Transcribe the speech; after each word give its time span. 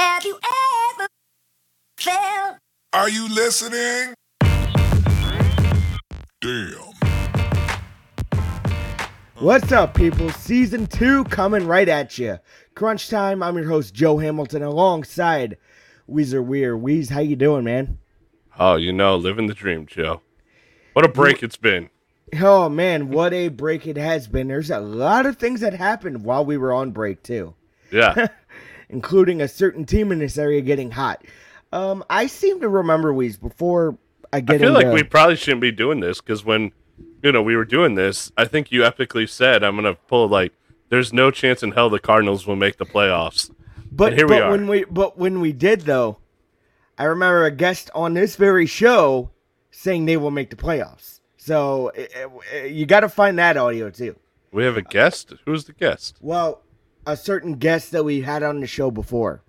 Have 0.00 0.24
you 0.24 0.38
ever 0.96 1.06
felt? 1.98 2.56
Are 2.94 3.10
you 3.10 3.28
listening? 3.28 4.14
Damn. 6.40 6.94
What's 9.36 9.70
up, 9.72 9.92
people? 9.92 10.30
Season 10.30 10.86
2 10.86 11.24
coming 11.24 11.66
right 11.66 11.86
at 11.86 12.16
you. 12.16 12.38
Crunch 12.74 13.10
time. 13.10 13.42
I'm 13.42 13.56
your 13.58 13.68
host, 13.68 13.92
Joe 13.92 14.16
Hamilton, 14.16 14.62
alongside 14.62 15.58
Weezer 16.08 16.42
Weir. 16.42 16.78
Weez, 16.78 17.10
how 17.10 17.20
you 17.20 17.36
doing, 17.36 17.64
man? 17.64 17.98
Oh, 18.58 18.76
you 18.76 18.94
know, 18.94 19.16
living 19.16 19.48
the 19.48 19.54
dream, 19.54 19.84
Joe. 19.84 20.22
What 20.94 21.04
a 21.04 21.08
break 21.08 21.42
it's 21.42 21.58
been. 21.58 21.90
Oh, 22.40 22.70
man, 22.70 23.10
what 23.10 23.34
a 23.34 23.48
break 23.48 23.86
it 23.86 23.98
has 23.98 24.28
been. 24.28 24.48
There's 24.48 24.70
a 24.70 24.80
lot 24.80 25.26
of 25.26 25.36
things 25.36 25.60
that 25.60 25.74
happened 25.74 26.24
while 26.24 26.46
we 26.46 26.56
were 26.56 26.72
on 26.72 26.90
break, 26.92 27.22
too, 27.22 27.54
Yeah. 27.92 28.28
including 28.90 29.40
a 29.40 29.48
certain 29.48 29.84
team 29.84 30.12
in 30.12 30.18
this 30.18 30.38
area 30.38 30.60
getting 30.60 30.90
hot. 30.90 31.24
Um, 31.72 32.04
I 32.10 32.26
seem 32.26 32.60
to 32.60 32.68
remember, 32.68 33.12
Weez, 33.12 33.40
before 33.40 33.96
I 34.32 34.40
get. 34.40 34.56
I 34.56 34.58
feel 34.58 34.76
into... 34.76 34.88
like 34.88 34.94
we 34.94 35.02
probably 35.02 35.36
shouldn't 35.36 35.60
be 35.60 35.72
doing 35.72 36.00
this 36.00 36.20
because 36.20 36.44
when, 36.44 36.72
you 37.22 37.32
know, 37.32 37.42
we 37.42 37.56
were 37.56 37.64
doing 37.64 37.94
this, 37.94 38.32
I 38.36 38.44
think 38.44 38.72
you 38.72 38.82
epically 38.82 39.28
said, 39.28 39.62
I'm 39.62 39.76
going 39.76 39.84
to 39.84 40.00
pull, 40.08 40.28
like, 40.28 40.52
there's 40.88 41.12
no 41.12 41.30
chance 41.30 41.62
in 41.62 41.72
hell 41.72 41.88
the 41.88 42.00
Cardinals 42.00 42.46
will 42.46 42.56
make 42.56 42.76
the 42.76 42.86
playoffs. 42.86 43.50
But 43.90 44.12
And 44.12 44.18
here 44.18 44.28
we 44.28 44.38
are. 44.38 44.50
when 44.50 44.68
we 44.68 44.84
but 44.84 45.18
when 45.18 45.40
we 45.40 45.52
did 45.52 45.82
though, 45.82 46.18
I 46.98 47.04
remember 47.04 47.44
a 47.44 47.50
guest 47.50 47.90
on 47.94 48.14
this 48.14 48.36
very 48.36 48.66
show 48.66 49.30
saying 49.70 50.06
they 50.06 50.16
will 50.16 50.30
make 50.30 50.50
the 50.50 50.56
playoffs. 50.56 51.20
So 51.36 51.88
eh, 51.88 52.06
eh, 52.52 52.64
you 52.66 52.86
got 52.86 53.00
to 53.00 53.08
find 53.08 53.38
that 53.38 53.56
audio 53.56 53.90
too. 53.90 54.16
We 54.52 54.64
have 54.64 54.76
a 54.76 54.82
guest? 54.82 55.32
Who's 55.44 55.64
the 55.64 55.72
guest? 55.72 56.18
Well, 56.20 56.62
a 57.06 57.16
certain 57.16 57.54
guest 57.54 57.92
that 57.92 58.04
we 58.04 58.20
had 58.22 58.42
on 58.42 58.60
the 58.60 58.66
show 58.66 58.90
before. 58.90 59.42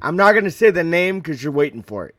I'm 0.00 0.16
not 0.16 0.32
going 0.32 0.44
to 0.44 0.50
say 0.50 0.70
the 0.70 0.84
name 0.84 1.18
because 1.18 1.42
you're 1.42 1.52
waiting 1.52 1.82
for 1.82 2.06
it. 2.06 2.14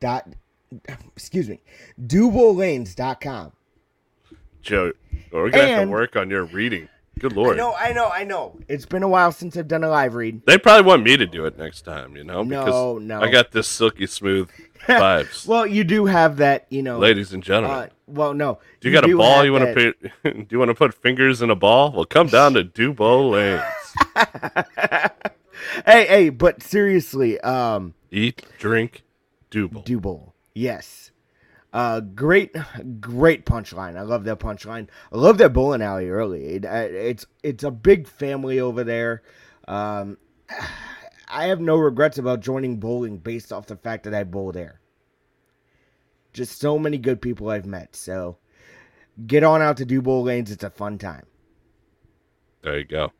dot 0.00 0.28
excuse 1.14 1.48
me, 1.48 1.60
DuboLanes.com. 2.00 3.52
Joe, 4.62 4.92
we're 5.32 5.50
gonna 5.50 5.68
have 5.68 5.84
to 5.84 5.90
work 5.90 6.16
on 6.16 6.30
your 6.30 6.44
reading. 6.44 6.88
Good 7.18 7.32
I 7.32 7.36
lord. 7.36 7.56
know, 7.56 7.74
I 7.74 7.92
know, 7.92 8.10
I 8.10 8.24
know. 8.24 8.58
It's 8.68 8.84
been 8.84 9.02
a 9.02 9.08
while 9.08 9.32
since 9.32 9.56
I've 9.56 9.68
done 9.68 9.82
a 9.82 9.88
live 9.88 10.14
read. 10.14 10.44
They 10.44 10.58
probably 10.58 10.86
want 10.86 11.02
me 11.02 11.16
to 11.16 11.24
do 11.24 11.46
it 11.46 11.56
next 11.56 11.82
time, 11.82 12.14
you 12.14 12.24
know? 12.24 12.44
Because 12.44 13.00
no. 13.00 13.20
I 13.22 13.30
got 13.30 13.52
this 13.52 13.68
silky 13.68 14.06
smooth 14.06 14.50
vibes. 14.86 15.46
Well, 15.46 15.66
you 15.66 15.82
do 15.82 16.04
have 16.04 16.36
that, 16.38 16.66
you 16.68 16.82
know. 16.82 16.98
Ladies 16.98 17.32
and 17.32 17.42
gentlemen. 17.42 17.78
Uh, 17.78 17.88
well, 18.06 18.34
no. 18.34 18.58
do 18.80 18.90
you, 18.90 18.94
got 18.94 19.08
a 19.08 19.16
ball 19.16 19.46
you 19.46 19.52
want 19.52 19.64
to 19.64 19.94
put 20.22 20.22
do 20.24 20.46
you 20.50 20.58
want 20.58 20.68
to 20.68 20.74
put 20.74 20.92
fingers 20.92 21.40
in 21.40 21.48
a 21.48 21.56
ball? 21.56 21.90
Well 21.92 22.04
come 22.04 22.26
down 22.26 22.52
to 22.54 22.64
Dubo 22.64 23.30
Lanes. 23.30 25.10
Hey, 25.84 26.06
hey, 26.06 26.28
but 26.30 26.62
seriously, 26.62 27.40
um, 27.40 27.94
Eat, 28.10 28.44
drink, 28.58 29.02
Dubo. 29.50 29.84
Dubo. 29.84 30.32
Yes. 30.56 31.10
Uh, 31.70 32.00
great, 32.00 32.56
great 32.98 33.44
punchline. 33.44 33.98
I 33.98 34.00
love 34.00 34.24
that 34.24 34.40
punchline. 34.40 34.88
I 35.12 35.16
love 35.18 35.36
that 35.36 35.52
bowling 35.52 35.82
alley 35.82 36.08
early. 36.08 36.46
It, 36.46 36.64
uh, 36.64 36.88
it's 36.90 37.26
it's 37.42 37.62
a 37.62 37.70
big 37.70 38.08
family 38.08 38.58
over 38.58 38.82
there. 38.82 39.22
Um, 39.68 40.16
I 41.28 41.48
have 41.48 41.60
no 41.60 41.76
regrets 41.76 42.16
about 42.16 42.40
joining 42.40 42.78
bowling 42.78 43.18
based 43.18 43.52
off 43.52 43.66
the 43.66 43.76
fact 43.76 44.04
that 44.04 44.14
I 44.14 44.24
bowl 44.24 44.50
there. 44.50 44.80
Just 46.32 46.58
so 46.58 46.78
many 46.78 46.96
good 46.96 47.20
people 47.20 47.50
I've 47.50 47.66
met. 47.66 47.94
So 47.94 48.38
get 49.26 49.44
on 49.44 49.60
out 49.60 49.76
to 49.76 49.84
Dubo 49.84 50.24
Lanes. 50.24 50.50
It's 50.50 50.64
a 50.64 50.70
fun 50.70 50.96
time. 50.96 51.26
there 52.62 52.78
you 52.78 52.84
go. 52.86 53.12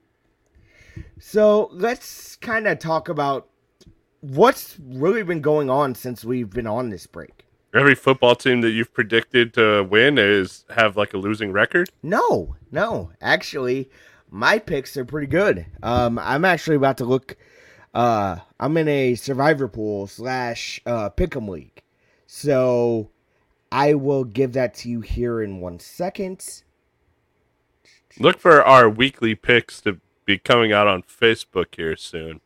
So 1.18 1.68
let's 1.70 2.36
kind 2.36 2.66
of 2.66 2.78
talk 2.78 3.10
about 3.10 3.50
what's 4.20 4.78
really 4.80 5.22
been 5.22 5.40
going 5.40 5.70
on 5.70 5.94
since 5.94 6.24
we've 6.24 6.50
been 6.50 6.66
on 6.66 6.90
this 6.90 7.06
break. 7.06 7.44
Every 7.74 7.94
football 7.94 8.34
team 8.34 8.62
that 8.62 8.70
you've 8.70 8.94
predicted 8.94 9.52
to 9.54 9.82
win 9.82 10.18
is 10.18 10.64
have 10.70 10.96
like 10.96 11.12
a 11.12 11.18
losing 11.18 11.52
record. 11.52 11.90
No, 12.02 12.56
no. 12.70 13.10
Actually, 13.20 13.90
my 14.30 14.58
picks 14.58 14.96
are 14.96 15.04
pretty 15.04 15.26
good. 15.26 15.66
Um, 15.82 16.18
I'm 16.18 16.44
actually 16.44 16.76
about 16.76 16.98
to 16.98 17.04
look. 17.04 17.36
Uh, 17.92 18.38
I'm 18.58 18.76
in 18.76 18.88
a 18.88 19.14
survivor 19.14 19.68
pool 19.68 20.06
slash 20.06 20.80
uh, 20.86 21.10
pick'em 21.10 21.48
league, 21.48 21.82
so 22.26 23.10
I 23.70 23.94
will 23.94 24.24
give 24.24 24.52
that 24.54 24.74
to 24.76 24.88
you 24.88 25.00
here 25.00 25.42
in 25.42 25.60
one 25.60 25.78
second. 25.78 26.62
Look 28.18 28.38
for 28.38 28.62
our 28.62 28.88
weekly 28.88 29.34
picks 29.34 29.80
to 29.82 30.00
be 30.24 30.38
coming 30.38 30.72
out 30.72 30.86
on 30.86 31.02
Facebook 31.02 31.74
here 31.76 31.96
soon. 31.96 32.40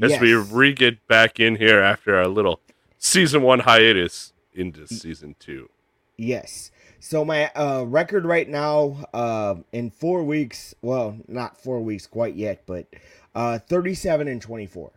As 0.00 0.20
we 0.20 0.34
Yes. 0.34 0.50
re 0.50 0.72
get 0.72 1.06
back 1.08 1.40
in 1.40 1.56
here 1.56 1.80
after 1.80 2.16
our 2.16 2.28
little 2.28 2.60
season 2.98 3.42
one 3.42 3.60
hiatus 3.60 4.32
into 4.54 4.86
season 4.86 5.36
two. 5.38 5.70
Yes. 6.16 6.70
So 7.00 7.24
my 7.24 7.50
uh, 7.54 7.84
record 7.86 8.24
right 8.24 8.48
now, 8.48 9.04
uh, 9.14 9.56
in 9.72 9.90
four 9.90 10.24
weeks, 10.24 10.74
well, 10.82 11.18
not 11.28 11.60
four 11.60 11.80
weeks 11.80 12.06
quite 12.06 12.34
yet, 12.34 12.62
but 12.66 12.86
uh, 13.34 13.58
37 13.58 14.26
and 14.28 14.40
24. 14.42 14.92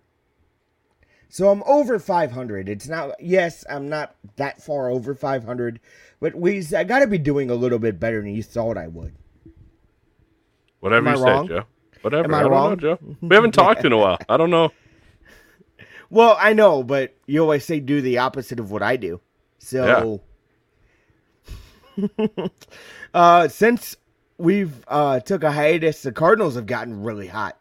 So 1.31 1.49
I'm 1.49 1.61
over 1.67 1.99
500. 1.99 2.67
It's 2.67 2.87
not, 2.87 3.11
yes, 3.21 3.63
I'm 3.69 3.89
not 3.89 4.15
that 4.37 4.61
far 4.63 4.89
over 4.89 5.13
500, 5.13 5.79
but 6.19 6.33
we, 6.35 6.65
I 6.75 6.83
got 6.83 6.99
to 6.99 7.07
be 7.07 7.19
doing 7.19 7.49
a 7.51 7.55
little 7.55 7.77
bit 7.79 7.99
better 7.99 8.21
than 8.21 8.33
you 8.33 8.41
thought 8.41 8.77
I 8.77 8.87
would. 8.87 9.13
Whatever 10.79 11.09
Am 11.09 11.15
you 11.17 11.21
I 11.21 11.25
wrong? 11.25 11.47
say, 11.47 11.53
Joe. 11.55 11.63
Whatever. 12.01 12.25
Am 12.25 12.33
I 12.33 12.39
I, 12.39 12.43
wrong? 12.45 12.69
know, 12.71 12.75
Joe. 12.77 12.99
We 13.21 13.35
haven't 13.35 13.51
talked 13.53 13.85
in 13.85 13.91
a 13.91 13.97
while. 13.99 14.17
I 14.27 14.37
don't 14.37 14.49
know. 14.49 14.71
Well, 16.09 16.35
I 16.39 16.53
know, 16.53 16.83
but 16.83 17.15
you 17.27 17.41
always 17.41 17.65
say 17.65 17.79
do 17.79 18.01
the 18.01 18.17
opposite 18.17 18.59
of 18.59 18.71
what 18.71 18.81
I 18.81 18.95
do. 18.95 19.21
So, 19.59 20.21
uh, 23.13 23.47
since 23.47 23.95
we've 24.37 24.83
uh, 24.87 25.19
took 25.19 25.43
a 25.43 25.51
hiatus, 25.51 26.01
the 26.01 26.11
Cardinals 26.11 26.55
have 26.55 26.65
gotten 26.65 27.03
really 27.03 27.27
hot. 27.27 27.57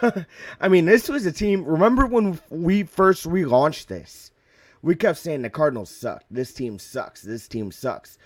I 0.60 0.68
mean, 0.68 0.84
this 0.84 1.08
was 1.08 1.26
a 1.26 1.32
team. 1.32 1.64
Remember 1.64 2.06
when 2.06 2.38
we 2.50 2.84
first 2.84 3.26
relaunched 3.26 3.86
this? 3.86 4.30
We 4.82 4.94
kept 4.94 5.18
saying 5.18 5.42
the 5.42 5.50
Cardinals 5.50 5.90
suck. 5.90 6.22
This 6.30 6.52
team 6.52 6.78
sucks. 6.78 7.22
This 7.22 7.48
team 7.48 7.72
sucks. 7.72 8.16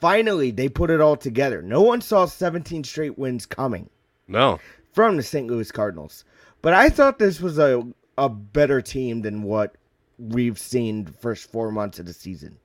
Finally, 0.00 0.52
they 0.52 0.68
put 0.68 0.90
it 0.90 1.00
all 1.00 1.16
together. 1.16 1.62
No 1.62 1.80
one 1.80 2.00
saw 2.00 2.26
17 2.26 2.84
straight 2.84 3.18
wins 3.18 3.46
coming 3.46 3.88
No. 4.28 4.60
from 4.92 5.16
the 5.16 5.22
St. 5.22 5.48
Louis 5.48 5.72
Cardinals. 5.72 6.24
But 6.62 6.74
I 6.74 6.90
thought 6.90 7.18
this 7.18 7.40
was 7.40 7.58
a 7.58 7.82
a 8.18 8.28
better 8.28 8.80
team 8.80 9.22
than 9.22 9.42
what 9.42 9.76
we've 10.18 10.58
seen 10.58 11.04
the 11.04 11.12
first 11.12 11.50
four 11.50 11.70
months 11.70 11.98
of 11.98 12.06
the 12.06 12.12
season. 12.12 12.58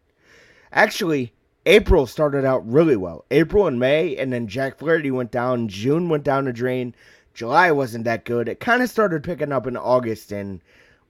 Actually, 0.72 1.34
April 1.66 2.08
started 2.08 2.46
out 2.46 2.68
really 2.70 2.96
well. 2.96 3.26
April 3.32 3.68
and 3.68 3.80
May, 3.80 4.16
and 4.18 4.32
then 4.32 4.48
Jack 4.48 4.80
Flaherty 4.80 5.12
went 5.12 5.32
down. 5.32 5.68
June 5.68 6.10
went 6.10 6.24
down 6.24 6.46
the 6.46 6.54
drain. 6.54 6.96
July 7.34 7.72
wasn't 7.72 8.06
that 8.06 8.26
good. 8.26 8.48
It 8.50 8.60
kind 8.60 8.82
of 8.82 8.90
started 8.90 9.24
picking 9.24 9.52
up 9.52 9.68
in 9.68 9.78
August, 9.78 10.32
and 10.32 10.62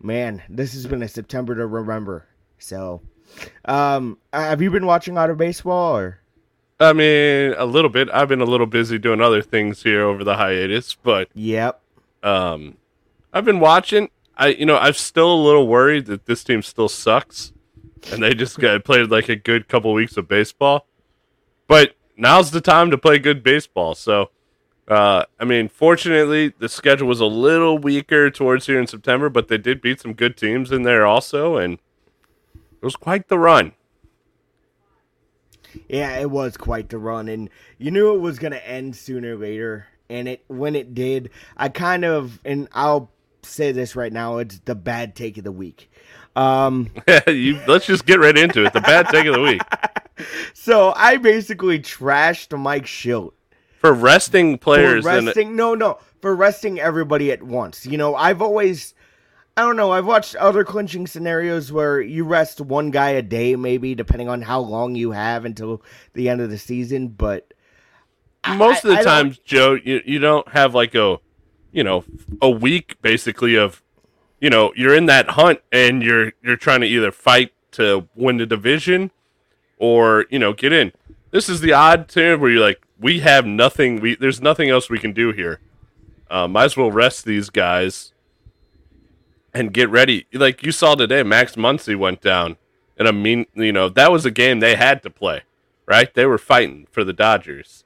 man, 0.01 0.41
this 0.49 0.73
has 0.73 0.85
been 0.87 1.03
a 1.03 1.07
September 1.07 1.55
to 1.55 1.65
remember. 1.67 2.25
So, 2.59 3.01
um, 3.65 4.17
have 4.33 4.61
you 4.61 4.69
been 4.71 4.85
watching 4.85 5.17
out 5.17 5.29
of 5.29 5.37
baseball 5.37 5.97
or? 5.97 6.19
I 6.79 6.93
mean, 6.93 7.53
a 7.57 7.65
little 7.65 7.89
bit. 7.91 8.09
I've 8.11 8.27
been 8.27 8.41
a 8.41 8.45
little 8.45 8.65
busy 8.65 8.97
doing 8.97 9.21
other 9.21 9.41
things 9.43 9.83
here 9.83 10.01
over 10.01 10.23
the 10.23 10.35
hiatus, 10.35 10.95
but 10.95 11.29
Yep. 11.35 11.79
um, 12.23 12.77
I've 13.31 13.45
been 13.45 13.59
watching. 13.59 14.09
I, 14.41 14.47
you 14.47 14.65
know, 14.65 14.75
I'm 14.75 14.93
still 14.93 15.31
a 15.31 15.37
little 15.37 15.67
worried 15.67 16.07
that 16.07 16.25
this 16.25 16.43
team 16.43 16.63
still 16.63 16.89
sucks, 16.89 17.53
and 18.11 18.23
they 18.23 18.33
just 18.33 18.57
got 18.57 18.83
played 18.83 19.11
like 19.11 19.29
a 19.29 19.35
good 19.35 19.67
couple 19.67 19.93
weeks 19.93 20.17
of 20.17 20.27
baseball. 20.27 20.87
But 21.67 21.93
now's 22.17 22.49
the 22.49 22.59
time 22.59 22.89
to 22.89 22.97
play 22.97 23.19
good 23.19 23.43
baseball. 23.43 23.93
So, 23.93 24.31
uh, 24.87 25.25
I 25.39 25.45
mean, 25.45 25.69
fortunately, 25.69 26.55
the 26.57 26.67
schedule 26.69 27.07
was 27.07 27.19
a 27.19 27.27
little 27.27 27.77
weaker 27.77 28.31
towards 28.31 28.65
here 28.65 28.79
in 28.79 28.87
September, 28.87 29.29
but 29.29 29.47
they 29.47 29.59
did 29.59 29.79
beat 29.79 30.01
some 30.01 30.13
good 30.13 30.35
teams 30.35 30.71
in 30.71 30.81
there 30.81 31.05
also, 31.05 31.57
and 31.57 31.73
it 32.55 32.83
was 32.83 32.95
quite 32.95 33.27
the 33.27 33.37
run. 33.37 33.73
Yeah, 35.87 36.17
it 36.17 36.31
was 36.31 36.57
quite 36.57 36.89
the 36.89 36.97
run, 36.97 37.27
and 37.27 37.47
you 37.77 37.91
knew 37.91 38.15
it 38.15 38.19
was 38.19 38.39
gonna 38.39 38.55
end 38.55 38.95
sooner 38.95 39.35
or 39.35 39.37
later. 39.37 39.85
And 40.09 40.27
it 40.27 40.43
when 40.47 40.75
it 40.75 40.95
did, 40.95 41.29
I 41.55 41.69
kind 41.69 42.03
of 42.03 42.39
and 42.43 42.67
I'll 42.73 43.11
say 43.43 43.71
this 43.71 43.95
right 43.95 44.11
now, 44.11 44.37
it's 44.37 44.59
the 44.59 44.75
bad 44.75 45.15
take 45.15 45.37
of 45.37 45.43
the 45.43 45.51
week. 45.51 45.91
Um, 46.35 46.89
you, 47.27 47.59
let's 47.67 47.85
just 47.85 48.05
get 48.05 48.19
right 48.19 48.37
into 48.37 48.65
it. 48.65 48.73
The 48.73 48.81
bad 48.81 49.07
take 49.09 49.25
of 49.25 49.33
the 49.33 49.41
week 49.41 49.61
so 50.53 50.93
I 50.95 51.17
basically 51.17 51.79
trashed 51.79 52.57
Mike 52.57 52.85
Shildt 52.85 53.33
for 53.79 53.93
resting 53.93 54.57
for 54.57 54.63
players. 54.63 55.05
and 55.05 55.25
resting. 55.25 55.55
No, 55.55 55.75
no, 55.75 55.99
for 56.21 56.35
resting 56.35 56.79
everybody 56.79 57.31
at 57.31 57.43
once. 57.43 57.85
You 57.85 57.97
know, 57.97 58.15
I've 58.15 58.41
always, 58.41 58.93
I 59.57 59.61
don't 59.61 59.75
know, 59.75 59.91
I've 59.91 60.05
watched 60.05 60.35
other 60.35 60.63
clinching 60.63 61.07
scenarios 61.07 61.71
where 61.71 61.99
you 61.99 62.23
rest 62.23 62.61
one 62.61 62.91
guy 62.91 63.11
a 63.11 63.21
day, 63.21 63.55
maybe 63.55 63.95
depending 63.95 64.29
on 64.29 64.41
how 64.41 64.59
long 64.59 64.95
you 64.95 65.11
have 65.11 65.45
until 65.45 65.81
the 66.13 66.29
end 66.29 66.41
of 66.41 66.49
the 66.49 66.57
season. 66.57 67.09
But 67.09 67.53
I- 68.43 68.55
most 68.55 68.85
of 68.85 68.91
the 68.91 68.99
I 68.99 69.03
times, 69.03 69.39
Joe, 69.39 69.73
you, 69.73 70.01
you 70.05 70.19
don't 70.19 70.47
have 70.49 70.75
like 70.75 70.95
a, 70.95 71.17
you 71.71 71.83
know, 71.83 72.03
a 72.41 72.49
week 72.49 73.01
basically 73.01 73.55
of, 73.55 73.81
you 74.39 74.49
know, 74.49 74.73
you're 74.75 74.95
in 74.95 75.05
that 75.05 75.31
hunt 75.31 75.59
and 75.71 76.01
you're 76.01 76.33
you're 76.43 76.57
trying 76.57 76.81
to 76.81 76.87
either 76.87 77.11
fight 77.11 77.53
to 77.71 78.07
win 78.15 78.37
the 78.37 78.45
division, 78.45 79.11
or 79.77 80.25
you 80.29 80.39
know 80.39 80.53
get 80.53 80.73
in. 80.73 80.91
This 81.31 81.49
is 81.49 81.61
the 81.61 81.73
odd 81.73 82.07
time 82.07 82.39
where 82.39 82.51
you're 82.51 82.61
like, 82.61 82.81
we 82.99 83.19
have 83.19 83.45
nothing. 83.45 83.99
We 83.99 84.15
there's 84.15 84.41
nothing 84.41 84.69
else 84.69 84.89
we 84.89 84.99
can 84.99 85.13
do 85.13 85.31
here. 85.31 85.59
Uh, 86.29 86.47
might 86.47 86.65
as 86.65 86.77
well 86.77 86.91
rest 86.91 87.25
these 87.25 87.49
guys 87.49 88.13
and 89.53 89.73
get 89.73 89.89
ready. 89.89 90.27
Like 90.33 90.63
you 90.63 90.71
saw 90.71 90.95
today, 90.95 91.23
Max 91.23 91.55
Muncy 91.55 91.97
went 91.97 92.21
down 92.21 92.57
and 92.97 93.07
i 93.07 93.11
mean. 93.11 93.45
You 93.55 93.71
know 93.71 93.89
that 93.89 94.11
was 94.11 94.25
a 94.25 94.31
game 94.31 94.59
they 94.59 94.75
had 94.75 95.01
to 95.03 95.09
play, 95.09 95.41
right? 95.85 96.13
They 96.13 96.25
were 96.25 96.37
fighting 96.37 96.87
for 96.91 97.03
the 97.03 97.13
Dodgers. 97.13 97.83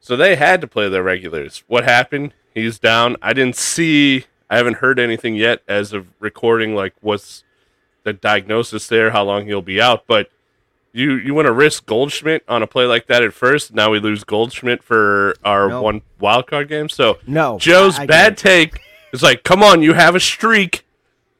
So 0.00 0.16
they 0.16 0.34
had 0.34 0.60
to 0.60 0.66
play 0.66 0.88
their 0.88 1.04
regulars. 1.04 1.62
What 1.68 1.84
happened? 1.84 2.34
He's 2.54 2.78
down. 2.78 3.16
I 3.22 3.32
didn't 3.32 3.56
see. 3.56 4.24
I 4.50 4.56
haven't 4.56 4.76
heard 4.78 4.98
anything 4.98 5.34
yet 5.34 5.62
as 5.66 5.92
of 5.92 6.06
recording. 6.20 6.74
Like, 6.74 6.94
what's 7.00 7.42
the 8.04 8.12
diagnosis 8.12 8.86
there? 8.88 9.10
How 9.10 9.24
long 9.24 9.46
he'll 9.46 9.62
be 9.62 9.80
out? 9.80 10.04
But 10.06 10.30
you 10.92 11.12
you 11.14 11.32
want 11.34 11.46
to 11.46 11.52
risk 11.52 11.86
Goldschmidt 11.86 12.44
on 12.48 12.62
a 12.62 12.66
play 12.66 12.84
like 12.84 13.06
that 13.06 13.22
at 13.22 13.32
first? 13.32 13.72
Now 13.74 13.90
we 13.90 13.98
lose 13.98 14.24
Goldschmidt 14.24 14.82
for 14.82 15.34
our 15.44 15.68
No. 15.68 15.82
one 15.82 16.02
wild 16.20 16.46
card 16.46 16.68
game. 16.68 16.88
So 16.90 17.18
No, 17.26 17.58
Joe's 17.58 17.98
I- 17.98 18.02
I 18.02 18.06
bad 18.06 18.36
take 18.36 18.78
is 19.12 19.22
like, 19.22 19.42
come 19.42 19.62
on, 19.62 19.82
you 19.82 19.94
have 19.94 20.14
a 20.14 20.20
streak. 20.20 20.84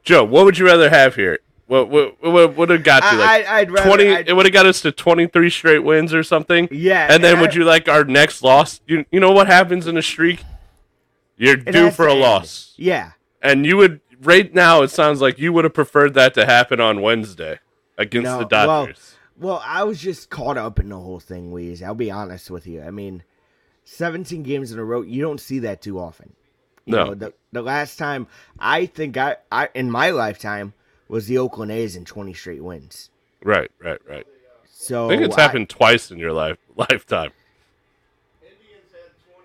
Joe, 0.04 0.24
what 0.24 0.44
would 0.46 0.56
you 0.58 0.64
rather 0.66 0.88
have 0.90 1.14
here? 1.16 1.38
What 1.66 1.88
what 1.90 2.22
what 2.22 2.56
would 2.56 2.70
have 2.70 2.82
got 2.82 3.02
you 3.12 3.18
like 3.18 3.46
I, 3.46 3.58
I'd 3.60 3.70
rather, 3.70 3.88
twenty? 3.88 4.04
It 4.06 4.34
would 4.34 4.46
have 4.46 4.52
got 4.52 4.66
us 4.66 4.80
to 4.82 4.92
twenty 4.92 5.26
three 5.26 5.48
straight 5.50 5.78
wins 5.80 6.12
or 6.14 6.22
something. 6.22 6.68
Yeah, 6.70 7.06
And 7.10 7.22
then 7.22 7.38
would 7.40 7.54
you 7.54 7.64
like 7.64 7.88
our 7.88 8.04
next 8.04 8.42
loss? 8.42 8.80
You 8.86 9.04
you 9.10 9.20
know 9.20 9.32
what 9.32 9.46
happens 9.48 9.86
in 9.86 9.96
a 9.98 10.02
streak? 10.02 10.42
You're 11.42 11.56
due 11.56 11.90
for 11.90 12.06
a 12.06 12.14
loss, 12.14 12.74
Yeah, 12.76 13.12
and 13.42 13.66
you 13.66 13.76
would 13.78 14.00
right 14.22 14.52
now. 14.54 14.82
It 14.82 14.90
sounds 14.90 15.20
like 15.20 15.38
you 15.38 15.52
would 15.52 15.64
have 15.64 15.74
preferred 15.74 16.14
that 16.14 16.34
to 16.34 16.46
happen 16.46 16.80
on 16.80 17.00
Wednesday 17.02 17.58
against 17.98 18.24
No, 18.24 18.38
the 18.38 18.44
Dodgers. 18.44 19.16
Well, 19.36 19.60
I 19.64 19.82
was 19.82 20.00
just 20.00 20.30
caught 20.30 20.56
up 20.56 20.78
in 20.78 20.88
the 20.88 20.98
whole 20.98 21.18
thing, 21.18 21.50
Weez. 21.52 21.82
I'll 21.82 21.94
be 21.96 22.10
honest 22.12 22.48
with 22.50 22.66
you. 22.66 22.82
I 22.82 22.90
mean, 22.92 23.24
17 23.84 24.42
games 24.44 24.70
in 24.70 24.78
a 24.78 24.84
row, 24.84 25.02
you 25.02 25.20
don't 25.20 25.40
see 25.40 25.58
that 25.60 25.82
too 25.82 25.98
often. 25.98 26.34
You 26.84 26.96
No. 26.96 27.04
know, 27.06 27.14
the, 27.14 27.34
the 27.50 27.62
last 27.62 27.98
time 27.98 28.26
I 28.58 28.86
think 28.86 29.16
I, 29.16 29.36
I 29.50 29.68
in 29.74 29.90
my 29.90 30.10
lifetime 30.10 30.74
was 31.08 31.26
the 31.26 31.38
Oakland 31.38 31.72
A's 31.72 31.96
in 31.96 32.04
20 32.04 32.32
straight 32.34 32.62
wins. 32.62 33.10
right, 33.42 33.70
right, 33.80 33.98
right. 34.08 34.26
So 34.70 35.06
I 35.06 35.08
think 35.08 35.22
it's 35.22 35.36
happened 35.36 35.68
twice 35.68 36.10
in 36.10 36.18
your 36.18 36.32
life 36.32 36.58
lifetime. 36.76 37.32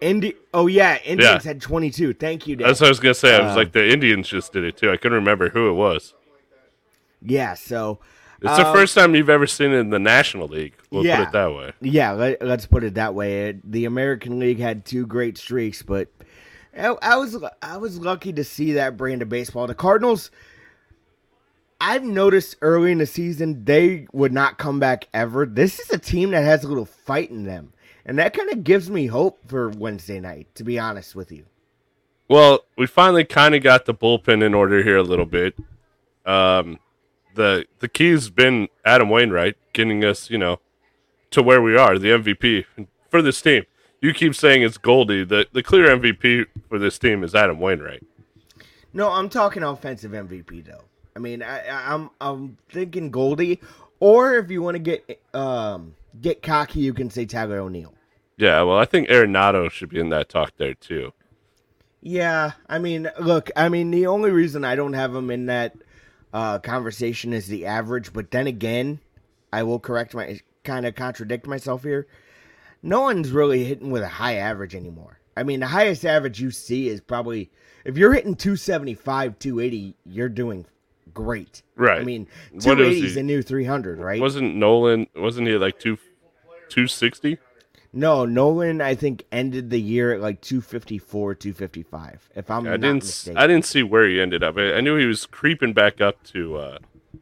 Indi- 0.02 0.36
oh 0.54 0.68
yeah, 0.68 0.98
Indians 1.04 1.44
Yeah. 1.46 1.50
had 1.54 1.62
22. 1.62 2.14
Thank 2.14 2.46
you. 2.48 2.56
That's 2.56 2.80
what 2.80 2.88
I 2.88 2.90
was 2.90 3.00
gonna 3.00 3.14
say. 3.14 3.36
I 3.36 3.42
was 3.42 3.54
Uh, 3.54 3.58
like, 3.58 3.72
the 3.72 3.88
Indians 3.92 4.28
just 4.28 4.54
did 4.54 4.64
it 4.64 4.78
too. 4.78 4.92
I 4.92 4.98
couldn't 4.98 5.18
remember 5.18 5.50
who 5.50 5.70
it 5.70 5.74
was. 5.74 6.14
yeah, 7.22 7.54
so 7.56 8.00
It's 8.40 8.56
the 8.56 8.68
Um, 8.68 8.76
first 8.76 8.94
time 8.94 9.16
you've 9.16 9.32
ever 9.32 9.48
seen 9.48 9.72
it 9.72 9.78
in 9.78 9.90
the 9.90 9.98
National 9.98 10.48
League. 10.48 10.74
We'll 10.92 11.04
Yeah. 11.04 11.18
put 11.18 11.28
it 11.30 11.32
that 11.32 11.56
way. 11.56 11.72
Yeah, 11.82 12.12
let, 12.12 12.40
us 12.44 12.68
put 12.68 12.84
it 12.84 12.94
that 12.94 13.16
way. 13.16 13.58
The 13.64 13.86
American 13.86 14.38
League 14.38 14.60
had 14.60 14.86
two 14.86 15.08
great 15.08 15.40
streaks, 15.40 15.82
but 15.82 16.10
I, 16.78 16.96
I 17.02 17.18
was 17.18 17.36
I 17.64 17.78
was 17.78 17.98
lucky 17.98 18.32
to 18.34 18.44
see 18.44 18.74
that 18.74 18.96
brand 18.96 19.24
of 19.24 19.30
baseball. 19.30 19.66
The 19.66 19.74
Cardinals, 19.74 20.30
I've 21.82 22.04
noticed 22.04 22.58
early 22.62 22.92
in 22.92 23.00
the 23.00 23.08
season 23.08 23.66
they 23.66 24.06
would 24.14 24.34
not 24.34 24.60
come 24.60 24.80
back 24.80 25.08
ever. 25.16 25.48
This 25.48 25.80
is 25.80 25.90
a 25.92 25.98
team 25.98 26.30
that 26.32 26.44
has 26.44 26.64
a 26.64 26.68
little 26.68 26.86
fight 26.86 27.32
in 27.32 27.44
them, 27.46 27.74
and 28.08 28.18
that 28.18 28.34
kind 28.34 28.50
of 28.52 28.64
gives 28.64 28.90
me 28.90 29.06
hope 29.08 29.38
for 29.48 29.70
Wednesday 29.70 30.20
night. 30.20 30.48
To 30.56 30.64
be 30.64 30.80
honest 30.80 31.16
with 31.16 31.32
you, 31.32 31.46
Well, 32.28 32.62
we 32.78 32.88
finally 32.88 33.24
kind 33.26 33.54
of 33.54 33.62
got 33.62 33.86
the 33.86 33.94
bullpen 33.94 34.42
in 34.44 34.54
order 34.56 34.82
here 34.82 34.98
a 34.98 35.04
little 35.04 35.26
bit. 35.26 35.56
Um, 36.26 36.80
the 37.36 37.66
the 37.80 37.88
key's 37.88 38.30
been 38.30 38.68
Adam 38.84 39.10
Wainwright 39.10 39.56
getting 39.74 40.04
us, 40.04 40.30
you 40.30 40.38
know, 40.38 40.60
to 41.32 41.44
where 41.44 41.62
we 41.62 41.78
are, 41.78 42.00
the 42.00 42.10
MVP 42.10 42.66
for 43.10 43.22
this 43.22 43.42
team. 43.42 43.64
You 44.02 44.14
keep 44.14 44.36
saying 44.36 44.62
it's 44.64 44.78
Goldie. 44.78 45.24
The 45.24 45.48
the 45.54 45.64
clear 45.64 45.88
MVP 45.96 46.48
for 46.70 46.80
this 46.80 46.98
team 47.00 47.24
is 47.24 47.34
Adam 47.36 47.60
Wainwright. 47.60 48.04
no, 48.94 49.12
I'm 49.12 49.30
talking 49.30 49.64
offensive 49.64 50.12
MVP 50.12 50.66
though. 50.66 50.84
I 51.16 51.20
mean, 51.20 51.42
I, 51.42 51.66
I- 51.68 51.94
I'm 51.94 52.10
I'm 52.22 52.58
thinking 52.70 53.10
Goldie, 53.12 53.60
or 54.00 54.36
if 54.36 54.52
you 54.52 54.62
want 54.62 54.76
to 54.76 54.80
get 54.80 55.20
um 55.34 55.96
get 56.22 56.42
cocky, 56.44 56.80
you 56.82 56.94
can 56.94 57.10
say 57.10 57.26
Tyler 57.26 57.60
O'Neill. 57.60 57.94
Yeah, 58.38 58.62
well, 58.62 58.78
I 58.78 58.86
think 58.86 59.10
Arenado 59.10 59.70
should 59.70 59.90
be 59.90 60.00
in 60.00 60.10
that 60.10 60.30
talk 60.30 60.54
there 60.58 60.76
too. 60.76 61.14
Yeah, 62.02 62.52
I 62.70 62.78
mean, 62.80 63.10
look, 63.20 63.50
I 63.56 63.70
mean, 63.70 63.92
the 63.92 64.08
only 64.08 64.30
reason 64.30 64.64
I 64.64 64.76
don't 64.76 64.94
have 64.94 65.16
him 65.16 65.32
in 65.32 65.48
that 65.48 65.76
uh, 66.32 66.60
conversation 66.60 67.34
is 67.34 67.48
the 67.48 67.66
average. 67.66 68.14
But 68.14 68.32
then 68.32 68.46
again, 68.48 69.00
I 69.52 69.64
will 69.64 69.80
correct 69.80 70.14
my 70.14 70.40
kind 70.64 70.86
of 70.86 70.96
contradict 70.96 71.48
myself 71.48 71.84
here. 71.84 72.08
No 72.84 73.02
one's 73.02 73.32
really 73.32 73.64
hitting 73.64 73.90
with 73.90 74.04
a 74.04 74.08
high 74.08 74.36
average 74.36 74.76
anymore. 74.76 75.20
I 75.36 75.44
mean, 75.44 75.60
the 75.60 75.68
highest 75.68 76.06
average 76.06 76.40
you 76.40 76.52
see 76.52 76.88
is 76.88 77.02
probably 77.02 77.50
if 77.86 77.98
you're 77.98 78.14
hitting 78.14 78.36
275, 78.36 79.40
280, 79.40 79.96
you're 80.06 80.30
doing 80.30 80.66
great. 81.14 81.64
Right. 81.76 82.02
I 82.02 82.04
mean, 82.04 82.28
What 82.52 82.58
is 82.58 82.64
280 82.66 83.06
is 83.06 83.16
the 83.16 83.24
new 83.24 83.42
300, 83.42 84.00
right? 84.00 84.22
Wasn't 84.22 84.56
Nolan? 84.56 85.08
Wasn't 85.16 85.48
he 85.48 85.58
like 85.58 85.80
two 85.80 85.98
two 86.70 86.88
sixty? 86.88 87.40
No, 87.98 88.26
Nolan, 88.26 88.80
I 88.80 88.94
think 88.96 89.24
ended 89.32 89.70
the 89.72 89.80
year 89.82 90.14
at 90.14 90.22
like 90.22 90.40
254, 90.42 91.34
255. 91.36 92.30
If 92.36 92.52
I'm 92.52 92.68
I 92.68 92.72
not 92.72 92.82
didn't. 92.82 93.04
mistaken. 93.04 93.38
I 93.38 93.48
didn't 93.48 93.66
see 93.66 93.82
where 93.82 94.08
he 94.08 94.22
ended 94.22 94.44
up. 94.44 94.56
I, 94.58 94.76
I 94.76 94.82
knew 94.82 94.96
he 94.98 95.06
was 95.08 95.26
creeping 95.26 95.74
back 95.74 96.00
up 96.00 96.22
to 96.26 96.58
uh, 96.58 96.78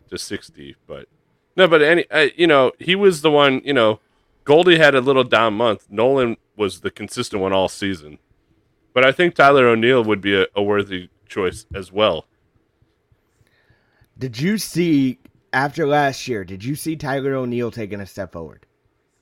to 0.10 0.18
sixty, 0.18 0.76
but 0.86 1.08
no. 1.56 1.68
But 1.68 1.82
any, 1.82 2.06
I, 2.12 2.34
you 2.36 2.46
know, 2.48 2.74
he 2.78 2.94
was 2.96 3.22
the 3.22 3.32
one. 3.32 3.62
You 3.64 3.74
know, 3.74 4.00
Goldie 4.44 4.78
had 4.78 4.96
a 4.96 5.02
little 5.02 5.24
down 5.24 5.54
month. 5.54 5.88
Nolan 5.90 6.36
was 6.58 6.82
the 6.82 6.92
consistent 6.92 7.42
one 7.42 7.54
all 7.54 7.70
season. 7.70 8.20
But 8.94 9.06
I 9.06 9.12
think 9.12 9.36
Tyler 9.36 9.68
O'Neill 9.68 10.04
would 10.04 10.22
be 10.22 10.36
a, 10.42 10.46
a 10.56 10.62
worthy 10.64 11.10
choice 11.28 11.66
as 11.74 11.92
well. 11.92 12.26
Did 14.18 14.40
you 14.40 14.58
see 14.58 15.20
after 15.52 15.88
last 15.88 16.28
year? 16.28 16.44
Did 16.44 16.64
you 16.64 16.76
see 16.76 16.96
Tyler 16.96 17.36
O'Neill 17.36 17.72
taking 17.72 18.00
a 18.00 18.06
step 18.06 18.32
forward? 18.34 18.66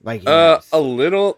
Like 0.01 0.23
Uh, 0.27 0.59
a 0.71 0.79
little. 0.79 1.37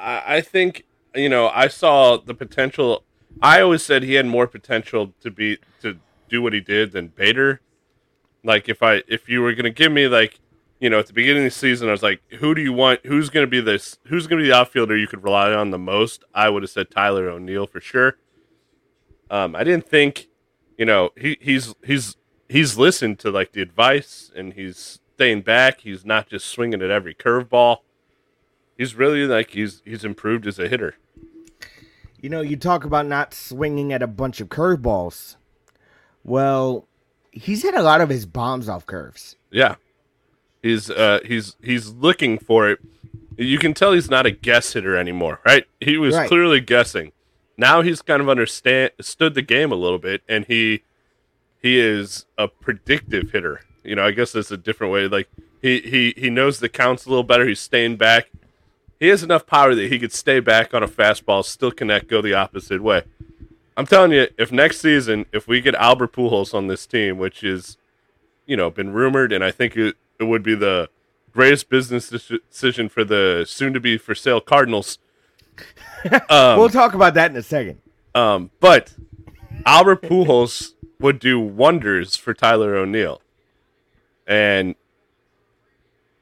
I, 0.00 0.40
think 0.40 0.84
you 1.14 1.28
know. 1.28 1.48
I 1.48 1.68
saw 1.68 2.16
the 2.16 2.34
potential. 2.34 3.04
I 3.42 3.60
always 3.60 3.82
said 3.82 4.02
he 4.02 4.14
had 4.14 4.26
more 4.26 4.46
potential 4.46 5.14
to 5.20 5.30
be 5.30 5.58
to 5.82 5.98
do 6.28 6.42
what 6.42 6.52
he 6.52 6.60
did 6.60 6.92
than 6.92 7.08
Bader. 7.08 7.60
Like 8.42 8.68
if 8.68 8.82
I 8.82 9.02
if 9.06 9.28
you 9.28 9.42
were 9.42 9.54
gonna 9.54 9.70
give 9.70 9.92
me 9.92 10.08
like 10.08 10.40
you 10.80 10.88
know, 10.88 10.98
at 10.98 11.06
the 11.06 11.12
beginning 11.12 11.44
of 11.44 11.52
the 11.52 11.58
season, 11.58 11.88
I 11.88 11.92
was 11.92 12.02
like, 12.02 12.22
who 12.38 12.54
do 12.54 12.62
you 12.62 12.72
want? 12.72 13.04
Who's 13.04 13.28
going 13.28 13.46
to 13.46 13.50
be 13.50 13.60
this? 13.60 13.98
Who's 14.06 14.26
to 14.26 14.36
be 14.36 14.44
the 14.44 14.56
outfielder 14.56 14.96
you 14.96 15.06
could 15.06 15.22
rely 15.22 15.52
on 15.52 15.70
the 15.70 15.78
most? 15.78 16.24
I 16.34 16.48
would 16.48 16.62
have 16.62 16.70
said 16.70 16.90
Tyler 16.90 17.28
O'Neill 17.28 17.66
for 17.66 17.80
sure. 17.80 18.16
Um, 19.30 19.54
I 19.54 19.62
didn't 19.62 19.86
think, 19.86 20.28
you 20.78 20.86
know, 20.86 21.10
he, 21.16 21.36
he's 21.40 21.74
he's 21.84 22.16
he's 22.48 22.78
listened 22.78 23.18
to 23.20 23.30
like 23.30 23.52
the 23.52 23.60
advice 23.60 24.32
and 24.34 24.54
he's 24.54 25.00
staying 25.14 25.42
back. 25.42 25.82
He's 25.82 26.04
not 26.06 26.28
just 26.28 26.46
swinging 26.46 26.80
at 26.80 26.90
every 26.90 27.14
curveball. 27.14 27.78
He's 28.80 28.94
really 28.94 29.26
like 29.26 29.50
he's 29.50 29.82
he's 29.84 30.06
improved 30.06 30.46
as 30.46 30.58
a 30.58 30.66
hitter. 30.66 30.94
You 32.18 32.30
know, 32.30 32.40
you 32.40 32.56
talk 32.56 32.82
about 32.82 33.04
not 33.06 33.34
swinging 33.34 33.92
at 33.92 34.02
a 34.02 34.06
bunch 34.06 34.40
of 34.40 34.48
curveballs. 34.48 35.36
Well, 36.24 36.88
he's 37.30 37.62
hit 37.62 37.74
a 37.74 37.82
lot 37.82 38.00
of 38.00 38.08
his 38.08 38.24
bombs 38.24 38.70
off 38.70 38.86
curves. 38.86 39.36
Yeah, 39.50 39.74
he's 40.62 40.88
uh 40.88 41.20
he's 41.26 41.56
he's 41.62 41.90
looking 41.90 42.38
for 42.38 42.70
it. 42.70 42.78
You 43.36 43.58
can 43.58 43.74
tell 43.74 43.92
he's 43.92 44.08
not 44.08 44.24
a 44.24 44.30
guess 44.30 44.72
hitter 44.72 44.96
anymore, 44.96 45.40
right? 45.44 45.66
He 45.80 45.98
was 45.98 46.14
Right. 46.14 46.26
clearly 46.26 46.60
guessing. 46.62 47.12
Now 47.58 47.82
he's 47.82 48.00
kind 48.00 48.22
of 48.22 48.30
understand 48.30 48.92
stood 48.98 49.34
the 49.34 49.42
game 49.42 49.72
a 49.72 49.76
little 49.76 49.98
bit, 49.98 50.22
and 50.26 50.46
he 50.46 50.84
he 51.60 51.78
is 51.78 52.24
a 52.38 52.48
predictive 52.48 53.32
hitter. 53.32 53.60
You 53.84 53.96
know, 53.96 54.06
I 54.06 54.12
guess 54.12 54.32
that's 54.32 54.50
a 54.50 54.56
different 54.56 54.90
way. 54.90 55.06
Like 55.06 55.28
he 55.60 55.80
he 55.82 56.14
he 56.16 56.30
knows 56.30 56.60
the 56.60 56.70
counts 56.70 57.04
a 57.04 57.10
little 57.10 57.24
better. 57.24 57.46
He's 57.46 57.60
staying 57.60 57.96
back. 57.96 58.30
He 59.00 59.08
has 59.08 59.22
enough 59.22 59.46
power 59.46 59.74
that 59.74 59.90
he 59.90 59.98
could 59.98 60.12
stay 60.12 60.40
back 60.40 60.74
on 60.74 60.82
a 60.82 60.86
fastball, 60.86 61.42
still 61.42 61.72
connect, 61.72 62.06
go 62.06 62.20
the 62.20 62.34
opposite 62.34 62.82
way. 62.82 63.04
I'm 63.74 63.86
telling 63.86 64.12
you, 64.12 64.28
if 64.36 64.52
next 64.52 64.80
season, 64.80 65.24
if 65.32 65.48
we 65.48 65.62
get 65.62 65.74
Albert 65.76 66.12
Pujols 66.12 66.52
on 66.52 66.66
this 66.66 66.86
team, 66.86 67.16
which 67.16 67.42
is, 67.42 67.78
you 68.44 68.58
know, 68.58 68.68
been 68.68 68.92
rumored, 68.92 69.32
and 69.32 69.42
I 69.42 69.52
think 69.52 69.74
it, 69.74 69.96
it 70.18 70.24
would 70.24 70.42
be 70.42 70.54
the 70.54 70.90
greatest 71.32 71.70
business 71.70 72.10
decision 72.10 72.90
for 72.90 73.02
the 73.02 73.46
soon-to-be 73.48 73.96
for 73.96 74.14
sale 74.14 74.40
Cardinals. 74.40 74.98
we'll 76.30 76.68
talk 76.68 76.92
about 76.92 77.14
that 77.14 77.30
in 77.30 77.36
a 77.38 77.42
second. 77.42 77.80
Um, 78.14 78.50
but 78.60 78.94
Albert 79.64 80.02
Pujols 80.02 80.74
would 80.98 81.18
do 81.18 81.40
wonders 81.40 82.16
for 82.16 82.34
Tyler 82.34 82.76
O'Neill, 82.76 83.22
and 84.26 84.74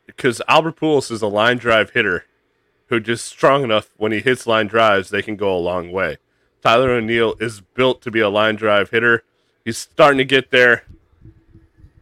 because 0.07 0.41
Albert 0.47 0.77
Pujols 0.77 1.11
is 1.11 1.23
a 1.23 1.27
line 1.27 1.57
drive 1.57 1.91
hitter 1.91 2.25
who 2.89 3.01
just 3.01 3.27
strong 3.27 3.63
enough 3.65 3.91
when 3.97 4.13
he 4.13 4.21
hits 4.21 4.47
line 4.47 4.67
drives, 4.67 5.11
they 5.11 5.23
can 5.23 5.37
go 5.37 5.57
a 5.57 5.59
long 5.59 5.93
way. 5.93 6.19
Tyler 6.63 6.91
O'Neill 6.91 7.35
is 7.41 7.61
built 7.61 8.03
to 8.03 8.11
be 8.11 8.21
a 8.21 8.29
line 8.29 8.57
drive 8.57 8.91
hitter. 8.91 9.23
He's 9.65 9.79
starting 9.79 10.19
to 10.19 10.25
get 10.25 10.51
there. 10.51 10.85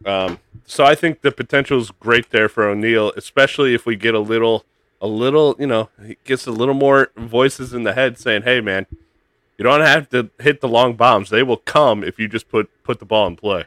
Um, 0.05 0.39
so 0.65 0.83
I 0.83 0.95
think 0.95 1.21
the 1.21 1.31
potential 1.31 1.79
is 1.79 1.91
great 1.91 2.29
there 2.29 2.49
for 2.49 2.67
O'Neill, 2.67 3.11
especially 3.15 3.73
if 3.73 3.85
we 3.85 3.95
get 3.95 4.15
a 4.15 4.19
little, 4.19 4.65
a 5.01 5.07
little, 5.07 5.55
you 5.59 5.67
know, 5.67 5.89
he 6.05 6.17
gets 6.23 6.47
a 6.47 6.51
little 6.51 6.73
more 6.73 7.11
voices 7.15 7.73
in 7.73 7.83
the 7.83 7.93
head 7.93 8.17
saying, 8.17 8.43
"Hey, 8.43 8.61
man, 8.61 8.85
you 9.57 9.63
don't 9.63 9.81
have 9.81 10.09
to 10.09 10.29
hit 10.39 10.61
the 10.61 10.67
long 10.67 10.95
bombs. 10.95 11.29
They 11.29 11.43
will 11.43 11.57
come 11.57 12.03
if 12.03 12.17
you 12.19 12.27
just 12.27 12.49
put 12.49 12.69
put 12.83 12.99
the 12.99 13.05
ball 13.05 13.27
in 13.27 13.35
play." 13.35 13.65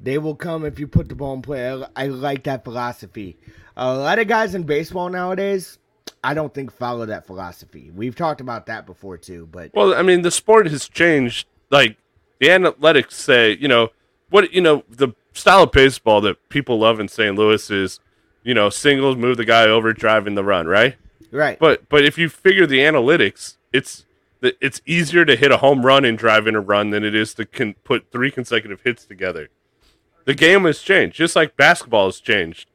They 0.00 0.18
will 0.18 0.34
come 0.36 0.64
if 0.64 0.78
you 0.78 0.86
put 0.86 1.08
the 1.08 1.14
ball 1.14 1.34
in 1.34 1.42
play. 1.42 1.68
I, 1.70 1.86
I 1.96 2.06
like 2.06 2.44
that 2.44 2.64
philosophy. 2.64 3.36
A 3.76 3.94
lot 3.96 4.18
of 4.18 4.28
guys 4.28 4.54
in 4.54 4.62
baseball 4.62 5.08
nowadays, 5.08 5.78
I 6.22 6.34
don't 6.34 6.52
think 6.52 6.72
follow 6.72 7.06
that 7.06 7.26
philosophy. 7.26 7.90
We've 7.94 8.14
talked 8.16 8.40
about 8.40 8.66
that 8.66 8.86
before 8.86 9.16
too, 9.18 9.48
but 9.50 9.70
Well, 9.74 9.94
I 9.94 10.02
mean, 10.02 10.22
the 10.22 10.30
sport 10.30 10.66
has 10.68 10.88
changed. 10.88 11.46
Like 11.70 11.96
the 12.38 12.48
analytics 12.48 13.12
say, 13.12 13.56
you 13.60 13.68
know, 13.68 13.90
what 14.30 14.52
you 14.52 14.60
know, 14.60 14.84
the 14.88 15.10
style 15.32 15.64
of 15.64 15.72
baseball 15.72 16.20
that 16.22 16.48
people 16.48 16.78
love 16.78 17.00
in 17.00 17.08
St. 17.08 17.36
Louis 17.36 17.70
is, 17.70 18.00
you 18.42 18.54
know, 18.54 18.70
singles 18.70 19.16
move 19.16 19.36
the 19.36 19.44
guy 19.44 19.64
over, 19.64 19.92
driving 19.92 20.34
the 20.34 20.44
run, 20.44 20.66
right? 20.66 20.96
right. 21.30 21.58
But 21.58 21.88
but 21.88 22.04
if 22.04 22.18
you 22.18 22.28
figure 22.28 22.66
the 22.66 22.80
analytics, 22.80 23.56
it's 23.72 24.04
the- 24.40 24.56
it's 24.60 24.80
easier 24.86 25.24
to 25.24 25.34
hit 25.36 25.50
a 25.50 25.58
home 25.58 25.84
run 25.84 26.04
and 26.04 26.16
drive 26.16 26.46
in 26.46 26.54
a 26.54 26.60
run 26.60 26.90
than 26.90 27.04
it 27.04 27.14
is 27.14 27.34
to 27.34 27.44
con- 27.44 27.74
put 27.84 28.10
three 28.12 28.30
consecutive 28.30 28.80
hits 28.82 29.04
together. 29.04 29.48
The 30.28 30.34
game 30.34 30.64
has 30.64 30.82
changed, 30.82 31.16
just 31.16 31.34
like 31.34 31.56
basketball 31.56 32.04
has 32.04 32.20
changed. 32.20 32.68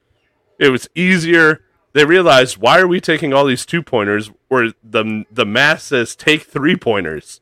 It 0.57 0.69
was 0.69 0.89
easier. 0.95 1.61
They 1.93 2.03
realized 2.03 2.57
why 2.57 2.79
are 2.79 2.87
we 2.87 2.99
taking 2.99 3.31
all 3.31 3.45
these 3.45 3.63
two 3.63 3.83
pointers 3.83 4.31
where 4.47 4.71
the 4.83 5.25
the 5.31 5.45
math 5.45 5.83
says 5.83 6.15
take 6.15 6.41
three 6.41 6.75
pointers, 6.75 7.41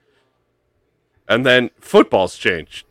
and 1.30 1.46
then 1.46 1.70
football's 1.80 2.38
changed. 2.38 2.86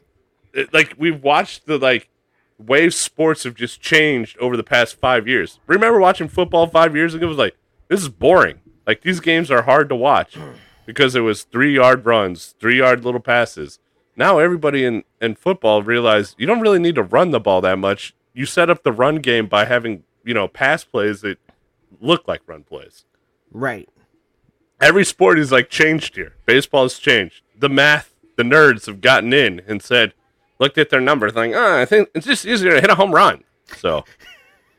It- 0.55 0.73
like 0.73 0.95
we've 0.97 1.23
watched 1.23 1.67
the 1.67 1.77
like 1.77 2.09
way 2.57 2.89
sports 2.89 3.45
have 3.45 3.55
just 3.55 3.83
changed 3.83 4.39
over 4.39 4.57
the 4.57 4.62
past 4.65 4.99
five 4.99 5.29
years. 5.29 5.61
Remember 5.67 6.00
watching 6.00 6.27
football 6.27 6.69
five 6.69 6.97
years 6.97 7.12
ago? 7.15 7.27
It 7.27 7.29
was 7.29 7.37
like 7.37 7.57
this 7.89 8.00
is 8.00 8.09
boring. 8.09 8.61
Like 8.87 9.03
these 9.03 9.21
games 9.21 9.50
are 9.50 9.62
hard 9.65 9.91
to 9.91 9.95
watch 9.95 10.39
because 10.87 11.15
it 11.15 11.21
was 11.21 11.43
three 11.43 11.75
yard 11.75 12.07
runs, 12.07 12.55
three 12.59 12.79
yard 12.79 13.05
little 13.05 13.21
passes. 13.21 13.79
Now 14.17 14.38
everybody 14.38 14.85
in, 14.85 15.05
in 15.21 15.35
football 15.35 15.83
realized 15.83 16.35
you 16.38 16.47
don't 16.47 16.61
really 16.61 16.79
need 16.79 16.95
to 16.97 17.02
run 17.02 17.31
the 17.31 17.40
ball 17.40 17.61
that 17.62 17.79
much. 17.79 18.14
You 18.35 18.47
set 18.47 18.69
up 18.71 18.83
the 18.83 18.93
run 18.93 19.17
game 19.17 19.47
by 19.47 19.64
having, 19.64 20.05
you 20.25 20.35
know, 20.35 20.47
pass 20.49 20.85
plays 20.85 21.21
that 21.23 21.38
look 22.00 22.26
like 22.29 22.43
run 22.47 22.62
plays. 22.64 23.05
right. 23.52 23.88
Every 24.81 25.05
sport 25.05 25.38
is 25.38 25.52
like 25.52 25.69
changed 25.69 26.17
here. 26.17 26.37
Baseball 26.47 26.85
has 26.85 26.99
changed. 26.99 27.43
The 27.59 27.69
math, 27.69 28.14
the 28.37 28.43
nerds 28.43 28.87
have 28.87 29.02
gotten 29.02 29.35
in 29.35 29.61
and 29.69 29.83
said, 29.83 30.14
looked 30.59 30.79
at 30.79 30.88
their 30.88 31.02
numbers, 31.02 31.35
like, 31.35 31.52
oh, 31.55 31.79
I 31.79 31.85
think 31.85 32.09
it's 32.14 32.25
just 32.26 32.47
easier 32.47 32.71
to 32.73 32.81
hit 32.81 32.88
a 32.88 32.95
home 32.95 33.14
run. 33.14 33.45
So 33.76 34.05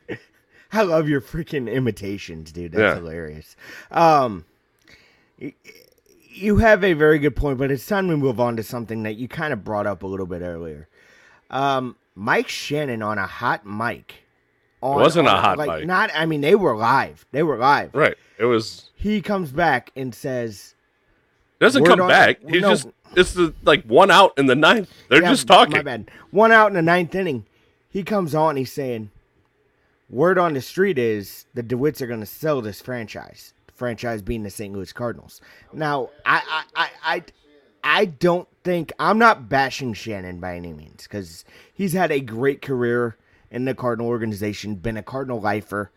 I 0.72 0.82
love 0.82 1.08
your 1.08 1.20
freaking 1.20 1.72
imitations, 1.72 2.50
dude. 2.50 2.72
That's 2.72 2.80
Yeah. 2.80 2.94
hilarious. 2.96 3.54
Um, 3.92 4.44
you 6.32 6.56
have 6.58 6.82
a 6.84 6.92
very 6.94 7.18
good 7.18 7.36
point, 7.36 7.58
but 7.58 7.70
it's 7.70 7.86
time 7.86 8.08
we 8.08 8.16
move 8.16 8.40
on 8.40 8.56
to 8.56 8.62
something 8.62 9.02
that 9.04 9.16
you 9.16 9.28
kind 9.28 9.52
of 9.52 9.64
brought 9.64 9.86
up 9.86 10.02
a 10.02 10.06
little 10.06 10.26
bit 10.26 10.42
earlier. 10.42 10.88
Um, 11.50 11.96
Mike 12.14 12.48
Shannon 12.48 13.02
on 13.02 13.18
a 13.18 13.26
hot 13.26 13.66
mic. 13.66 14.14
On, 14.80 14.96
wasn't 15.00 15.28
a 15.28 15.32
hot 15.32 15.58
like, 15.58 15.80
mic. 15.80 15.86
Not. 15.86 16.10
I 16.14 16.26
mean, 16.26 16.40
they 16.40 16.54
were 16.54 16.76
live. 16.76 17.24
They 17.30 17.42
were 17.42 17.56
live. 17.56 17.94
right. 17.94 18.16
It 18.38 18.46
was 18.46 18.90
He 18.96 19.20
comes 19.22 19.52
back 19.52 19.92
and 19.94 20.12
says, 20.14 20.74
doesn't 21.60 21.84
come 21.84 22.00
on- 22.00 22.08
back. 22.08 22.42
no. 22.42 22.48
He's 22.50 22.62
just 22.62 22.88
it's 23.14 23.34
the 23.34 23.54
like 23.62 23.84
one 23.84 24.10
out 24.10 24.32
in 24.38 24.46
the 24.46 24.56
ninth. 24.56 24.90
They're 25.08 25.22
Yeah, 25.22 25.30
just 25.30 25.46
talking. 25.46 25.74
My 25.76 25.82
bad. 25.82 26.10
One 26.30 26.50
out 26.50 26.68
in 26.68 26.74
the 26.74 26.82
ninth 26.82 27.14
inning. 27.14 27.44
He 27.90 28.02
comes 28.02 28.34
on. 28.34 28.56
He's 28.56 28.72
saying, 28.72 29.10
"Word 30.08 30.38
on 30.38 30.54
the 30.54 30.62
street 30.62 30.98
is 30.98 31.44
the 31.54 31.62
Dewitts 31.62 32.00
are 32.00 32.06
going 32.06 32.20
to 32.20 32.26
sell 32.26 32.60
this 32.62 32.80
franchise. 32.80 33.52
Franchise 33.74 34.22
being 34.22 34.42
the 34.42 34.50
St. 34.50 34.74
Louis 34.74 34.92
Cardinals." 34.92 35.40
Now, 35.72 36.10
I, 36.24 36.42
I, 36.48 36.64
I, 36.74 36.90
I, 37.04 37.22
I 37.84 38.04
don't 38.04 38.48
think 38.64 38.92
I'm 38.98 39.18
not 39.18 39.48
bashing 39.48 39.94
Shannon 39.94 40.38
by 40.40 40.56
any 40.56 40.72
means 40.72 41.02
because 41.04 41.44
he's 41.72 41.92
had 41.92 42.12
a 42.12 42.20
great 42.20 42.62
career 42.62 43.16
in 43.50 43.64
the 43.64 43.74
Cardinal 43.74 44.08
organization, 44.08 44.76
been 44.76 44.96
a 44.96 45.02
Cardinal 45.02 45.40
lifer. 45.40 45.90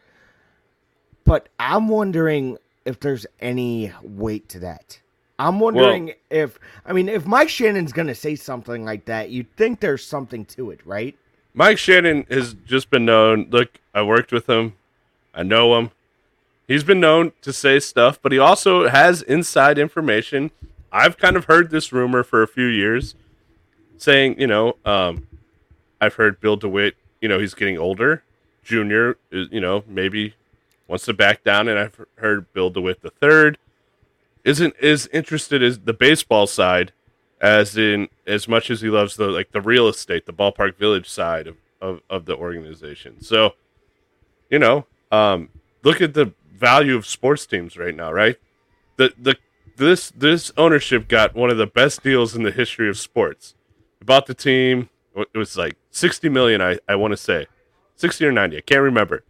But 1.23 1.49
I'm 1.59 1.87
wondering 1.87 2.57
if 2.85 2.99
there's 2.99 3.25
any 3.39 3.91
weight 4.03 4.47
to 4.49 4.59
that. 4.59 4.99
I'm 5.37 5.59
wondering 5.59 6.13
if 6.29 6.59
I 6.85 6.93
mean 6.93 7.09
if 7.09 7.25
Mike 7.25 7.49
Shannon's 7.49 7.91
gonna 7.91 8.15
say 8.15 8.35
something 8.35 8.85
like 8.85 9.05
that, 9.05 9.31
you'd 9.31 9.53
think 9.57 9.79
there's 9.79 10.05
something 10.05 10.45
to 10.45 10.71
it, 10.71 10.79
right? 10.85 11.17
Mike 11.53 11.77
Shannon 11.77 12.25
has 12.29 12.53
just 12.65 12.89
been 12.89 13.05
known. 13.05 13.47
Look, 13.49 13.79
I 13.93 14.01
worked 14.03 14.31
with 14.31 14.49
him. 14.49 14.73
I 15.33 15.43
know 15.43 15.77
him. 15.77 15.91
He's 16.67 16.83
been 16.83 16.99
known 16.99 17.31
to 17.41 17.53
say 17.53 17.79
stuff, 17.79 18.19
but 18.21 18.31
he 18.31 18.39
also 18.39 18.87
has 18.87 19.21
inside 19.21 19.77
information. 19.77 20.51
I've 20.91 21.17
kind 21.17 21.35
of 21.35 21.45
heard 21.45 21.69
this 21.69 21.91
rumor 21.91 22.23
for 22.23 22.41
a 22.41 22.47
few 22.47 22.65
years, 22.65 23.15
saying, 23.97 24.39
you 24.39 24.47
know, 24.47 24.77
um, 24.85 25.27
I've 26.01 26.15
heard 26.15 26.39
Bill 26.39 26.57
DeWitt. 26.57 26.95
You 27.21 27.29
know, 27.29 27.39
he's 27.39 27.53
getting 27.53 27.77
older. 27.77 28.23
Junior, 28.63 29.17
is, 29.31 29.47
you 29.51 29.61
know, 29.61 29.83
maybe 29.87 30.33
wants 30.87 31.05
to 31.05 31.13
back 31.13 31.43
down, 31.43 31.67
and 31.67 31.77
I've 31.77 31.99
heard 32.15 32.51
Bill 32.53 32.69
DeWitt 32.69 33.01
the 33.01 33.11
third 33.11 33.57
isn't 34.45 34.75
as 34.77 35.07
interested 35.07 35.61
as 35.63 35.79
the 35.79 35.93
baseball 35.93 36.47
side 36.47 36.93
as 37.41 37.75
in 37.75 38.07
as 38.25 38.47
much 38.47 38.69
as 38.71 38.79
he 38.79 38.89
loves 38.89 39.17
the 39.17 39.27
like 39.27 39.51
the 39.51 39.59
real 39.59 39.87
estate, 39.89 40.25
the 40.25 40.33
ballpark 40.33 40.77
village 40.77 41.09
side 41.09 41.47
of, 41.47 41.57
of, 41.81 42.01
of 42.09 42.25
the 42.25 42.35
organization. 42.35 43.21
So, 43.21 43.55
you 44.49 44.59
know, 44.59 44.85
um, 45.11 45.49
look 45.83 45.99
at 45.99 46.13
the 46.13 46.31
value 46.55 46.95
of 46.95 47.05
sports 47.05 47.45
teams 47.45 47.77
right 47.77 47.95
now, 47.95 48.11
right? 48.11 48.37
The 48.97 49.13
the 49.17 49.37
this 49.77 50.11
this 50.11 50.51
ownership 50.57 51.07
got 51.07 51.35
one 51.35 51.49
of 51.49 51.57
the 51.57 51.67
best 51.67 52.03
deals 52.03 52.35
in 52.35 52.43
the 52.43 52.51
history 52.51 52.89
of 52.89 52.97
sports. 52.97 53.55
Bought 54.03 54.25
the 54.27 54.33
team. 54.33 54.89
It 55.15 55.37
was 55.37 55.57
like 55.57 55.75
sixty 55.91 56.29
million. 56.29 56.61
I 56.61 56.79
I 56.87 56.95
want 56.95 57.11
to 57.11 57.17
say 57.17 57.47
sixty 57.95 58.25
or 58.25 58.31
ninety. 58.31 58.57
I 58.57 58.61
can't 58.61 58.81
remember. 58.81 59.23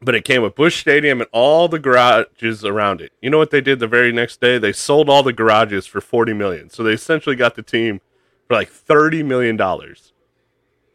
But 0.00 0.14
it 0.14 0.26
came 0.26 0.42
with 0.42 0.54
Busch 0.54 0.78
Stadium 0.78 1.22
and 1.22 1.30
all 1.32 1.68
the 1.68 1.78
garages 1.78 2.64
around 2.64 3.00
it. 3.00 3.12
You 3.22 3.30
know 3.30 3.38
what 3.38 3.50
they 3.50 3.62
did 3.62 3.78
the 3.78 3.86
very 3.86 4.12
next 4.12 4.42
day? 4.42 4.58
They 4.58 4.72
sold 4.72 5.08
all 5.08 5.22
the 5.22 5.32
garages 5.32 5.86
for 5.86 6.00
forty 6.00 6.32
million. 6.32 6.70
So 6.70 6.82
they 6.82 6.92
essentially 6.92 7.36
got 7.36 7.54
the 7.54 7.62
team 7.62 8.00
for 8.46 8.54
like 8.54 8.68
thirty 8.68 9.22
million 9.22 9.56
dollars. 9.56 10.12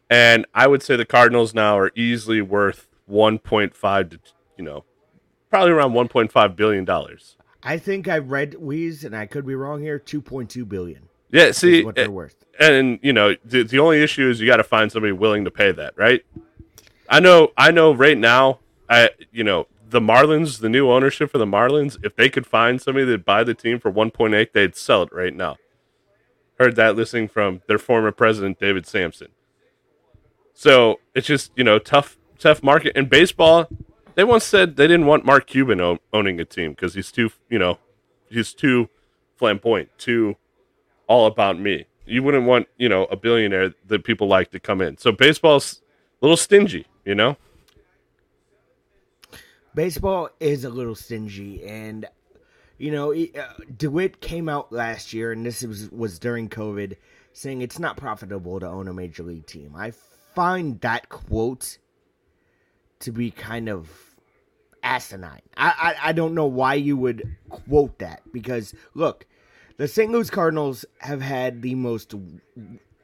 And 0.10 0.46
I 0.54 0.68
would 0.68 0.84
say 0.84 0.98
the 0.98 1.06
Cardinals 1.06 1.54
now 1.54 1.80
are 1.80 1.92
easily 1.96 2.42
worth 2.42 2.90
1.5 3.10 4.10
to, 4.10 4.20
you 4.58 4.64
know, 4.66 4.84
probably 5.52 5.72
around 5.72 5.92
1.5 5.92 6.56
billion 6.56 6.86
dollars. 6.86 7.38
I 7.62 7.78
think 7.78 8.08
I 8.08 8.18
read 8.18 8.54
Weeze, 8.54 9.04
and 9.04 9.16
I 9.16 9.28
could 9.28 9.46
be 9.46 9.54
wrong 9.54 9.84
here. 9.84 10.00
Two 10.00 10.22
point 10.22 10.50
two 10.50 10.66
billion. 10.66 11.10
Yeah, 11.30 11.52
see, 11.52 11.84
what 11.84 11.96
they're 11.96 12.10
worth. 12.10 12.44
and 12.60 13.00
you 13.04 13.14
know, 13.14 13.36
the, 13.46 13.64
the 13.64 13.78
only 13.80 14.02
issue 14.02 14.28
is 14.30 14.42
you 14.42 14.48
got 14.48 14.58
to 14.58 14.64
find 14.64 14.92
somebody 14.92 15.12
willing 15.14 15.46
to 15.46 15.52
pay 15.52 15.72
that, 15.72 15.94
right? 15.96 16.26
I 17.08 17.20
know, 17.20 17.52
I 17.56 17.70
know. 17.72 17.94
Right 17.94 18.18
now, 18.18 18.60
I 18.90 19.12
you 19.32 19.44
know 19.44 19.68
the 19.88 20.00
Marlins, 20.00 20.60
the 20.60 20.70
new 20.70 20.90
ownership 20.90 21.32
for 21.32 21.38
the 21.38 21.46
Marlins, 21.46 21.98
if 22.04 22.16
they 22.16 22.30
could 22.30 22.48
find 22.48 22.82
somebody 22.82 23.06
that'd 23.06 23.26
buy 23.26 23.44
the 23.44 23.54
team 23.54 23.80
for 23.80 23.92
1.8, 23.92 24.54
they'd 24.54 24.76
sell 24.76 25.04
it 25.04 25.10
right 25.12 25.36
now. 25.36 25.58
Heard 26.58 26.76
that 26.78 26.96
listening 26.96 27.28
from 27.28 27.62
their 27.68 27.78
former 27.78 28.12
president 28.12 28.60
David 28.60 28.88
Samson. 28.88 29.28
So 30.54 31.00
it's 31.14 31.28
just 31.28 31.52
you 31.56 31.64
know 31.64 31.78
tough, 31.80 32.18
tough 32.40 32.64
market 32.64 32.96
in 32.98 33.06
baseball. 33.06 33.68
They 34.16 34.24
once 34.24 34.44
said 34.44 34.76
they 34.76 34.88
didn't 34.88 35.06
want 35.06 35.26
Mark 35.26 35.48
Cuban 35.48 35.80
own, 35.80 36.00
owning 36.12 36.40
a 36.40 36.46
team 36.46 36.72
because 36.72 36.94
he's 36.94 37.12
too 37.12 37.32
you 37.50 37.60
know 37.60 37.78
he's 38.30 38.54
too 38.54 38.90
flamboyant, 39.38 39.90
too 39.98 40.36
all 41.08 41.26
about 41.26 41.60
me. 41.60 41.86
You 42.06 42.24
wouldn't 42.24 42.46
want 42.46 42.68
you 42.78 42.90
know 42.90 43.06
a 43.06 43.16
billionaire 43.16 43.74
that 43.88 44.04
people 44.04 44.28
like 44.28 44.52
to 44.52 44.60
come 44.60 44.82
in. 44.82 44.98
So 44.98 45.12
baseball's 45.12 45.82
a 46.22 46.26
little 46.26 46.38
stingy, 46.38 46.86
you 47.06 47.16
know. 47.16 47.38
Baseball 49.74 50.30
is 50.40 50.66
a 50.66 50.70
little 50.70 50.96
stingy, 50.96 51.64
and 51.64 52.06
you 52.78 52.92
know, 52.92 53.14
uh, 53.14 53.54
Dewitt 53.78 54.20
came 54.22 54.50
out 54.50 54.72
last 54.72 55.14
year, 55.14 55.32
and 55.32 55.46
this 55.46 55.62
was 55.64 55.90
was 55.92 56.20
during 56.20 56.50
COVID, 56.50 56.98
saying 57.32 57.62
it's 57.62 57.80
not 57.80 57.96
profitable 57.96 58.60
to 58.60 58.68
own 58.68 58.88
a 58.88 58.94
major 58.94 59.24
league 59.24 59.46
team. 59.46 59.74
I 59.76 59.92
find 60.36 60.82
that 60.82 61.08
quote 61.08 61.78
to 63.02 63.12
be 63.12 63.32
kind 63.32 63.70
of 63.70 63.90
asinine. 64.84 65.42
I, 65.58 65.96
I 66.02 66.10
I 66.10 66.12
don't 66.12 66.34
know 66.34 66.48
why 66.48 66.76
you 66.76 66.98
would 66.98 67.36
quote 67.50 68.00
that 68.00 68.22
because 68.32 68.74
look, 68.94 69.26
the 69.78 69.88
St. 69.88 70.12
Louis 70.12 70.30
Cardinals 70.30 70.86
have 71.00 71.22
had 71.22 71.62
the 71.62 71.76
most 71.76 72.14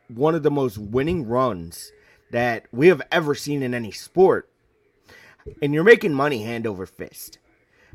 one 0.08 0.36
of 0.36 0.44
the 0.44 0.52
most 0.52 0.78
winning 0.78 1.28
runs 1.28 1.92
that 2.32 2.66
we 2.72 2.88
have 2.88 3.02
ever 3.12 3.36
seen 3.36 3.64
in 3.64 3.74
any 3.74 3.92
sport 3.92 4.50
and 5.62 5.74
you're 5.74 5.84
making 5.84 6.14
money 6.14 6.44
hand 6.44 6.68
over 6.68 6.86
fist. 6.86 7.40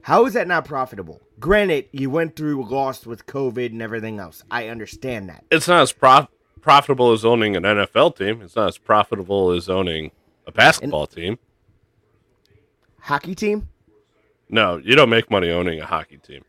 How 0.03 0.27
is 0.27 0.33
that 0.35 0.49
not 0.49 0.65
profitable? 0.65 1.21
Granted, 1.39 1.87
you 1.93 2.11
went 2.11 2.35
through 2.35 2.65
lost 2.69 3.07
with 3.07 3.27
COVID 3.27 3.67
and 3.67 3.81
everything 3.81 4.19
else. 4.19 4.43
I 4.51 4.69
understand 4.69 5.29
that. 5.29 5.45
It's 5.51 5.69
not 5.69 5.83
as 5.83 5.93
prof- 5.93 6.29
profitable 6.61 7.13
as 7.13 7.25
owning 7.25 7.55
an 7.57 7.63
NFL 7.63 8.17
team. 8.17 8.43
It's 8.43 8.57
not 8.57 8.69
as 8.69 8.79
profitable 8.79 9.53
as 9.53 9.69
owning 9.69 10.11
a 10.47 10.53
basketball 10.53 11.07
team. 11.07 11.39
Hockey 13.03 13.35
team? 13.35 13.69
No, 14.49 14.77
you 14.79 14.95
don't 14.95 15.11
make 15.11 15.31
money 15.31 15.51
owning 15.51 15.81
a 15.81 15.87
hockey 15.87 16.19
team. 16.19 16.43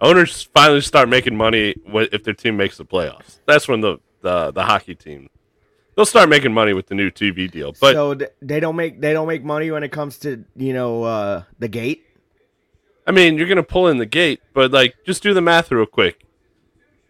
Owners 0.00 0.42
finally 0.54 0.80
start 0.80 1.08
making 1.08 1.36
money 1.36 1.74
if 1.86 2.24
their 2.24 2.34
team 2.34 2.56
makes 2.56 2.78
the 2.78 2.84
playoffs. 2.84 3.38
That's 3.46 3.68
when 3.68 3.80
the, 3.82 3.98
the, 4.22 4.50
the 4.52 4.62
hockey 4.64 4.94
team 4.94 5.28
they'll 5.94 6.06
start 6.06 6.28
making 6.30 6.52
money 6.54 6.72
with 6.72 6.86
the 6.86 6.94
new 6.94 7.10
TV 7.10 7.50
deal. 7.50 7.74
But 7.78 7.92
so 7.92 8.14
they 8.40 8.58
don't 8.60 8.76
make 8.76 9.00
they 9.00 9.12
don't 9.12 9.28
make 9.28 9.44
money 9.44 9.70
when 9.70 9.82
it 9.82 9.92
comes 9.92 10.18
to 10.20 10.44
you 10.56 10.72
know 10.72 11.02
uh, 11.02 11.42
the 11.58 11.68
gate. 11.68 12.04
I 13.06 13.12
mean, 13.12 13.36
you're 13.36 13.48
gonna 13.48 13.62
pull 13.62 13.88
in 13.88 13.98
the 13.98 14.06
gate, 14.06 14.40
but 14.54 14.70
like, 14.70 14.94
just 15.04 15.22
do 15.22 15.34
the 15.34 15.40
math 15.40 15.70
real 15.70 15.84
quick. 15.86 16.24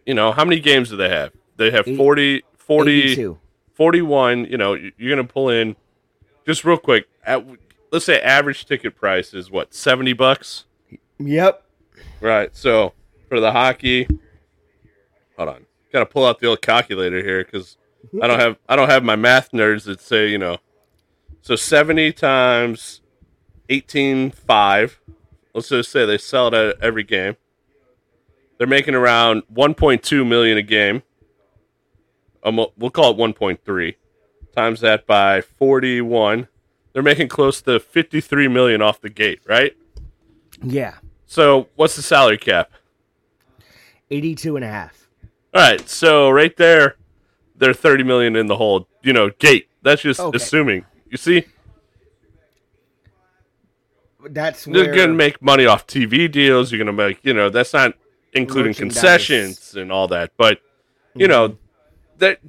You 0.07 0.15
know, 0.15 0.33
how 0.33 0.45
many 0.45 0.61
games 0.61 0.89
do 0.91 0.97
they 0.97 1.09
have? 1.09 1.33
They 1.57 1.71
have 1.71 1.87
Eight- 1.87 1.97
40, 1.97 2.43
40 2.57 3.03
82. 3.03 3.39
41. 3.75 4.45
You 4.47 4.57
know, 4.57 4.75
you- 4.75 4.93
you're 4.99 5.15
gonna 5.15 5.29
pull 5.29 5.51
in 5.51 5.77
just 6.47 6.65
real 6.65 6.79
quick. 6.79 7.07
At, 7.25 7.45
let's 7.91 8.05
say 8.05 8.21
average 8.21 8.67
ticket 8.67 8.97
price 8.97 9.35
is 9.35 9.51
what 9.51 9.75
seventy 9.75 10.13
bucks. 10.13 10.65
Yep. 11.19 11.65
Right. 12.21 12.55
So 12.57 12.95
for 13.29 13.41
the 13.41 13.53
hockey, 13.53 14.07
hold 15.37 15.49
on, 15.51 15.67
gotta 15.93 16.07
pull 16.07 16.27
out 16.27 16.39
the 16.41 16.47
old 16.47 16.63
calculator 16.63 17.23
here 17.23 17.45
because 17.45 17.77
I 18.23 18.27
don't 18.27 18.41
have 18.41 18.59
I 18.69 18.77
don't 18.77 18.89
have 18.89 19.05
my 19.05 19.17
math 19.17 19.53
nerds 19.53 19.85
that 19.85 20.01
say 20.01 20.29
you 20.29 20.39
know. 20.39 20.59
So 21.43 21.57
seventy 21.57 22.13
times 22.13 23.01
eighteen 23.69 24.31
five. 24.31 25.01
Let's 25.55 25.69
just 25.69 25.91
say 25.91 26.07
they 26.07 26.19
sell 26.19 26.49
it 26.49 26.55
at 26.55 26.81
every 26.81 27.03
game. 27.03 27.37
They're 28.59 28.67
making 28.67 28.95
around 28.95 29.43
one 29.49 29.75
point 29.75 30.03
two 30.03 30.25
million 30.25 30.59
a 30.59 30.63
game. 30.63 31.03
Um, 32.43 32.65
we'll 32.77 32.91
call 32.91 33.11
it 33.11 33.17
one 33.17 33.33
point 33.33 33.65
three. 33.65 33.97
Times 34.55 34.81
that 34.81 35.07
by 35.07 35.41
forty 35.41 36.01
one. 36.01 36.49
They're 36.93 37.03
making 37.03 37.29
close 37.29 37.63
to 37.63 37.79
fifty 37.81 38.21
three 38.21 38.49
million 38.49 38.83
off 38.83 39.01
the 39.01 39.11
gate, 39.11 39.41
right? 39.47 39.77
Yeah. 40.63 40.95
So 41.27 41.69
what's 41.77 41.97
the 41.97 42.03
salary 42.03 42.39
cap? 42.39 42.73
82 44.11 44.57
and 44.57 44.65
a 44.65 44.69
half. 44.69 45.09
All 45.55 45.61
right, 45.61 45.89
so 45.89 46.31
right 46.31 46.57
there, 46.57 46.97
they're 47.57 47.75
thirty 47.75 48.03
million 48.03 48.37
in 48.37 48.47
the 48.47 48.57
hole. 48.57 48.89
You 49.03 49.13
know, 49.13 49.31
gate. 49.39 49.69
That's 49.83 50.03
just 50.03 50.21
Okay. 50.21 50.37
assuming. 50.37 50.85
You 51.09 51.17
see, 51.17 51.45
That's 54.23 54.67
you're 54.67 54.95
gonna 54.95 55.15
make 55.15 55.41
money 55.41 55.67
off 55.67 55.87
TV 55.87 56.31
deals. 56.31 56.71
You're 56.71 56.79
gonna 56.79 56.93
make, 56.93 57.19
you 57.25 57.33
know, 57.33 57.49
that's 57.49 57.73
not 57.73 57.95
including 58.33 58.75
concessions 58.75 59.75
and 59.75 59.91
all 59.91 60.09
that. 60.09 60.33
But 60.37 60.61
you 61.15 61.27
know, 61.27 61.51
mm-hmm. 61.51 61.59
that 62.19 62.41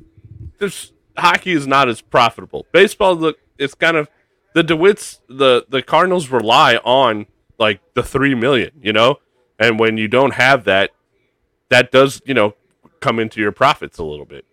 this 0.60 0.92
hockey 1.18 1.52
is 1.52 1.66
not 1.68 1.90
as 1.90 2.02
profitable. 2.02 2.66
Baseball, 2.72 3.16
look, 3.16 3.40
it's 3.58 3.74
kind 3.74 3.98
of 3.98 4.10
the 4.54 4.64
Dewitts. 4.64 5.22
The 5.28 5.66
the 5.70 5.82
Cardinals 5.82 6.30
rely 6.30 6.78
on 6.78 7.26
like 7.58 7.80
the 7.94 8.04
three 8.04 8.36
million. 8.36 8.72
You 8.82 8.94
know, 8.94 9.20
and 9.60 9.80
when 9.80 9.98
you 9.98 10.08
don't 10.08 10.34
have 10.36 10.64
that, 10.66 10.92
that 11.70 11.92
does 11.92 12.22
you 12.26 12.34
know 12.34 12.56
come 13.00 13.20
into 13.20 13.40
your 13.42 13.52
profits 13.52 13.98
a 13.98 14.04
little 14.04 14.26
bit. 14.26 14.46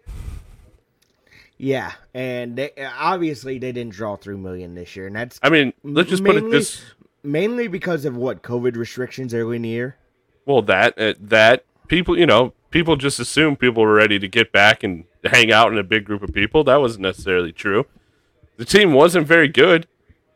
Yeah, 1.60 1.92
and 2.14 2.56
they, 2.56 2.70
obviously 2.98 3.58
they 3.58 3.72
didn't 3.72 3.92
draw 3.92 4.16
three 4.16 4.36
million 4.36 4.74
this 4.74 4.94
year, 4.94 5.08
and 5.08 5.16
that's 5.16 5.40
I 5.42 5.50
mean, 5.50 5.72
let's 5.82 6.08
just 6.08 6.24
put 6.24 6.36
it 6.36 6.42
Mainly- 6.42 6.58
this. 6.58 6.82
mainly 7.24 7.66
because 7.68 8.04
of 8.04 8.16
what 8.16 8.42
COVID 8.42 8.76
restrictions 8.76 9.34
early 9.34 9.56
in 9.56 9.62
the 9.62 9.68
year. 9.68 9.96
Well, 10.46 10.62
that 10.62 10.96
uh, 10.98 11.14
that 11.20 11.64
people, 11.88 12.16
you 12.16 12.26
know, 12.26 12.54
people 12.70 12.94
just 12.94 13.18
assume 13.18 13.56
people 13.56 13.82
were 13.82 13.92
ready 13.94 14.20
to 14.20 14.28
get 14.28 14.52
back 14.52 14.84
and 14.84 15.04
hang 15.24 15.50
out 15.52 15.72
in 15.72 15.78
a 15.78 15.82
big 15.82 16.04
group 16.04 16.22
of 16.22 16.32
people. 16.32 16.62
That 16.62 16.76
wasn't 16.76 17.02
necessarily 17.02 17.50
true. 17.52 17.86
The 18.58 18.66
team 18.66 18.92
wasn't 18.92 19.26
very 19.26 19.48
good. 19.48 19.86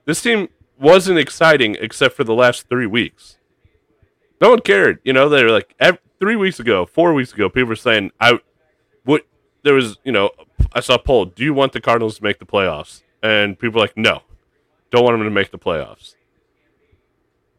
This 0.07 0.23
team 0.23 0.49
wasn't 0.81 1.19
exciting 1.19 1.77
except 1.79 2.17
for 2.17 2.25
the 2.25 2.35
last 2.35 2.69
three 2.69 2.87
weeks. 2.87 3.37
No 4.41 4.51
one 4.51 4.61
cared. 4.61 4.99
You 5.05 5.13
know, 5.13 5.29
they 5.29 5.45
were 5.45 5.51
like 5.51 5.77
three 6.19 6.37
weeks 6.37 6.59
ago, 6.59 6.87
four 6.87 7.13
weeks 7.13 7.35
ago. 7.35 7.51
People 7.51 7.69
were 7.69 7.77
saying, 7.77 8.13
"I 8.19 8.41
would." 9.05 9.23
There 9.63 9.75
was, 9.75 9.99
you 10.05 10.13
know, 10.13 10.31
I 10.73 10.81
saw 10.81 10.95
a 10.95 10.99
poll. 10.99 11.27
Do 11.27 11.45
you 11.45 11.53
want 11.53 11.73
the 11.73 11.81
Cardinals 11.81 12.17
to 12.17 12.25
make 12.25 12.39
the 12.39 12.47
playoffs? 12.47 13.03
And 13.23 13.59
people 13.59 13.79
were 13.79 13.85
like, 13.85 13.97
"No, 13.99 14.23
don't 14.91 15.05
want 15.05 15.19
them 15.19 15.25
to 15.25 15.31
make 15.31 15.51
the 15.51 15.59
playoffs." 15.59 16.15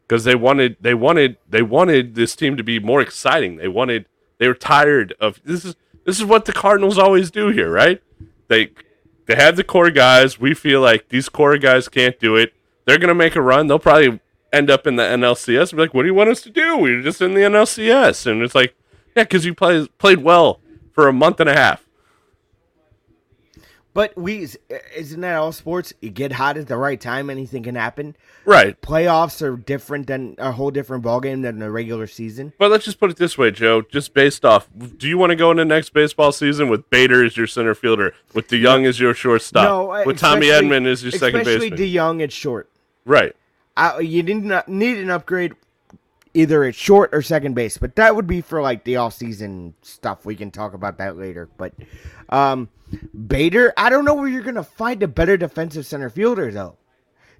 because 0.06 0.24
they 0.24 0.34
wanted 0.34 0.76
they 0.80 0.94
wanted 0.94 1.36
they 1.48 1.62
wanted 1.62 2.14
this 2.14 2.36
team 2.36 2.56
to 2.56 2.62
be 2.62 2.78
more 2.78 3.00
exciting. 3.00 3.56
They 3.56 3.68
wanted 3.68 4.06
they 4.38 4.48
were 4.48 4.54
tired 4.54 5.14
of 5.20 5.40
this 5.44 5.64
is 5.64 5.76
this 6.04 6.18
is 6.18 6.24
what 6.24 6.44
the 6.44 6.52
Cardinals 6.52 6.98
always 6.98 7.30
do 7.30 7.48
here, 7.48 7.70
right? 7.70 8.02
They 8.48 8.70
they 9.26 9.34
have 9.34 9.56
the 9.56 9.64
core 9.64 9.90
guys. 9.90 10.38
We 10.38 10.54
feel 10.54 10.80
like 10.80 11.08
these 11.08 11.28
core 11.28 11.58
guys 11.58 11.88
can't 11.88 12.18
do 12.18 12.36
it. 12.36 12.52
They're 12.84 12.98
gonna 12.98 13.14
make 13.14 13.36
a 13.36 13.42
run. 13.42 13.66
They'll 13.66 13.78
probably 13.78 14.20
end 14.52 14.70
up 14.70 14.86
in 14.86 14.96
the 14.96 15.02
NLCS. 15.02 15.72
Be 15.72 15.78
like, 15.78 15.94
what 15.94 16.02
do 16.02 16.08
you 16.08 16.14
want 16.14 16.30
us 16.30 16.42
to 16.42 16.50
do? 16.50 16.78
We're 16.78 17.02
just 17.02 17.20
in 17.20 17.34
the 17.34 17.40
NLCS, 17.40 18.26
and 18.30 18.42
it's 18.42 18.54
like, 18.54 18.74
yeah, 19.16 19.24
because 19.24 19.44
you 19.44 19.54
play, 19.54 19.86
played 19.98 20.18
well 20.18 20.60
for 20.92 21.08
a 21.08 21.12
month 21.12 21.40
and 21.40 21.48
a 21.48 21.54
half. 21.54 21.83
But 23.94 24.16
we 24.16 24.48
isn't 24.96 25.20
that 25.20 25.36
all 25.36 25.52
sports? 25.52 25.94
You 26.00 26.10
get 26.10 26.32
hot 26.32 26.56
at 26.56 26.66
the 26.66 26.76
right 26.76 27.00
time, 27.00 27.30
anything 27.30 27.62
can 27.62 27.76
happen. 27.76 28.16
Right. 28.44 28.78
Playoffs 28.80 29.40
are 29.40 29.56
different 29.56 30.08
than 30.08 30.34
a 30.38 30.50
whole 30.50 30.72
different 30.72 31.04
ballgame 31.04 31.42
than 31.42 31.60
the 31.60 31.70
regular 31.70 32.08
season. 32.08 32.52
But 32.58 32.72
let's 32.72 32.84
just 32.84 32.98
put 32.98 33.10
it 33.10 33.16
this 33.16 33.38
way, 33.38 33.52
Joe. 33.52 33.82
Just 33.82 34.12
based 34.12 34.44
off, 34.44 34.68
do 34.96 35.06
you 35.08 35.16
want 35.16 35.30
to 35.30 35.36
go 35.36 35.52
into 35.52 35.64
next 35.64 35.90
baseball 35.90 36.32
season 36.32 36.68
with 36.68 36.90
Bader 36.90 37.24
as 37.24 37.36
your 37.36 37.46
center 37.46 37.74
fielder, 37.74 38.14
with 38.34 38.48
DeJong 38.48 38.84
as 38.84 38.98
your 38.98 39.14
shortstop, 39.14 39.64
no, 39.64 40.02
with 40.04 40.18
Tommy 40.18 40.48
Edman 40.48 40.86
as 40.86 41.04
your 41.04 41.12
second 41.12 41.44
baseman? 41.44 41.72
especially? 41.72 41.92
DeJong 41.94 42.22
at 42.22 42.32
short. 42.32 42.68
right. 43.04 43.34
Uh, 43.76 43.98
you 44.00 44.22
didn't 44.22 44.52
uh, 44.52 44.62
need 44.68 44.98
an 44.98 45.10
upgrade 45.10 45.52
either 46.32 46.64
at 46.64 46.74
short 46.74 47.10
or 47.12 47.22
second 47.22 47.54
base, 47.54 47.78
but 47.78 47.96
that 47.96 48.14
would 48.14 48.26
be 48.26 48.40
for 48.40 48.60
like 48.60 48.84
the 48.84 48.96
off 48.96 49.14
season 49.14 49.74
stuff. 49.82 50.24
We 50.24 50.36
can 50.36 50.50
talk 50.50 50.74
about 50.74 50.98
that 50.98 51.16
later. 51.16 51.48
But 51.56 51.72
um, 52.28 52.68
Bader, 53.26 53.72
I 53.76 53.90
don't 53.90 54.04
know 54.04 54.14
where 54.14 54.28
you're 54.28 54.42
gonna 54.42 54.62
find 54.64 55.02
a 55.02 55.08
better 55.08 55.36
defensive 55.36 55.86
center 55.86 56.10
fielder 56.10 56.50
though. 56.50 56.76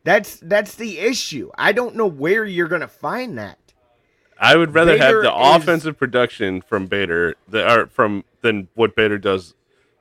That's 0.04 0.36
that's 0.40 0.74
the 0.74 0.98
issue. 0.98 1.50
I 1.56 1.72
don't 1.72 1.96
know 1.96 2.06
where 2.06 2.44
you're 2.44 2.68
gonna 2.68 2.88
find 2.88 3.38
that. 3.38 3.58
I 4.38 4.56
would 4.56 4.74
rather 4.74 4.92
Bader 4.98 5.22
have 5.22 5.34
the 5.34 5.40
is- 5.56 5.62
offensive 5.62 5.96
production 5.98 6.60
from 6.60 6.86
Bader 6.86 7.34
the, 7.48 7.70
or 7.72 7.86
from 7.86 8.24
than 8.42 8.68
what 8.74 8.94
Bader 8.96 9.18
does 9.18 9.54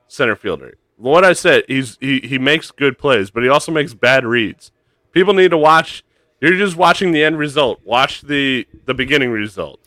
center 0.08 0.36
fielder. 0.36 0.76
what 0.96 1.24
I 1.24 1.32
said, 1.32 1.64
he's 1.68 1.96
he, 2.00 2.20
he 2.20 2.38
makes 2.38 2.70
good 2.70 2.98
plays, 2.98 3.30
but 3.30 3.42
he 3.42 3.48
also 3.48 3.72
makes 3.72 3.94
bad 3.94 4.24
reads. 4.24 4.70
People 5.12 5.34
need 5.34 5.50
to 5.52 5.58
watch. 5.58 6.04
You're 6.40 6.56
just 6.58 6.76
watching 6.76 7.12
the 7.12 7.24
end 7.24 7.38
result. 7.38 7.80
Watch 7.84 8.22
the 8.22 8.66
the 8.84 8.94
beginning 8.94 9.30
result. 9.30 9.80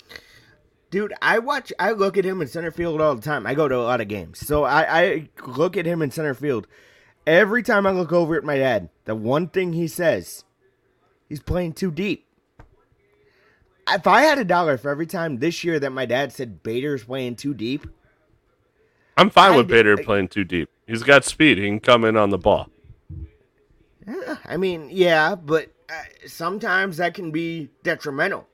Dude, 0.89 1.13
I 1.21 1.39
watch. 1.39 1.73
I 1.80 1.91
look 1.91 2.17
at 2.17 2.26
him 2.26 2.41
in 2.41 2.47
center 2.47 2.71
field 2.71 3.02
all 3.02 3.15
the 3.15 3.21
time. 3.21 3.45
I 3.45 3.54
go 3.54 3.67
to 3.67 3.76
a 3.76 3.84
lot 3.84 4.00
of 4.00 4.08
games, 4.08 4.45
so 4.45 4.63
I, 4.63 5.02
I 5.02 5.30
look 5.45 5.76
at 5.76 5.86
him 5.86 6.02
in 6.02 6.12
center 6.12 6.34
field. 6.34 6.67
Every 7.26 7.62
time 7.62 7.86
I 7.86 7.91
look 7.91 8.13
over 8.13 8.38
at 8.38 8.45
my 8.45 8.58
dad, 8.58 8.89
the 9.04 9.13
one 9.13 9.50
thing 9.50 9.73
he 9.73 9.88
says, 9.88 10.45
he's 11.28 11.41
playing 11.41 11.73
too 11.73 11.91
deep. 11.91 12.26
If 13.89 14.08
I 14.08 14.21
had 14.21 14.38
a 14.38 14.45
dollar 14.45 14.78
for 14.78 14.89
every 14.89 15.08
time 15.08 15.39
this 15.39 15.63
year 15.63 15.78
that 15.80 15.91
my 15.91 16.06
dad 16.06 16.32
said 16.32 16.63
Bader's 16.63 17.04
playing 17.04 17.36
too 17.36 17.54
deep, 17.54 17.86
I'm 19.17 19.30
fine 19.30 19.54
I 19.54 19.58
with 19.58 19.67
Bader 19.67 19.97
playing 19.97 20.30
too 20.30 20.43
deep. 20.45 20.69
He's 20.86 21.04
got 21.04 21.26
speed. 21.26 21.58
He 21.58 21.65
can 21.65 21.80
come 21.80 22.06
in 22.06 22.15
on 22.15 22.30
the 22.30 22.38
ball. 22.38 22.69
I 24.45 24.56
mean, 24.56 24.88
yeah, 24.89 25.36
but 25.36 25.69
uh, 25.89 26.02
sometimes 26.28 26.97
that 26.97 27.13
can 27.13 27.32
be 27.32 27.69
detrimental. 27.84 28.47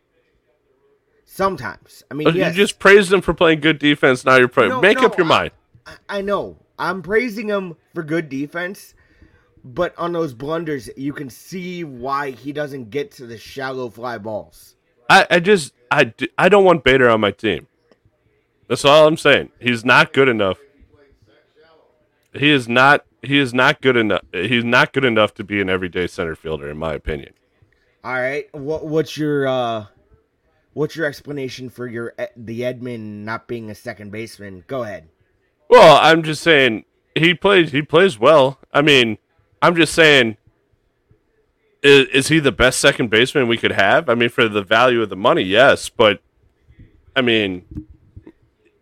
Sometimes, 1.35 2.03
I 2.11 2.13
mean, 2.13 2.27
yes. 2.35 2.55
You 2.55 2.61
just 2.61 2.77
praised 2.77 3.11
him 3.11 3.19
for 3.21 3.33
playing 3.33 3.61
good 3.61 3.79
defense. 3.79 4.23
Now 4.23 4.35
you're 4.35 4.47
playing. 4.47 4.69
No, 4.69 4.81
Make 4.81 4.99
no, 4.99 5.07
up 5.07 5.17
your 5.17 5.25
I- 5.25 5.29
mind. 5.29 5.51
I- 6.07 6.21
know. 6.21 6.57
I'm 6.77 7.01
praising 7.01 7.47
him 7.47 7.75
for 7.95 8.03
good 8.03 8.29
defense, 8.29 8.93
but 9.63 9.97
on 9.97 10.11
those 10.13 10.35
blunders, 10.35 10.91
you 10.95 11.11
can 11.11 11.31
see 11.31 11.83
why 11.83 12.29
he 12.29 12.51
doesn't 12.51 12.91
get 12.91 13.09
to 13.13 13.25
the 13.25 13.39
shallow 13.39 13.89
fly 13.89 14.19
balls. 14.19 14.75
I, 15.09 15.25
I 15.31 15.39
just 15.39 15.73
I, 15.89 16.13
I 16.37 16.49
don't 16.49 16.65
want 16.65 16.83
Bader 16.83 17.09
on 17.09 17.21
my 17.21 17.31
team. 17.31 17.65
That's 18.67 18.85
all 18.85 19.07
I'm 19.07 19.17
saying. 19.17 19.51
He's 19.59 19.83
not 19.83 20.13
good 20.13 20.29
enough. 20.29 20.59
He 22.33 22.51
is 22.51 22.67
not 22.69 23.05
he 23.23 23.39
is 23.39 23.55
not 23.55 23.81
good 23.81 23.97
enough. 23.97 24.21
He's 24.31 24.63
not 24.63 24.93
good 24.93 25.05
enough 25.05 25.33
to 25.35 25.43
be 25.43 25.61
an 25.61 25.69
everyday 25.69 26.05
center 26.05 26.35
fielder, 26.35 26.69
in 26.69 26.77
my 26.77 26.93
opinion. 26.93 27.33
All 28.03 28.13
right, 28.13 28.53
what 28.53 28.85
what's 28.85 29.17
your 29.17 29.47
uh, 29.47 29.85
what's 30.73 30.95
your 30.95 31.05
explanation 31.05 31.69
for 31.69 31.87
your 31.87 32.13
E- 32.19 32.25
the 32.35 32.61
Edman 32.61 33.23
not 33.23 33.47
being 33.47 33.69
a 33.69 33.75
second 33.75 34.11
baseman? 34.11 34.63
Go 34.67 34.83
ahead. 34.83 35.09
Well, 35.69 35.97
I'm 36.01 36.23
just 36.23 36.43
saying 36.43 36.85
he 37.15 37.33
plays 37.33 37.71
he 37.71 37.81
plays 37.81 38.19
well. 38.19 38.59
I 38.71 38.81
mean, 38.81 39.17
I'm 39.61 39.75
just 39.75 39.93
saying 39.93 40.37
is, 41.81 42.07
is 42.07 42.27
he 42.29 42.39
the 42.39 42.51
best 42.51 42.79
second 42.79 43.09
baseman 43.09 43.47
we 43.47 43.57
could 43.57 43.71
have? 43.71 44.09
I 44.09 44.15
mean, 44.15 44.29
for 44.29 44.47
the 44.47 44.61
value 44.61 45.01
of 45.01 45.09
the 45.09 45.15
money, 45.15 45.41
yes, 45.41 45.89
but 45.89 46.21
I 47.15 47.21
mean, 47.21 47.65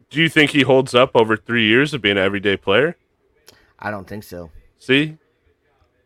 do 0.10 0.22
you 0.22 0.30
think 0.30 0.52
he 0.52 0.62
holds 0.62 0.94
up 0.94 1.12
over 1.16 1.36
3 1.36 1.66
years 1.66 1.94
of 1.94 2.02
being 2.02 2.18
an 2.18 2.24
everyday 2.24 2.58
player? 2.58 2.96
I 3.80 3.92
don't 3.92 4.08
think 4.08 4.24
so. 4.24 4.52
See? 4.78 5.18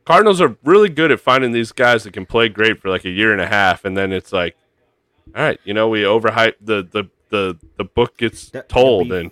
Cardinals 0.05 0.39
are 0.39 0.55
really 0.63 0.89
good 0.89 1.11
at 1.11 1.19
finding 1.19 1.51
these 1.51 1.71
guys 1.71 2.03
that 2.03 2.13
can 2.13 2.25
play 2.27 2.47
great 2.47 2.79
for 2.79 2.89
like 2.89 3.05
a 3.05 3.09
year 3.09 3.31
and 3.31 3.41
a 3.41 3.47
half 3.47 3.83
and 3.85 3.97
then 3.97 4.11
it's 4.11 4.31
like 4.31 4.55
all 5.35 5.41
right, 5.43 5.59
you 5.63 5.73
know, 5.73 5.87
we 5.89 6.01
overhype 6.03 6.55
the 6.61 6.83
the 6.89 7.09
the 7.29 7.57
the 7.77 7.83
book 7.83 8.17
gets 8.17 8.49
The- 8.49 8.59
the 8.59 8.63
told 8.65 9.09
beef- 9.09 9.13
and 9.13 9.31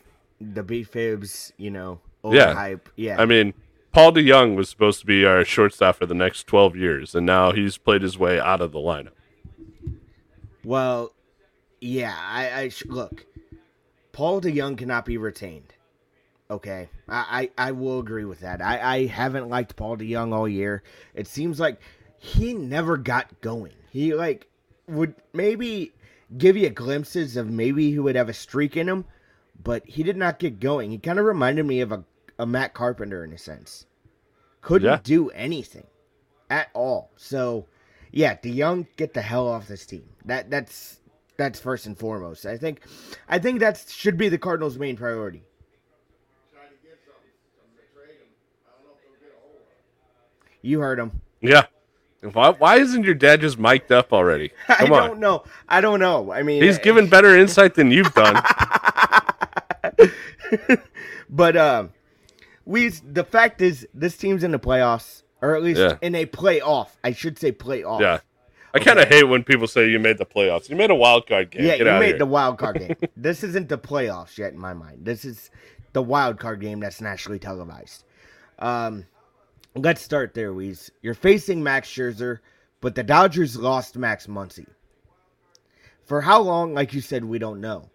The 0.56 0.64
B 0.64 0.84
fibs, 0.84 1.54
you 1.58 1.72
know, 1.72 2.00
Yeah. 2.24 2.54
overhype. 2.54 2.82
Yeah, 2.96 3.22
I 3.22 3.26
mean, 3.26 3.54
Paul 3.92 4.12
DeJong 4.14 4.56
was 4.56 4.70
supposed 4.70 5.00
to 5.02 5.06
be 5.06 5.24
our 5.26 5.46
shortstop 5.46 5.98
for 5.98 6.06
the 6.06 6.16
next 6.16 6.48
12 6.48 6.76
years, 6.76 7.14
and 7.16 7.26
now 7.26 7.52
he's 7.52 7.78
played 7.78 8.02
his 8.02 8.18
way 8.18 8.40
out 8.40 8.60
of 8.62 8.72
the 8.72 8.80
lineup. 8.80 9.12
Well, 10.64 11.14
yeah, 11.82 12.16
I, 12.18 12.62
I 12.62 12.70
sh- 12.70 12.86
look. 12.86 13.26
Paul 14.12 14.42
DeJong 14.42 14.78
cannot 14.78 15.06
be 15.06 15.18
retained. 15.18 15.74
Okay, 16.50 16.90
I, 17.10 17.50
I, 17.58 17.70
I 17.70 17.72
will 17.72 18.00
agree 18.00 18.26
with 18.26 18.42
that. 18.42 18.62
I, 18.62 18.80
I 18.98 19.06
haven't 19.08 19.50
liked 19.50 19.76
Paul 19.76 19.98
DeJong 19.98 20.34
all 20.34 20.48
year. 20.48 20.84
It 21.16 21.28
seems 21.28 21.60
like 21.60 21.80
he 22.18 22.54
never 22.54 22.96
got 22.98 23.42
going. 23.42 23.74
He 23.92 24.14
like 24.14 24.48
would 24.88 25.16
maybe 25.34 25.94
give 26.38 26.58
you 26.58 26.70
glimpses 26.70 27.38
of 27.38 27.50
maybe 27.50 27.92
he 27.92 28.00
would 28.00 28.16
have 28.16 28.30
a 28.30 28.34
streak 28.34 28.76
in 28.78 28.88
him, 28.90 29.06
but 29.64 29.86
he 29.86 30.04
did 30.04 30.18
not 30.18 30.40
get 30.40 30.60
going. 30.60 30.92
He 30.92 30.98
kind 30.98 31.20
of 31.20 31.26
reminded 31.26 31.66
me 31.66 31.82
of 31.82 31.92
a, 31.92 32.04
a 32.40 32.46
Matt 32.46 32.74
Carpenter 32.74 33.24
in 33.24 33.34
a 33.34 33.38
sense. 33.38 33.86
Couldn't 34.62 34.90
Yeah. 34.90 35.00
do 35.04 35.30
anything 35.30 35.88
at 36.50 36.70
all. 36.74 37.12
So, 37.18 37.68
yeah, 38.12 38.36
DeJong, 38.36 38.88
get 38.98 39.14
the 39.14 39.22
hell 39.22 39.48
off 39.48 39.68
this 39.68 39.86
team. 39.86 40.08
That 40.26 40.50
that's 40.50 41.00
that's 41.36 41.60
first 41.60 41.86
and 41.86 41.98
foremost. 41.98 42.46
I 42.46 42.58
think 42.58 42.82
I 43.28 43.40
think 43.40 43.60
that 43.60 43.84
should 43.90 44.18
be 44.18 44.30
the 44.30 44.38
Cardinals' 44.38 44.78
main 44.80 44.96
priority. 44.96 45.44
You 50.62 50.80
heard 50.80 51.00
him. 51.00 51.22
Yeah. 51.42 51.66
Why, 52.32 52.50
why 52.52 52.78
isn't 52.78 53.04
your 53.04 53.16
dad 53.16 53.42
just 53.42 53.60
mic'd 53.60 53.92
up 53.92 54.14
already? 54.14 54.52
I 54.70 54.76
Come 54.76 54.90
don't 54.90 55.12
on. 55.12 55.20
know. 55.20 55.44
I 55.68 55.82
don't 55.82 56.00
know. 56.00 56.32
I 56.32 56.44
mean, 56.44 56.64
He's 56.64 56.78
uh, 56.78 56.82
given 56.82 57.08
better 57.08 57.36
insight 57.38 57.76
than 57.76 57.92
you've 57.92 58.14
done. 58.14 58.42
but 61.30 61.58
um, 61.58 61.92
we 62.66 62.90
the 62.90 63.24
fact 63.24 63.62
is 63.62 63.88
this 63.94 64.18
team's 64.18 64.44
in 64.44 64.52
the 64.52 64.60
playoffs, 64.60 65.24
or 65.42 65.56
at 65.56 65.64
least 65.64 65.80
Yeah. 65.80 65.98
in 66.02 66.16
a 66.16 66.26
playoff. 66.26 66.90
I 67.04 67.12
should 67.14 67.38
say 67.38 67.52
playoff. 67.52 68.00
yeah. 68.00 68.20
I 68.76 68.80
kind 68.80 68.98
of 68.98 69.08
hate 69.08 69.26
when 69.26 69.44
people 69.44 69.68
say 69.68 69.88
you 69.90 70.00
made 70.00 70.18
the 70.18 70.26
playoffs. 70.26 70.68
You 70.68 70.76
made 70.76 70.90
a 70.90 70.96
wild 70.96 71.28
card 71.28 71.52
game. 71.52 71.64
Yeah, 71.64 71.78
Get 71.78 71.86
you 71.86 71.90
out 71.90 72.00
made 72.00 72.08
here. 72.08 72.18
the 72.18 72.26
wild 72.26 72.58
card 72.58 72.80
game. 72.80 72.96
this 73.16 73.44
isn't 73.44 73.70
the 73.70 73.78
playoffs 73.78 74.38
yet 74.40 74.52
in 74.54 74.58
my 74.58 74.74
mind. 74.74 75.06
This 75.06 75.26
is 75.26 75.52
the 75.94 76.02
wild 76.02 76.40
card 76.40 76.60
game 76.60 76.80
that's 76.80 77.00
nationally 77.00 77.38
televised. 77.38 78.04
Um, 78.58 79.06
let's 79.76 80.02
start 80.02 80.34
there, 80.34 80.54
Weez. 80.54 80.90
You're 81.02 81.14
facing 81.14 81.64
Max 81.64 81.90
Scherzer, 81.90 82.40
but 82.82 82.96
the 82.96 83.04
Dodgers 83.04 83.58
lost 83.58 83.98
Max 83.98 84.28
Muncy. 84.28 84.68
For 86.06 86.22
how 86.22 86.42
long, 86.42 86.74
like 86.74 86.94
you 86.94 87.02
said, 87.02 87.24
we 87.24 87.40
don't 87.40 87.62
know. 87.62 87.90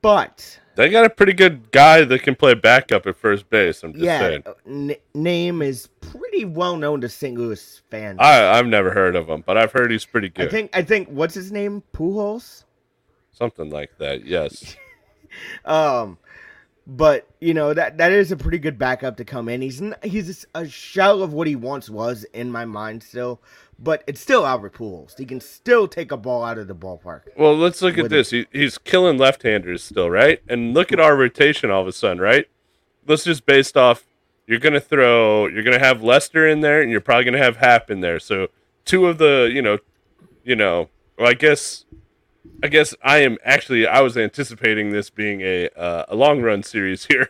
But 0.00 0.60
They 0.76 0.90
got 0.90 1.04
a 1.04 1.10
pretty 1.10 1.32
good 1.32 1.72
guy 1.72 2.04
that 2.04 2.22
can 2.22 2.36
play 2.36 2.54
backup 2.54 3.06
at 3.08 3.16
first 3.16 3.50
base. 3.50 3.82
I'm 3.82 3.92
just 3.92 4.04
yeah, 4.04 4.18
saying. 4.20 4.44
n- 4.64 4.94
name 5.12 5.60
is 5.60 5.88
pretty 6.00 6.44
well 6.44 6.76
known 6.76 7.00
to 7.00 7.08
St. 7.08 7.36
Louis 7.36 7.82
fans. 7.90 8.18
I, 8.20 8.56
I've 8.56 8.66
never 8.66 8.92
heard 8.92 9.16
of 9.16 9.28
him, 9.28 9.42
but 9.44 9.58
I've 9.58 9.72
heard 9.72 9.90
he's 9.90 10.04
pretty 10.04 10.28
good. 10.28 10.46
I 10.46 10.50
think 10.50 10.70
I 10.72 10.82
think 10.82 11.08
what's 11.08 11.34
his 11.34 11.50
name? 11.50 11.82
Pujols. 11.92 12.64
Something 13.32 13.70
like 13.70 13.98
that. 13.98 14.24
Yes. 14.24 14.76
Um, 15.66 16.16
but 16.88 17.28
you 17.38 17.52
know 17.52 17.74
that 17.74 17.98
that 17.98 18.12
is 18.12 18.32
a 18.32 18.36
pretty 18.36 18.58
good 18.58 18.78
backup 18.78 19.18
to 19.18 19.24
come 19.24 19.48
in. 19.48 19.60
He's 19.60 19.82
he's 20.02 20.46
a 20.54 20.66
shell 20.66 21.22
of 21.22 21.34
what 21.34 21.46
he 21.46 21.54
once 21.54 21.90
was 21.90 22.24
in 22.32 22.50
my 22.50 22.64
mind 22.64 23.02
still, 23.02 23.42
but 23.78 24.02
it's 24.06 24.20
still 24.20 24.46
Albert 24.46 24.72
Pujols. 24.72 25.16
He 25.18 25.26
can 25.26 25.40
still 25.40 25.86
take 25.86 26.10
a 26.10 26.16
ball 26.16 26.42
out 26.42 26.56
of 26.56 26.66
the 26.66 26.74
ballpark. 26.74 27.22
Well, 27.36 27.54
let's 27.54 27.82
look 27.82 27.98
at 27.98 28.08
this. 28.08 28.30
He, 28.30 28.46
he's 28.52 28.78
killing 28.78 29.18
left-handers 29.18 29.84
still, 29.84 30.08
right? 30.08 30.40
And 30.48 30.72
look 30.72 30.90
at 30.90 30.98
our 30.98 31.14
rotation 31.14 31.70
all 31.70 31.82
of 31.82 31.86
a 31.86 31.92
sudden, 31.92 32.20
right? 32.20 32.46
Let's 33.06 33.24
just 33.24 33.44
based 33.44 33.76
off. 33.76 34.06
You're 34.46 34.58
gonna 34.58 34.80
throw. 34.80 35.46
You're 35.46 35.62
gonna 35.62 35.78
have 35.78 36.02
Lester 36.02 36.48
in 36.48 36.62
there, 36.62 36.80
and 36.80 36.90
you're 36.90 37.02
probably 37.02 37.24
gonna 37.24 37.36
have 37.36 37.58
Happ 37.58 37.90
in 37.90 38.00
there. 38.00 38.18
So 38.18 38.48
two 38.86 39.06
of 39.06 39.18
the, 39.18 39.50
you 39.52 39.60
know, 39.60 39.78
you 40.42 40.56
know. 40.56 40.88
Well, 41.18 41.28
I 41.28 41.34
guess, 41.34 41.84
I 42.62 42.68
guess 42.68 42.94
I 43.02 43.18
am 43.18 43.38
actually. 43.44 43.86
I 43.86 44.00
was 44.00 44.16
anticipating 44.16 44.90
this 44.90 45.10
being 45.10 45.40
a 45.42 45.68
uh, 45.76 46.04
a 46.08 46.16
long 46.16 46.42
run 46.42 46.62
series 46.62 47.04
here. 47.10 47.28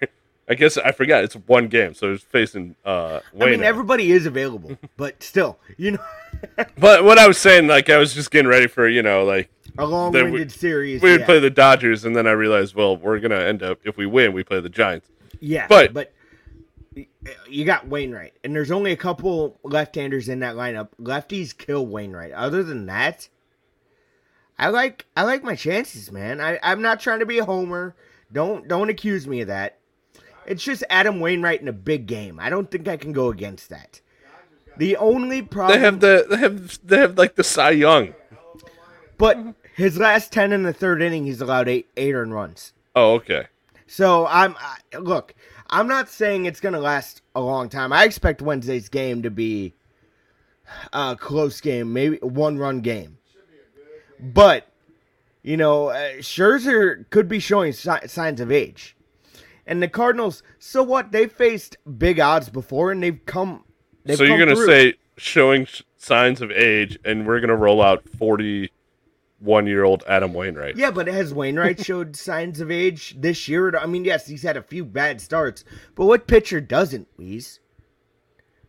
I 0.51 0.55
guess 0.55 0.79
I 0.79 0.93
forgot 0.93 1.25
it's 1.25 1.35
one 1.35 1.69
game, 1.69 1.93
so 1.93 2.15
it's 2.15 2.25
facing 2.25 2.75
uh, 2.85 3.21
I 3.35 3.37
Wayne. 3.37 3.51
mean, 3.51 3.65
everybody 3.65 4.11
is 4.13 4.25
available, 4.25 4.79
but 4.97 5.23
still, 5.23 5.59
you 5.77 5.91
know, 5.93 6.05
but 6.79 7.05
what 7.05 7.19
I 7.19 7.29
was 7.29 7.37
saying, 7.37 7.67
like 7.67 7.91
I 7.91 7.99
was 7.99 8.15
just 8.15 8.31
getting 8.31 8.49
ready 8.49 8.67
for, 8.67 8.89
you 8.89 9.03
know, 9.03 9.25
like 9.25 9.51
a 9.77 9.85
long-winded 9.85 10.51
series. 10.51 11.03
we 11.03 11.11
would 11.11 11.21
yeah. 11.21 11.27
play 11.27 11.39
the 11.39 11.51
Dodgers, 11.51 12.07
and 12.07 12.17
then 12.17 12.27
I 12.27 12.31
realized, 12.31 12.75
well, 12.75 12.97
we're 12.97 13.21
gonna 13.21 13.41
end 13.41 13.63
up 13.63 13.81
if 13.85 13.99
we 13.99 14.07
win, 14.07 14.33
we 14.33 14.43
play 14.43 14.61
the 14.61 14.71
Giants. 14.71 15.11
Yeah, 15.41 15.67
But- 15.69 15.93
but 15.93 16.13
you 17.47 17.67
got 17.67 17.87
Wainwright, 17.87 18.33
and 18.43 18.57
there's 18.57 18.71
only 18.71 18.93
a 18.93 18.97
couple 18.97 19.59
left-handers 19.63 20.31
in 20.31 20.41
that 20.41 20.55
lineup. 20.57 20.89
Lefties 21.01 21.57
kill 21.57 21.87
Wainwright. 21.87 22.33
Other 22.33 22.63
than 22.63 22.87
that, 22.87 23.29
I 24.59 24.69
like 24.69 25.07
I 25.17 25.23
like 25.23 25.45
my 25.45 25.55
chances, 25.55 26.11
man. 26.11 26.41
I, 26.41 26.59
I'm 26.63 26.83
not 26.83 27.01
trying 27.01 27.21
to 27.21 27.27
be 27.27 27.39
a 27.39 27.45
homer. 27.45 27.95
Don't 28.33 28.67
don't 28.69 28.91
accuse 28.91 29.27
me 29.27 29.41
of 29.43 29.49
that. 29.49 29.79
It's 30.47 30.65
just 30.65 30.83
Adam 30.91 31.21
Wainwright 31.21 31.61
in 31.61 31.69
a 31.69 31.73
big 31.73 32.07
game. 32.07 32.41
I 32.41 32.51
don't 32.51 32.71
think 32.71 32.89
I 32.89 32.97
can 32.97 33.13
go 33.13 33.29
against 33.29 33.69
that. 33.69 34.01
The 34.79 34.97
only 34.97 35.43
problem, 35.43 35.79
They 35.79 35.85
have 35.85 36.01
the 36.01 36.27
they 36.29 36.37
have 36.39 36.79
they 36.85 36.99
have 36.99 37.19
like 37.19 37.35
the 37.37 37.45
Cy 37.45 37.71
Young. 37.71 38.15
but 39.17 39.39
his 39.77 39.99
last 39.99 40.33
ten 40.33 40.53
in 40.53 40.63
the 40.63 40.73
third 40.73 41.03
inning, 41.03 41.25
he's 41.27 41.41
allowed 41.41 41.69
eight 41.69 41.89
eight 41.97 42.15
earned 42.15 42.35
runs. 42.35 42.73
Oh, 42.97 43.15
okay. 43.15 43.47
So 43.87 44.27
I'm 44.27 44.57
I, 44.59 44.99
look. 44.99 45.35
I'm 45.71 45.87
not 45.87 46.09
saying 46.09 46.47
it's 46.47 46.61
gonna 46.61 46.81
last 46.81 47.23
a 47.35 47.41
long 47.41 47.69
time. 47.69 47.93
I 47.93 48.05
expect 48.05 48.41
Wednesday's 48.41 48.89
game 48.89 49.23
to 49.23 49.31
be 49.31 49.75
a 50.93 51.15
close 51.19 51.61
game, 51.61 51.93
maybe 51.93 52.17
one 52.19 52.59
run 52.59 52.81
game. 52.81 53.19
But 54.21 54.67
you 55.43 55.57
know, 55.57 55.89
uh, 55.89 56.15
Scherzer 56.19 57.09
could 57.11 57.29
be 57.29 57.39
showing 57.39 57.73
si- 57.73 58.07
signs 58.07 58.41
of 58.41 58.51
age, 58.53 58.97
And 59.67 59.83
the 59.83 59.89
Cardinals, 59.89 60.43
so 60.59 60.83
what? 60.83 61.13
They've 61.13 61.31
faced 61.33 61.77
big 61.99 62.19
odds 62.21 62.49
before, 62.49 62.91
and 62.91 63.03
they've 63.03 63.25
come. 63.27 63.65
They've 64.05 64.17
so 64.19 64.25
you're 64.25 64.39
gonna 64.39 64.55
through. 64.57 64.67
say 64.67 64.95
showing 65.17 65.65
sh- 65.67 65.83
signs 65.97 66.41
of 66.41 66.51
age, 66.51 66.99
and 67.05 67.27
we're 67.27 67.41
gonna 67.41 67.57
roll 67.57 67.81
out 67.83 68.09
41 68.09 69.67
year 69.67 69.85
old 69.85 70.03
Adam 70.09 70.33
Wainwright. 70.35 70.77
Yeah, 70.77 70.91
but 70.91 71.07
has 71.07 71.33
Wainwright 71.33 71.85
showed 71.85 72.17
signs 72.17 72.61
of 72.61 72.71
age 72.71 73.15
this 73.19 73.49
year? 73.49 73.77
I 73.77 73.87
mean, 73.87 74.05
yes, 74.05 74.27
he's 74.27 74.43
had 74.43 74.57
a 74.57 74.63
few 74.63 74.85
bad 74.85 75.21
starts, 75.21 75.65
but 75.95 76.07
what 76.07 76.27
pitcher 76.27 76.61
doesn't, 76.61 77.09
Weeze? 77.19 77.59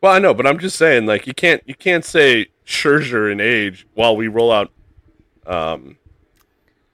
Well, 0.02 0.14
I 0.14 0.20
know, 0.20 0.34
but 0.34 0.48
I'm 0.48 0.60
just 0.60 0.78
saying, 0.78 1.08
like 1.08 1.28
you 1.28 1.34
can't 1.34 1.62
you 1.66 1.76
can't 1.76 2.06
say 2.06 2.48
Scherzer 2.66 3.30
in 3.32 3.42
age 3.42 3.86
while 3.96 4.16
we 4.16 4.28
roll 4.28 4.52
out 4.52 4.72
um, 5.50 5.98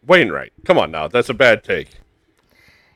Wainwright. 0.06 0.54
Come 0.66 0.78
on 0.78 0.92
now, 0.92 1.08
that's 1.08 1.30
a 1.30 1.34
bad 1.34 1.64
take. 1.64 1.90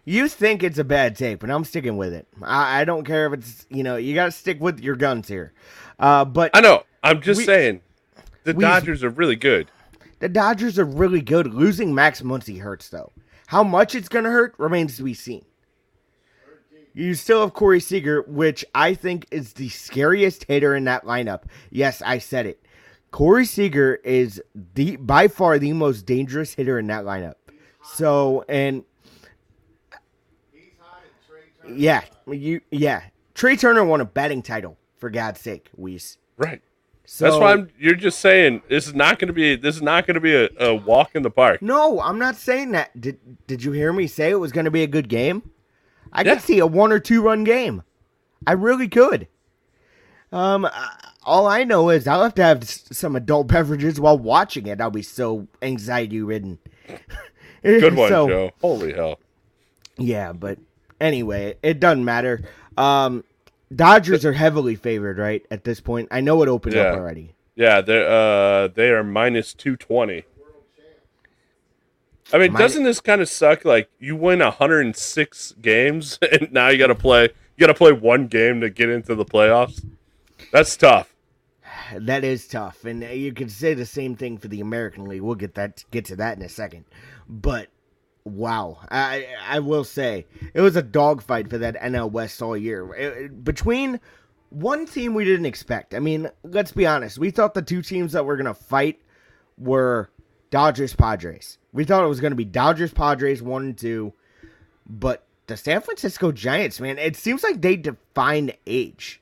You 0.05 0.27
think 0.27 0.63
it's 0.63 0.79
a 0.79 0.83
bad 0.83 1.15
take, 1.15 1.39
but 1.39 1.51
I'm 1.51 1.63
sticking 1.63 1.97
with 1.97 2.13
it. 2.13 2.27
I, 2.41 2.81
I 2.81 2.85
don't 2.85 3.03
care 3.05 3.27
if 3.27 3.33
it's 3.33 3.67
you 3.69 3.83
know 3.83 3.95
you 3.97 4.15
got 4.15 4.25
to 4.25 4.31
stick 4.31 4.59
with 4.59 4.79
your 4.79 4.95
guns 4.95 5.27
here. 5.27 5.53
Uh, 5.99 6.25
but 6.25 6.51
I 6.55 6.61
know. 6.61 6.83
I'm 7.03 7.21
just 7.21 7.39
We- 7.39 7.45
saying, 7.45 7.81
the 8.43 8.53
Dodgers 8.53 9.03
are 9.03 9.09
really 9.09 9.35
good. 9.35 9.69
the 10.19 10.29
Dodgers 10.29 10.79
are 10.79 10.85
really 10.85 11.21
good. 11.21 11.53
Losing 11.53 11.93
Max 11.93 12.21
Muncy 12.21 12.59
hurts 12.61 12.89
though. 12.89 13.11
How 13.47 13.63
much 13.63 13.93
it's 13.95 14.09
gonna 14.09 14.29
hurt 14.31 14.55
remains 14.57 14.97
to 14.97 15.03
be 15.03 15.13
seen. 15.13 15.45
You 16.93 17.13
still 17.13 17.41
have 17.41 17.53
Corey 17.53 17.79
Seager, 17.79 18.23
which 18.23 18.65
I 18.73 18.93
think 18.95 19.27
is 19.31 19.53
the 19.53 19.69
scariest 19.69 20.45
hitter 20.45 20.75
in 20.75 20.85
that 20.85 21.05
lineup. 21.05 21.43
Yes, 21.69 22.01
I 22.01 22.17
said 22.17 22.45
it. 22.47 22.61
Corey 23.11 23.45
Seager 23.45 23.95
is 24.03 24.41
the 24.75 24.95
by 24.97 25.27
far 25.27 25.57
the 25.59 25.73
most 25.73 26.05
dangerous 26.05 26.53
hitter 26.53 26.77
in 26.79 26.87
that 26.87 27.05
lineup. 27.05 27.35
So 27.83 28.45
and 28.47 28.83
yeah, 31.67 32.03
you 32.27 32.61
yeah. 32.71 33.03
Trea 33.33 33.55
Turner 33.55 33.83
won 33.83 34.01
a 34.01 34.05
batting 34.05 34.41
title 34.41 34.77
for 34.97 35.09
God's 35.09 35.39
sake, 35.39 35.69
Weiss. 35.77 36.17
Right. 36.37 36.61
So, 37.05 37.25
That's 37.25 37.37
why 37.37 37.53
I'm. 37.53 37.69
You're 37.79 37.95
just 37.95 38.19
saying 38.19 38.61
this 38.69 38.85
is 38.85 38.93
not 38.93 39.17
going 39.17 39.29
to 39.29 39.33
be. 39.33 39.55
This 39.55 39.75
is 39.75 39.81
not 39.81 40.05
going 40.05 40.15
to 40.15 40.21
be 40.21 40.35
a, 40.35 40.49
a 40.59 40.75
walk 40.75 41.15
in 41.15 41.23
the 41.23 41.31
park. 41.31 41.61
No, 41.61 41.99
I'm 42.01 42.19
not 42.19 42.35
saying 42.35 42.71
that. 42.73 42.99
Did 42.99 43.17
Did 43.47 43.63
you 43.63 43.71
hear 43.71 43.91
me 43.91 44.05
say 44.07 44.29
it 44.29 44.35
was 44.35 44.51
going 44.51 44.65
to 44.65 44.71
be 44.71 44.83
a 44.83 44.87
good 44.87 45.09
game? 45.09 45.49
I 46.13 46.21
Yeah. 46.23 46.35
could 46.35 46.43
see 46.43 46.59
a 46.59 46.67
one 46.67 46.91
or 46.91 46.99
two 46.99 47.21
run 47.23 47.43
game. 47.43 47.81
I 48.45 48.53
really 48.53 48.87
could. 48.87 49.27
Um, 50.31 50.65
I- 50.65 51.08
all 51.23 51.47
I 51.47 51.63
know 51.63 51.89
is 51.89 52.07
I'll 52.07 52.23
have 52.23 52.35
to 52.35 52.43
have 52.43 52.63
some 52.63 53.15
adult 53.15 53.47
beverages 53.47 53.99
while 53.99 54.17
watching 54.17 54.67
it. 54.67 54.79
I'll 54.81 54.91
be 54.91 55.01
so 55.01 55.47
anxiety 55.61 56.21
ridden. 56.21 56.59
Good 57.63 57.95
one, 57.95 58.09
So, 58.09 58.27
Joe. 58.27 58.51
Holy 58.61 58.93
hell. 58.93 59.19
Yeah, 59.97 60.31
but 60.31 60.57
anyway, 61.01 61.55
it 61.61 61.79
doesn't 61.79 62.05
matter. 62.05 62.43
Um, 62.77 63.23
Dodgers 63.75 64.25
are 64.25 64.33
heavily 64.33 64.75
favored, 64.75 65.17
right? 65.17 65.45
At 65.51 65.63
this 65.63 65.79
point, 65.79 66.07
I 66.09 66.21
know 66.21 66.41
it 66.41 66.47
opened 66.49 66.75
Yeah. 66.75 66.83
up 66.83 66.95
already. 66.97 67.33
Yeah, 67.55 67.81
they 67.81 68.03
uh 68.07 68.69
they 68.69 68.89
are 68.89 69.03
minus 69.03 69.53
two 69.53 69.75
twenty. 69.75 70.23
I 72.31 72.37
mean, 72.37 72.53
Mi- 72.53 72.59
doesn't 72.59 72.83
this 72.83 73.01
kind 73.01 73.21
of 73.21 73.27
suck? 73.29 73.65
Like 73.65 73.89
you 73.99 74.15
win 74.15 74.39
hundred 74.39 74.85
and 74.85 74.95
six 74.95 75.53
games, 75.61 76.17
and 76.31 76.51
now 76.51 76.69
you 76.69 76.77
got 76.77 76.87
to 76.87 76.95
play. 76.95 77.23
You 77.23 77.59
got 77.59 77.67
to 77.67 77.73
play 77.73 77.91
one 77.91 78.27
game 78.27 78.61
to 78.61 78.69
get 78.69 78.89
into 78.89 79.13
the 79.15 79.25
playoffs. 79.25 79.83
That's 80.51 80.75
tough. 80.77 81.15
That 81.95 82.23
is 82.23 82.47
tough, 82.47 82.85
and 82.85 83.03
uh, 83.03 83.07
you 83.07 83.33
could 83.33 83.51
say 83.51 83.73
the 83.73 83.85
same 83.85 84.15
thing 84.15 84.37
for 84.37 84.47
the 84.47 84.61
American 84.61 85.05
League. 85.05 85.21
We'll 85.21 85.35
get 85.35 85.55
that 85.55 85.83
get 85.91 86.05
to 86.05 86.15
that 86.17 86.37
in 86.37 86.43
a 86.43 86.49
second. 86.49 86.85
But 87.27 87.69
wow, 88.25 88.79
I 88.91 89.27
I 89.47 89.59
will 89.59 89.83
say 89.83 90.25
it 90.53 90.61
was 90.61 90.75
a 90.75 90.81
dogfight 90.81 91.49
for 91.49 91.57
that 91.59 91.75
NL 91.81 92.11
West 92.11 92.41
all 92.41 92.57
year. 92.57 92.93
It- 92.95 93.43
between 93.43 93.99
one 94.49 94.85
team 94.85 95.13
we 95.13 95.25
didn't 95.25 95.45
expect. 95.45 95.93
I 95.93 95.99
mean, 95.99 96.29
let's 96.43 96.71
be 96.71 96.85
honest. 96.87 97.17
We 97.17 97.31
thought 97.31 97.53
the 97.53 97.61
two 97.61 97.81
teams 97.81 98.13
that 98.13 98.25
were 98.25 98.37
gonna 98.37 98.53
fight 98.53 98.99
were 99.57 100.09
Dodgers 100.51 100.95
Padres. 100.95 101.57
We 101.71 101.85
thought 101.85 102.03
it 102.03 102.07
was 102.07 102.19
gonna 102.21 102.35
be 102.35 102.45
Dodgers 102.45 102.93
Padres 102.93 103.41
one 103.41 103.63
and 103.63 103.77
two, 103.77 104.13
but 104.87 105.25
the 105.47 105.57
San 105.57 105.81
Francisco 105.81 106.31
Giants, 106.31 106.79
man, 106.79 106.97
it 106.97 107.15
seems 107.15 107.43
like 107.43 107.61
they 107.61 107.75
define 107.75 108.51
age. 108.67 109.21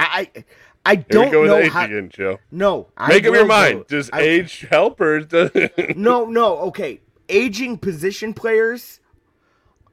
I 0.00 0.44
I, 0.86 0.96
don't 0.96 1.26
we 1.26 1.32
go 1.32 1.40
with 1.42 1.50
know 1.50 1.58
age 1.58 1.72
how. 1.72 1.84
again, 1.84 2.08
Joe. 2.08 2.38
No, 2.50 2.88
I 2.96 3.08
Make 3.08 3.26
up 3.26 3.34
your 3.34 3.46
mind. 3.46 3.78
go- 3.80 3.84
Does 3.84 4.08
I- 4.12 4.20
age 4.20 4.66
help 4.70 5.00
or 5.00 5.20
does 5.20 5.50
No, 5.96 6.24
no. 6.26 6.58
Okay, 6.58 7.00
aging 7.28 7.78
position 7.78 8.32
players, 8.32 9.00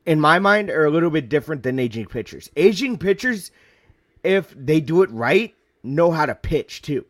in 0.06 0.20
my 0.22 0.40
mind, 0.40 0.70
are 0.70 0.86
a 0.86 0.90
little 0.92 1.10
bit 1.10 1.28
different 1.28 1.64
than 1.64 1.80
aging 1.80 2.06
pitchers. 2.06 2.50
Aging 2.56 2.98
pitchers, 2.98 3.52
if 4.24 4.54
they 4.58 4.80
do 4.80 5.02
it 5.02 5.10
right, 5.12 5.54
know 5.84 6.12
how 6.12 6.26
to 6.26 6.36
pitch 6.36 6.82
too. 6.82 7.06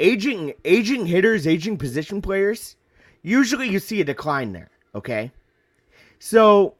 Aging, 0.00 0.54
aging 0.64 1.06
hitters, 1.06 1.46
aging 1.46 1.78
position 1.78 2.20
players, 2.20 2.74
usually 3.22 3.68
you 3.68 3.78
see 3.78 4.00
a 4.00 4.04
decline 4.04 4.52
there. 4.52 4.70
Okay, 4.94 5.30
so 6.18 6.74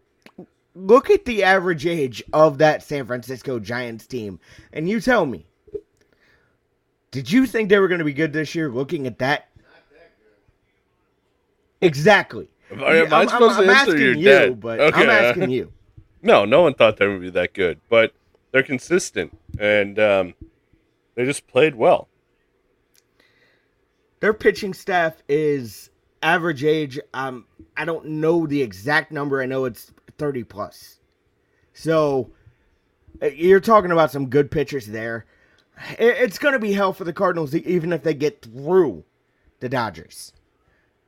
look 0.75 1.11
at 1.11 1.25
the 1.25 1.43
average 1.45 1.87
age 1.87 2.23
of 2.33 2.59
that 2.59 2.83
San 2.83 3.07
Francisco 3.07 3.59
Giants 3.59 4.07
team, 4.07 4.39
and 4.73 4.89
you 4.89 5.01
tell 5.01 5.27
me. 5.27 5.47
Did 7.11 7.31
you 7.31 7.47
think 7.47 7.69
they 7.69 7.79
were 7.79 7.87
going 7.89 8.01
to 8.01 8.05
be 8.05 8.13
good 8.13 8.33
this 8.33 8.55
year? 8.57 8.69
Looking 8.69 9.07
at 9.07 9.19
that, 9.21 9.49
exactly. 11.81 12.49
Am 12.71 12.83
I- 12.83 12.97
am 12.97 13.13
I 13.13 13.19
I'm- 13.19 13.29
supposed 13.29 13.59
I'm 13.59 13.65
to 13.67 13.71
answer? 13.71 13.91
asking 13.93 14.19
You're 14.19 14.47
you, 14.47 14.55
but 14.57 14.81
Okay. 14.81 15.03
I'm 15.03 15.11
asking 15.11 15.51
you. 15.51 15.73
No, 16.23 16.47
no 16.47 16.63
one 16.63 16.73
thought 16.73 16.97
they 16.97 17.07
would 17.07 17.21
be 17.21 17.29
that 17.29 17.53
good, 17.53 17.81
but 17.91 18.15
they're 18.51 18.63
consistent 18.63 19.37
and 19.59 19.99
um, 19.99 20.33
they 21.17 21.27
just 21.27 21.47
played 21.47 21.75
well. 21.75 22.09
Their 24.21 24.33
pitching 24.33 24.73
staff 24.73 25.23
is 25.29 25.91
average 26.23 26.65
age. 26.65 26.99
Um, 27.13 27.45
I 27.77 27.85
don't 27.85 28.07
know 28.07 28.47
the 28.47 28.63
exact 28.63 29.13
number. 29.13 29.43
I 29.43 29.45
know 29.45 29.67
it's 29.67 29.93
30 30.19 30.45
plus. 30.45 31.01
So 31.73 32.31
uh, 33.23 33.27
you're 33.27 33.61
talking 33.61 33.91
about 33.91 34.11
some 34.11 34.29
good 34.29 34.51
pitchers 34.51 34.87
there. 34.87 35.27
It's 35.99 36.39
going 36.39 36.53
to 36.55 36.61
be 36.61 36.73
hell 36.73 36.93
for 36.93 37.05
the 37.05 37.13
Cardinals, 37.13 37.55
even 37.55 37.93
if 37.93 38.03
they 38.03 38.15
get 38.15 38.43
through 38.43 39.05
the 39.61 39.69
Dodgers. 39.69 40.33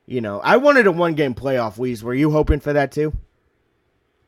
You 0.06 0.20
know, 0.20 0.40
I 0.40 0.56
wanted 0.56 0.86
a 0.86 0.92
one 0.92 1.14
game 1.14 1.34
playoff, 1.34 1.76
Weeze. 1.76 2.02
Were 2.02 2.14
you 2.14 2.30
hoping 2.30 2.60
for 2.60 2.72
that 2.72 2.90
too? 2.92 3.12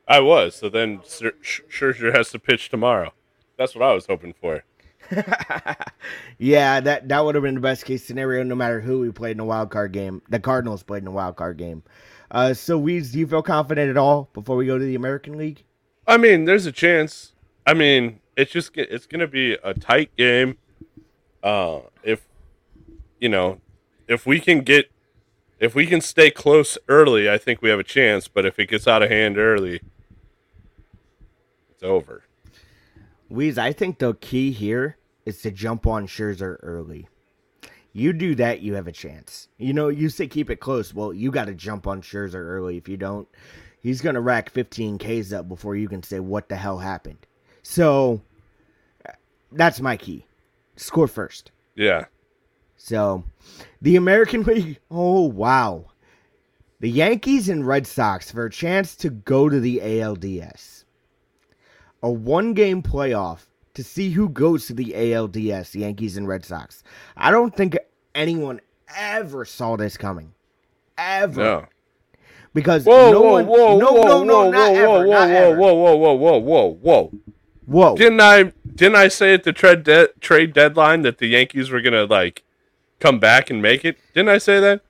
I 0.07 0.21
was. 0.21 0.55
So 0.55 0.69
then 0.69 0.99
Scher- 0.99 1.33
Scherzer 1.69 2.15
has 2.15 2.31
to 2.31 2.39
pitch 2.39 2.69
tomorrow. 2.69 3.13
That's 3.57 3.75
what 3.75 3.83
I 3.83 3.93
was 3.93 4.05
hoping 4.05 4.33
for. 4.33 4.63
Yeah, 6.41 6.79
that 6.79 7.09
that 7.09 7.25
would 7.25 7.35
have 7.35 7.43
been 7.43 7.55
the 7.55 7.61
best 7.61 7.83
case 7.83 8.05
scenario, 8.05 8.43
no 8.43 8.55
matter 8.55 8.79
who 8.79 8.99
we 8.99 9.11
played 9.11 9.35
in 9.35 9.41
a 9.41 9.45
wild 9.45 9.69
card 9.71 9.91
game. 9.91 10.21
The 10.29 10.39
Cardinals 10.39 10.83
played 10.83 11.03
in 11.03 11.07
a 11.07 11.11
wild 11.11 11.35
card 11.35 11.57
game. 11.57 11.83
Uh, 12.31 12.53
so, 12.53 12.79
Weez, 12.79 13.11
do 13.11 13.19
you 13.19 13.27
feel 13.27 13.41
confident 13.41 13.89
at 13.89 13.97
all 13.97 14.29
before 14.33 14.55
we 14.55 14.65
go 14.65 14.77
to 14.77 14.83
the 14.83 14.95
American 14.95 15.37
League? 15.37 15.63
I 16.07 16.17
mean, 16.17 16.45
there's 16.45 16.65
a 16.65 16.71
chance. 16.71 17.33
I 17.65 17.73
mean, 17.73 18.19
it's 18.35 18.51
just 18.51 18.75
it's 18.75 19.05
going 19.05 19.19
to 19.19 19.27
be 19.27 19.57
a 19.63 19.73
tight 19.73 20.15
game. 20.15 20.57
Uh, 21.43 21.81
if 22.03 22.27
you 23.19 23.29
know, 23.29 23.61
if 24.07 24.25
we 24.25 24.39
can 24.39 24.61
get, 24.61 24.91
if 25.59 25.75
we 25.75 25.85
can 25.85 26.01
stay 26.01 26.31
close 26.31 26.77
early, 26.87 27.29
I 27.29 27.37
think 27.37 27.61
we 27.61 27.69
have 27.69 27.79
a 27.79 27.83
chance. 27.83 28.27
But 28.27 28.45
if 28.45 28.59
it 28.59 28.67
gets 28.69 28.87
out 28.87 29.03
of 29.03 29.09
hand 29.09 29.37
early, 29.37 29.81
it's 31.71 31.83
over. 31.83 32.23
Weez, 33.31 33.57
I 33.57 33.71
think 33.71 33.99
the 33.99 34.15
key 34.15 34.51
here 34.51 34.97
is 35.25 35.41
to 35.43 35.51
jump 35.51 35.85
on 35.85 36.07
Scherzer 36.07 36.57
early. 36.61 37.07
You 37.99 38.13
do 38.13 38.33
that, 38.35 38.61
you 38.61 38.75
have 38.75 38.87
a 38.87 38.93
chance. 38.93 39.49
You 39.57 39.73
know, 39.73 39.89
you 39.89 40.07
say 40.07 40.25
keep 40.25 40.49
it 40.49 40.61
close. 40.61 40.93
Well, 40.93 41.13
you 41.13 41.31
got 41.31 41.45
to 41.45 41.53
jump 41.53 41.85
on 41.85 42.01
Scherzer 42.01 42.35
early. 42.35 42.77
If 42.77 42.87
you 42.87 42.95
don't, 42.95 43.27
he's 43.81 43.99
going 43.99 44.15
to 44.15 44.21
rack 44.21 44.49
15 44.49 44.97
Ks 44.97 45.33
up 45.33 45.49
before 45.49 45.75
you 45.75 45.89
can 45.89 46.01
say 46.01 46.21
what 46.21 46.47
the 46.47 46.55
hell 46.55 46.77
happened. 46.77 47.27
So, 47.61 48.21
that's 49.51 49.81
my 49.81 49.97
key. 49.97 50.25
Score 50.77 51.07
first. 51.07 51.51
Yeah. 51.75 52.05
So, 52.77 53.25
the 53.81 53.97
American 53.97 54.43
League, 54.45 54.79
oh 54.89 55.23
wow. 55.23 55.85
The 56.79 56.89
Yankees 56.89 57.49
and 57.49 57.67
Red 57.67 57.85
Sox 57.85 58.31
for 58.31 58.45
a 58.45 58.49
chance 58.49 58.95
to 58.95 59.09
go 59.09 59.49
to 59.49 59.59
the 59.59 59.81
ALDS. 59.83 60.85
A 62.01 62.09
one 62.09 62.53
game 62.53 62.81
playoff 62.81 63.47
to 63.73 63.83
see 63.83 64.11
who 64.11 64.29
goes 64.29 64.67
to 64.67 64.73
the 64.73 64.93
ALDS, 64.95 65.75
Yankees 65.75 66.15
and 66.15 66.27
Red 66.27 66.45
Sox. 66.45 66.83
I 67.17 67.31
don't 67.31 67.55
think 67.55 67.77
anyone 68.19 68.59
ever 68.95 69.45
saw 69.45 69.77
this 69.77 69.97
coming. 69.97 70.33
Ever. 70.97 71.41
No. 71.41 71.65
Because 72.53 72.83
Whoa, 72.83 73.11
no 73.11 73.21
whoa, 73.21 73.31
one, 73.33 73.45
whoa, 73.47 73.77
no, 73.77 73.91
whoa, 73.93 74.03
no, 74.03 74.23
no, 74.23 74.35
whoa, 74.45 74.51
not 74.51 74.71
whoa, 74.71 74.75
ever, 74.75 75.07
whoa, 75.07 75.11
not 75.11 75.29
whoa, 75.29 75.35
ever. 75.35 75.57
whoa, 75.59 75.73
whoa, 75.73 75.95
whoa, 75.95 76.13
whoa, 76.15 76.37
whoa, 76.37 76.77
whoa. 76.81 77.11
Whoa. 77.65 77.95
Didn't 77.95 78.19
I 78.21 78.51
didn't 78.75 78.95
I 78.95 79.07
say 79.07 79.33
at 79.35 79.43
the 79.43 79.53
trade 79.53 79.83
de- 79.83 80.09
trade 80.19 80.53
deadline 80.53 81.03
that 81.03 81.19
the 81.19 81.27
Yankees 81.27 81.69
were 81.69 81.81
gonna 81.81 82.05
like 82.05 82.43
come 82.99 83.19
back 83.19 83.49
and 83.51 83.61
make 83.61 83.85
it? 83.85 83.97
Didn't 84.15 84.29
I 84.29 84.39
say 84.39 84.59
that? 84.59 84.81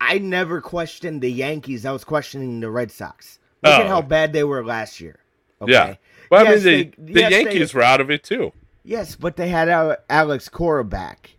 I 0.00 0.18
never 0.18 0.60
questioned 0.60 1.20
the 1.22 1.30
Yankees. 1.30 1.86
I 1.86 1.92
was 1.92 2.04
questioning 2.04 2.58
the 2.60 2.70
Red 2.70 2.90
Sox. 2.90 3.38
Look 3.62 3.72
at 3.74 3.86
Oh. 3.86 3.88
how 3.88 4.02
bad 4.02 4.32
they 4.32 4.42
were 4.44 4.64
last 4.64 5.00
year. 5.00 5.20
Okay? 5.62 5.72
Yeah. 5.72 5.94
Well, 6.30 6.46
I 6.46 6.50
mean, 6.50 6.58
the, 6.58 6.62
they- 6.64 7.12
the 7.12 7.20
yes, 7.20 7.30
they- 7.30 7.40
Yankees 7.42 7.74
were 7.74 7.82
out 7.82 8.00
of 8.00 8.10
it 8.10 8.24
too. 8.24 8.52
Yes, 8.82 9.14
but 9.14 9.36
they 9.36 9.48
had 9.48 9.68
Alex 10.08 10.48
Cora 10.48 10.84
back, 10.84 11.30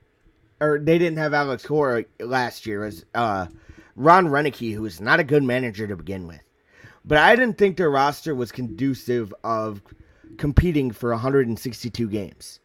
or 0.62 0.80
they 0.80 0.98
didn't 0.98 1.18
have 1.18 1.34
Alex 1.34 1.66
Cora 1.66 2.06
last 2.20 2.66
year 2.66 2.86
as 2.86 3.04
uh, 3.16 3.48
Ron 3.96 4.28
Roenicke, 4.28 4.74
who 4.74 4.86
is 4.86 5.02
not 5.02 5.20
a 5.20 5.24
good 5.24 5.44
manager 5.44 5.88
to 5.88 5.96
begin 5.96 6.28
with. 6.28 6.42
But 7.04 7.18
I 7.18 7.36
didn't 7.36 7.58
think 7.58 7.76
their 7.76 7.90
roster 7.90 8.36
was 8.36 8.52
conducive 8.52 9.34
of 9.44 9.82
competing 10.38 10.92
for 10.92 11.10
162 11.10 12.08
games. 12.08 12.60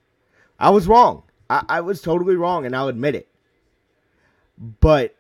I 0.59 0.71
was 0.71 0.87
wrong. 0.87 1.23
I, 1.49 1.65
I 1.69 1.81
was 1.81 2.03
totally 2.03 2.37
wrong, 2.37 2.67
and 2.67 2.77
I'll 2.77 2.89
admit 2.89 3.15
it. 3.15 3.29
But 4.81 5.15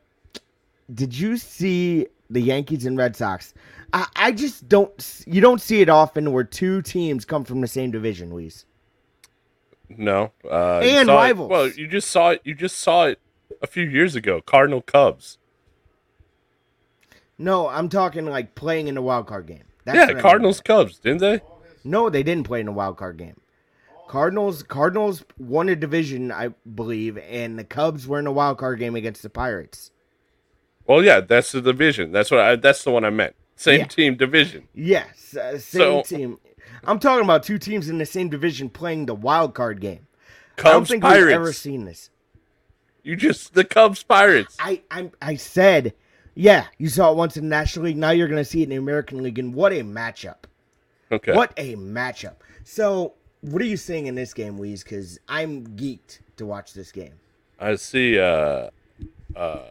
did 0.93 1.19
you 1.19 1.39
see 1.39 2.07
the 2.29 2.41
Yankees 2.41 2.85
and 2.85 2.99
Red 2.99 3.17
Sox? 3.17 3.55
I, 3.95 4.07
I 4.17 4.33
just 4.33 4.69
don't. 4.69 5.25
You 5.27 5.41
don't 5.41 5.61
see 5.61 5.81
it 5.81 5.89
often 5.89 6.33
where 6.33 6.45
two 6.45 6.83
teams 6.83 7.25
come 7.25 7.45
from 7.45 7.62
the 7.62 7.69
same 7.69 7.91
division, 7.91 8.31
Weeze. 8.31 8.65
No, 9.88 10.33
uh, 10.44 10.79
And 10.79 11.07
saw 11.07 11.12
it- 11.12 11.16
rivals. 11.27 11.51
well, 11.51 11.68
you 11.68 11.87
just 11.87 12.11
saw 12.11 12.31
it. 12.31 12.40
You 12.44 12.55
just 12.55 12.77
saw 12.79 13.05
it 13.07 13.20
a 13.62 13.66
few 13.66 13.85
years 13.85 14.14
ago. 14.16 14.40
Cardinal 14.40 14.83
Cubs. 14.83 15.38
No, 17.38 17.68
I'm 17.68 17.88
talking 17.88 18.27
like 18.27 18.55
playing 18.55 18.88
in 18.88 18.96
a 18.96 19.03
wild 19.03 19.27
card 19.27 19.46
game. 19.46 19.64
That's 19.85 19.96
yeah, 19.96 20.03
what 20.03 20.11
I 20.11 20.14
mean. 20.14 20.22
Cardinals 20.22 20.61
Cubs, 20.61 20.99
didn't 20.99 21.20
they? 21.20 21.40
No, 21.85 22.09
they 22.11 22.22
didn't 22.22 22.46
play 22.46 22.61
in 22.61 22.68
a 22.68 22.72
wild 22.72 22.96
card 22.96 23.16
game. 23.18 23.40
Cardinals 24.09 24.62
Cardinals 24.62 25.25
won 25.38 25.68
a 25.68 25.77
division, 25.77 26.33
I 26.33 26.49
believe, 26.75 27.18
and 27.18 27.59
the 27.59 27.64
Cubs 27.64 28.07
were 28.07 28.18
in 28.18 28.27
a 28.27 28.33
wild 28.33 28.59
card 28.59 28.79
game 28.79 28.94
against 28.96 29.22
the 29.22 29.31
Pirates. 29.31 29.90
Well, 30.87 31.03
yeah, 31.05 31.20
that's 31.20 31.53
the 31.53 31.61
division. 31.61 32.12
That's 32.12 32.31
what. 32.31 32.40
I, 32.40 32.57
that's 32.57 32.85
the 32.85 32.90
one 32.90 33.05
I 33.05 33.11
meant. 33.11 33.35
Same 33.57 33.81
Yeah. 33.81 33.87
team 33.87 34.16
division. 34.16 34.68
Yes, 34.75 35.37
uh, 35.37 35.59
same 35.59 35.61
So- 35.61 36.03
team. 36.03 36.38
I'm 36.85 36.99
talking 36.99 37.25
about 37.25 37.43
two 37.43 37.59
teams 37.59 37.89
in 37.89 37.99
the 37.99 38.07
same 38.07 38.29
division 38.29 38.69
playing 38.71 39.07
the 39.07 39.15
wild 39.15 39.55
card 39.55 39.81
game. 39.81 40.07
I 40.59 40.62
don't 40.62 40.73
Cubs 40.73 40.91
think 40.91 41.03
Pirates. 41.03 41.27
we've 41.27 41.35
ever 41.35 41.53
seen 41.53 41.85
this. 41.85 42.11
You 43.03 43.15
just 43.17 43.55
the 43.55 43.65
Cubs 43.65 44.03
Pirates. 44.03 44.57
I 44.59 44.83
I 44.91 45.11
I 45.23 45.37
said, 45.37 45.95
yeah, 46.35 46.67
you 46.79 46.89
saw 46.89 47.12
it 47.12 47.17
once 47.17 47.37
in 47.37 47.45
the 47.45 47.49
National 47.51 47.85
League. 47.85 47.97
Now 47.97 48.11
you're 48.11 48.29
going 48.29 48.43
to 48.43 48.45
see 48.45 48.61
it 48.61 48.65
in 48.65 48.71
the 48.71 48.77
American 48.77 49.23
League, 49.23 49.39
and 49.39 49.55
what 49.55 49.73
a 49.73 49.77
matchup! 49.83 50.45
Okay. 51.12 51.33
What 51.35 51.53
a 51.57 51.77
matchup! 51.77 52.37
So, 52.65 53.15
what 53.43 53.62
are 53.62 53.67
you 53.67 53.77
seeing 53.77 54.07
in 54.07 54.17
this 54.17 54.35
game, 54.35 54.59
Weez? 54.59 54.83
Because 54.83 55.21
I'm 55.29 55.67
geeked 55.77 56.19
to 56.37 56.47
watch 56.47 56.73
this 56.75 56.91
game. 56.91 57.15
I 57.61 57.77
see 57.77 58.19
uh 58.19 58.71
uh 59.37 59.62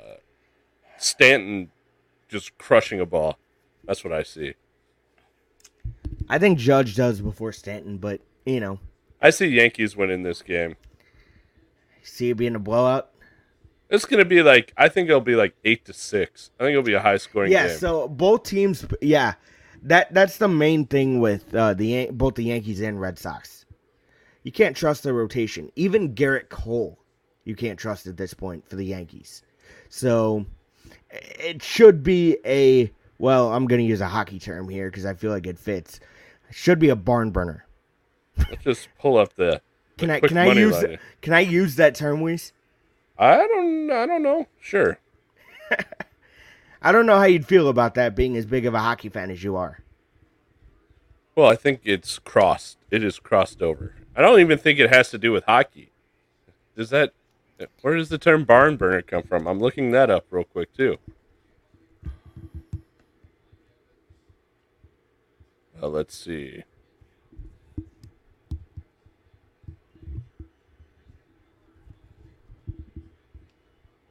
Stanton 0.97 1.71
just 2.29 2.57
crushing 2.57 2.99
a 2.99 3.05
ball. 3.05 3.37
That's 3.83 4.03
what 4.03 4.13
I 4.13 4.23
see. 4.23 4.53
I 6.29 6.39
think 6.39 6.59
Judge 6.59 6.95
does 6.95 7.21
before 7.21 7.51
Stanton, 7.51 7.97
but 7.97 8.21
you 8.45 8.59
know, 8.59 8.79
I 9.21 9.29
see 9.29 9.47
Yankees 9.47 9.95
winning 9.95 10.23
this 10.23 10.41
game. 10.41 10.75
see 12.03 12.29
it 12.29 12.37
being 12.37 12.55
a 12.55 12.59
blowout. 12.59 13.11
It's 13.89 14.05
gonna 14.05 14.25
be 14.25 14.41
like 14.41 14.73
I 14.77 14.89
think 14.89 15.09
it'll 15.09 15.21
be 15.21 15.35
like 15.35 15.55
eight 15.63 15.85
to 15.85 15.93
six. 15.93 16.51
I 16.59 16.63
think 16.63 16.71
it'll 16.71 16.83
be 16.83 16.93
a 16.93 16.99
high 16.99 17.17
scoring 17.17 17.51
game. 17.51 17.57
Yeah, 17.57 17.67
game. 17.67 17.77
so 17.77 18.07
both 18.07 18.43
teams, 18.43 18.85
yeah, 19.01 19.35
that 19.83 20.13
that's 20.13 20.37
the 20.37 20.47
main 20.47 20.85
thing 20.85 21.19
with 21.19 21.53
uh, 21.53 21.73
the 21.73 22.09
both 22.11 22.35
the 22.35 22.45
Yankees 22.45 22.81
and 22.81 22.99
Red 22.99 23.19
Sox. 23.19 23.65
You 24.43 24.51
can't 24.51 24.75
trust 24.75 25.03
the 25.03 25.13
rotation. 25.13 25.71
Even 25.75 26.13
Gerrit 26.13 26.49
Cole, 26.49 26.99
you 27.45 27.55
can't 27.55 27.79
trust 27.79 28.05
at 28.05 28.17
this 28.17 28.33
point 28.33 28.67
for 28.67 28.75
the 28.75 28.85
Yankees. 28.85 29.43
So 29.89 30.45
it 31.11 31.63
should 31.63 32.03
be 32.03 32.37
a 32.45 32.91
well. 33.17 33.53
I'm 33.53 33.65
going 33.65 33.81
to 33.81 33.87
use 33.87 34.01
a 34.01 34.07
hockey 34.07 34.39
term 34.39 34.69
here 34.69 34.89
because 34.89 35.05
I 35.05 35.13
feel 35.13 35.31
like 35.31 35.47
it 35.47 35.57
fits. 35.57 35.99
Should 36.51 36.79
be 36.79 36.89
a 36.89 36.95
barn 36.95 37.31
burner. 37.31 37.65
Let's 38.37 38.63
just 38.63 38.89
pull 38.99 39.17
up 39.17 39.35
the. 39.35 39.61
Can 39.97 40.09
I 40.09 40.19
can 40.19 40.37
I 40.37 40.51
use 40.51 40.73
line. 40.73 40.99
can 41.21 41.33
I 41.33 41.39
use 41.39 41.75
that 41.75 41.95
term, 41.95 42.21
Weiss? 42.21 42.51
I 43.17 43.37
don't. 43.37 43.91
I 43.91 44.05
don't 44.05 44.23
know. 44.23 44.47
Sure. 44.59 44.99
I 46.81 46.91
don't 46.91 47.05
know 47.05 47.17
how 47.17 47.23
you'd 47.23 47.47
feel 47.47 47.67
about 47.67 47.95
that 47.95 48.15
being 48.15 48.37
as 48.37 48.45
big 48.45 48.65
of 48.65 48.73
a 48.73 48.79
hockey 48.79 49.09
fan 49.09 49.31
as 49.31 49.43
you 49.43 49.55
are. 49.55 49.79
Well, 51.35 51.49
I 51.49 51.55
think 51.55 51.81
it's 51.83 52.19
crossed. 52.19 52.77
It 52.91 53.03
is 53.03 53.19
crossed 53.19 53.61
over. 53.61 53.95
I 54.15 54.21
don't 54.21 54.39
even 54.39 54.57
think 54.57 54.79
it 54.79 54.93
has 54.93 55.09
to 55.09 55.17
do 55.17 55.31
with 55.31 55.45
hockey. 55.45 55.91
Does 56.75 56.89
that? 56.91 57.13
Where 57.81 57.95
does 57.95 58.09
the 58.09 58.17
term 58.17 58.43
barn 58.43 58.75
burner 58.77 59.01
come 59.01 59.23
from? 59.23 59.47
I'm 59.47 59.59
looking 59.59 59.91
that 59.91 60.09
up 60.09 60.25
real 60.29 60.43
quick 60.43 60.73
too. 60.73 60.97
Uh, 65.85 65.89
let's 65.89 66.17
see. 66.17 66.63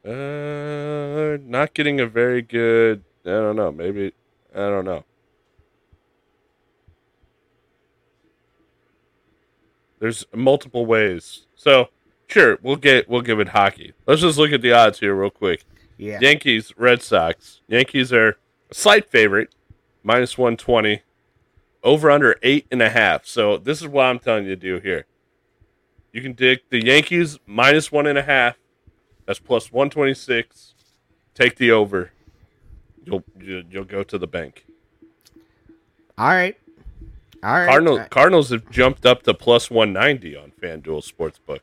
Uh, 0.06 1.38
not 1.42 1.74
getting 1.74 1.98
a 1.98 2.06
very 2.06 2.42
good. 2.42 3.02
I 3.26 3.30
don't 3.30 3.56
know. 3.56 3.72
Maybe 3.72 4.12
I 4.54 4.58
don't 4.58 4.84
know. 4.84 5.04
There's 9.98 10.24
multiple 10.32 10.86
ways. 10.86 11.46
So 11.56 11.88
sure, 12.28 12.58
we'll 12.62 12.76
get 12.76 13.08
we'll 13.08 13.22
give 13.22 13.40
it 13.40 13.48
hockey. 13.48 13.94
Let's 14.06 14.20
just 14.20 14.38
look 14.38 14.52
at 14.52 14.62
the 14.62 14.72
odds 14.72 15.00
here 15.00 15.14
real 15.14 15.30
quick. 15.30 15.64
Yeah. 15.96 16.20
Yankees, 16.20 16.72
Red 16.76 17.02
Sox. 17.02 17.62
Yankees 17.66 18.12
are 18.12 18.36
a 18.70 18.74
slight 18.74 19.10
favorite, 19.10 19.52
minus 20.04 20.38
one 20.38 20.56
twenty. 20.56 21.02
Over 21.84 22.10
under 22.10 22.36
eight 22.42 22.66
and 22.72 22.82
a 22.82 22.88
half. 22.90 23.26
So 23.26 23.56
this 23.58 23.80
is 23.80 23.86
what 23.86 24.06
I'm 24.06 24.18
telling 24.18 24.44
you 24.44 24.50
to 24.50 24.60
do 24.60 24.80
here. 24.80 25.04
You 26.12 26.22
can 26.22 26.32
dig 26.32 26.60
the 26.70 26.84
Yankees 26.84 27.38
minus 27.46 27.92
one 27.92 28.06
and 28.06 28.18
a 28.18 28.22
half. 28.22 28.56
That's 29.26 29.38
plus 29.38 29.70
one 29.70 29.90
twenty 29.90 30.14
six. 30.14 30.74
Take 31.34 31.56
the 31.56 31.70
over. 31.70 32.10
You'll 33.04 33.22
you- 33.38 33.64
you'll 33.70 33.84
go 33.84 34.02
to 34.02 34.16
the 34.18 34.26
bank. 34.26 34.64
All 36.16 36.28
right. 36.28 36.56
All 37.42 37.52
right. 37.52 37.66
Cardinals 37.68 38.00
Cardinals 38.10 38.50
have 38.50 38.70
jumped 38.70 39.04
up 39.04 39.22
to 39.24 39.34
plus 39.34 39.70
190 39.70 40.34
on 40.36 40.52
FanDuel 40.52 41.02
Sportsbook. 41.06 41.60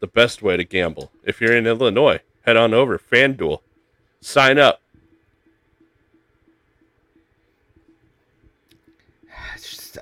The 0.00 0.06
best 0.06 0.42
way 0.42 0.58
to 0.58 0.64
gamble. 0.64 1.10
If 1.24 1.40
you're 1.40 1.56
in 1.56 1.66
Illinois, 1.66 2.20
head 2.42 2.56
on 2.58 2.74
over 2.74 2.98
FanDuel. 2.98 3.60
Sign 4.20 4.58
up. 4.58 4.82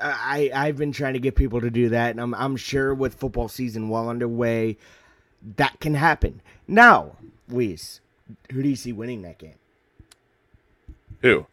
I 0.00 0.50
I've 0.54 0.76
been 0.76 0.92
trying 0.92 1.14
to 1.14 1.20
get 1.20 1.34
people 1.34 1.60
to 1.60 1.70
do 1.70 1.88
that, 1.90 2.10
and 2.10 2.20
I'm 2.20 2.34
I'm 2.34 2.56
sure 2.56 2.94
with 2.94 3.14
football 3.14 3.48
season 3.48 3.88
well 3.88 4.08
underway, 4.08 4.76
that 5.56 5.80
can 5.80 5.94
happen. 5.94 6.40
Now, 6.66 7.16
Weez, 7.50 8.00
who 8.52 8.62
do 8.62 8.68
you 8.68 8.76
see 8.76 8.92
winning 8.92 9.22
that 9.22 9.38
game? 9.38 9.54
Who? 11.22 11.46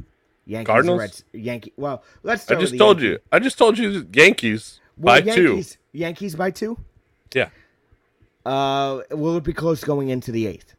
Yankees, 0.46 0.68
Cardinals? 0.68 1.00
Reds, 1.00 1.24
Yankee. 1.34 1.74
Well, 1.78 2.04
let's. 2.24 2.50
I 2.52 2.56
just 2.56 2.78
told 2.78 3.00
Yankees. 3.00 3.12
you. 3.12 3.20
I 3.32 3.40
just 3.40 3.58
told 3.58 3.78
you 3.78 4.08
Yankees 4.14 4.80
Well, 4.98 5.22
by 5.22 5.34
two. 5.34 5.44
Yankees, 5.44 5.78
Yankees 5.94 6.36
by 6.36 6.52
two. 6.52 6.78
Yeah. 7.34 7.50
Uh, 8.46 9.02
will 9.12 9.38
it 9.38 9.44
be 9.44 9.54
close 9.54 9.84
going 9.84 10.10
into 10.10 10.32
the 10.32 10.48
eighth? 10.48 10.74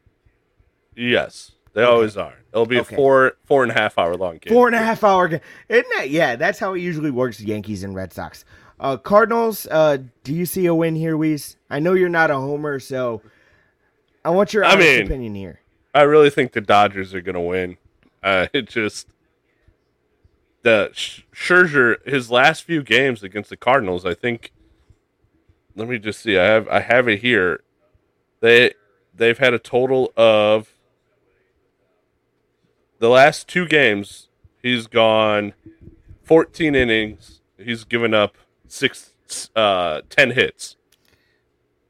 Yes. 0.96 1.52
They 1.74 1.82
always 1.82 2.16
are. 2.16 2.34
It'll 2.52 2.66
be 2.66 2.78
Okay. 2.80 2.94
a 2.94 2.96
four 2.96 3.32
four 3.44 3.62
and 3.62 3.72
a 3.72 3.74
half 3.74 3.96
hour 3.98 4.14
long 4.16 4.38
game. 4.38 4.52
Four 4.52 4.66
and 4.66 4.76
a 4.76 4.78
half 4.80 5.02
hour 5.02 5.28
game. 5.28 5.40
Isn't 5.68 5.86
that? 5.96 6.10
Yeah, 6.10 6.36
that's 6.36 6.58
how 6.58 6.74
it 6.74 6.80
usually 6.80 7.10
works. 7.10 7.40
Yankees 7.40 7.82
and 7.82 7.94
Red 7.94 8.12
Sox. 8.12 8.44
Uh, 8.78 8.96
Cardinals. 8.96 9.66
Uh, 9.70 9.98
do 10.24 10.34
you 10.34 10.44
see 10.44 10.66
a 10.66 10.74
win 10.74 10.96
here, 10.96 11.16
Weez? 11.16 11.56
I 11.70 11.78
know 11.78 11.94
you're 11.94 12.08
not 12.10 12.30
a 12.30 12.34
homer, 12.36 12.78
so 12.78 13.22
I 14.24 14.30
want 14.30 14.52
your 14.52 14.64
I 14.64 14.72
honest 14.72 14.86
mean- 14.88 15.06
opinion 15.06 15.34
here. 15.34 15.60
I 15.94 16.02
really 16.02 16.30
think 16.30 16.52
the 16.52 16.60
Dodgers 16.62 17.12
are 17.14 17.20
going 17.20 17.34
to 17.34 17.40
win. 17.40 17.76
Uh, 18.22 18.46
it 18.52 18.68
just 18.68 19.08
the 20.62 20.90
Scherzer 21.34 22.06
his 22.06 22.30
last 22.30 22.64
few 22.64 22.82
games 22.82 23.22
against 23.22 23.50
the 23.50 23.56
Cardinals. 23.56 24.04
I 24.04 24.14
think. 24.14 24.52
Let 25.74 25.88
me 25.88 25.98
just 25.98 26.20
see. 26.20 26.36
I 26.36 26.44
have 26.44 26.68
I 26.68 26.80
have 26.80 27.08
it 27.08 27.20
here. 27.20 27.62
They 28.40 28.74
they've 29.14 29.38
had 29.38 29.54
a 29.54 29.58
total 29.58 30.12
of 30.16 30.68
the 33.02 33.08
last 33.08 33.48
two 33.48 33.66
games. 33.66 34.28
He's 34.62 34.86
gone 34.86 35.54
fourteen 36.22 36.76
innings. 36.76 37.40
He's 37.58 37.82
given 37.82 38.14
up 38.14 38.36
six 38.68 39.10
uh 39.56 40.02
ten 40.08 40.30
hits, 40.30 40.76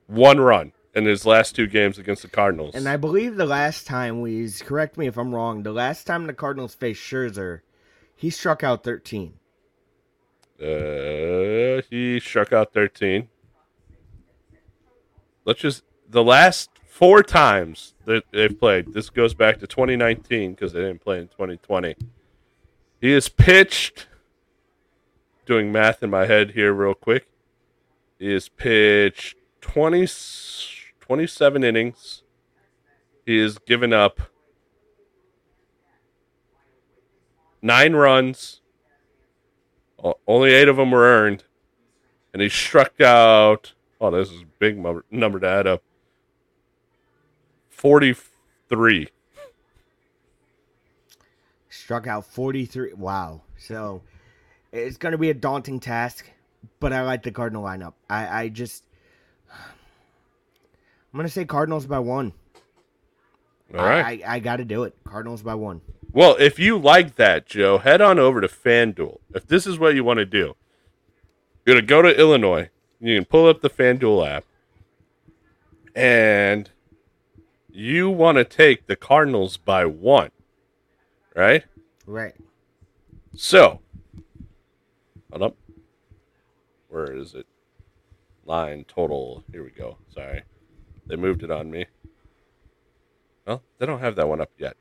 one 0.07 0.41
run 0.41 0.73
in 0.95 1.05
his 1.05 1.27
last 1.27 1.55
two 1.55 1.67
games 1.67 1.99
against 1.99 2.23
the 2.23 2.29
Cardinals. 2.29 2.75
And 2.75 2.89
I 2.89 2.97
believe 2.97 3.37
the 3.37 3.45
last 3.45 3.87
time 3.87 4.23
we 4.23 4.51
correct 4.65 4.97
me 4.97 5.07
if 5.07 5.19
I'm 5.19 5.35
wrong. 5.35 5.63
The 5.65 5.73
last 5.73 6.07
time 6.07 6.27
the 6.27 6.33
Cardinals 6.33 6.75
faced 6.75 7.03
Scherzer, 7.03 7.61
he 8.17 8.31
struck 8.31 8.65
out 8.65 8.83
13. 8.83 9.35
Uh, 10.59 11.83
he 11.91 12.21
struck 12.21 12.55
out 12.55 12.73
13. 12.73 13.29
Let's 15.45 15.61
just 15.61 15.83
the 16.09 16.25
last 16.25 16.71
four 16.93 17.23
times 17.23 17.95
that 18.05 18.23
they've 18.33 18.61
played. 18.61 18.93
This 18.93 19.09
goes 19.09 19.33
back 19.33 19.59
to 19.61 19.67
2019 19.67 20.53
because 20.53 20.75
they 20.75 20.81
didn't 20.81 21.01
play 21.01 21.19
in 21.19 21.29
2020. 21.29 21.97
He 23.01 23.13
is 23.13 23.31
pitched. 23.31 24.09
Doing 25.47 25.73
math 25.73 26.03
in 26.03 26.11
my 26.11 26.27
head 26.27 26.51
here, 26.51 26.73
real 26.73 26.95
quick. 26.95 27.27
He 28.19 28.33
is 28.33 28.51
pitched 28.51 29.37
20, 29.63 30.07
27 31.01 31.65
innings. 31.65 32.23
He 33.25 33.39
has 33.39 33.57
given 33.59 33.95
up 33.95 34.21
nine 37.63 37.95
runs. 37.95 38.61
Only 40.27 40.53
eight 40.53 40.69
of 40.69 40.77
them 40.77 40.91
were 40.91 41.05
earned. 41.05 41.45
And 42.35 42.43
he 42.43 42.51
struck 42.51 43.01
out. 43.01 43.73
Oh, 43.99 44.11
this 44.11 44.31
is 44.31 44.43
a 44.43 44.47
big 44.59 44.79
number 45.11 45.41
to 45.41 45.49
add 45.49 45.67
up. 45.67 45.83
43. 47.83 49.09
Struck 51.69 52.07
out 52.07 52.25
43. 52.25 52.93
Wow. 52.93 53.41
So 53.59 54.03
it's 54.71 54.97
going 54.97 55.11
to 55.11 55.19
be 55.19 55.31
a 55.31 55.35
daunting 55.35 55.81
task, 55.81 56.31
but 56.79 56.93
I 56.93 57.03
like 57.03 57.25
the 57.25 57.33
Cardinal 57.33 57.65
lineup. 57.65 57.95
I, 58.09 58.43
I 58.43 58.49
just. 58.51 58.85
I'm 59.51 61.19
going 61.19 61.27
to 61.27 61.33
say 61.33 61.45
Cardinals 61.45 61.85
by 61.87 61.99
one. 61.99 62.33
All 63.77 63.85
right. 63.85 64.23
I, 64.25 64.33
I, 64.33 64.35
I 64.35 64.39
got 64.39 64.57
to 64.59 64.65
do 64.65 64.85
it. 64.85 64.95
Cardinals 65.03 65.43
by 65.43 65.57
one. 65.57 65.81
Well, 66.13 66.37
if 66.39 66.61
you 66.61 66.79
like 66.79 67.17
that, 67.17 67.47
Joe, 67.47 67.79
head 67.79 68.01
on 68.01 68.21
over 68.21 68.41
to 68.41 68.47
FanDuel. 68.47 69.19
If 69.35 69.49
this 69.49 69.67
is 69.67 69.77
what 69.77 69.97
you 69.97 70.05
want 70.05 70.19
to 70.19 70.25
do, 70.25 70.55
you're 71.67 71.75
going 71.75 71.81
to 71.81 71.87
go 71.87 72.01
to 72.01 72.17
Illinois. 72.17 72.71
You 73.01 73.17
can 73.17 73.25
pull 73.25 73.49
up 73.49 73.61
the 73.61 73.71
FanDuel 73.71 74.29
app. 74.29 74.45
And 75.97 76.71
you 77.73 78.11
want 78.11 78.37
to 78.39 78.45
take 78.45 78.87
the 78.87 78.97
Cardinals 78.97 79.57
by 79.57 79.85
one. 79.87 80.31
Right? 81.35 81.65
Right. 82.07 82.35
So, 83.35 83.81
hold 85.31 85.43
up. 85.43 85.57
Where 86.89 87.13
is 87.13 87.35
it? 87.35 87.47
Line 88.45 88.85
total. 88.87 89.43
Here 89.51 89.65
we 89.65 89.71
go. 89.71 89.97
Sorry. 90.15 90.43
They 91.07 91.17
moved 91.17 91.43
it 91.43 91.51
on 91.51 91.71
me. 91.71 91.87
Well, 93.47 93.63
they 93.79 93.87
don't 93.87 94.01
have 94.01 94.17
that 94.17 94.29
one 94.29 94.41
up 94.41 94.51
yet. 94.59 94.77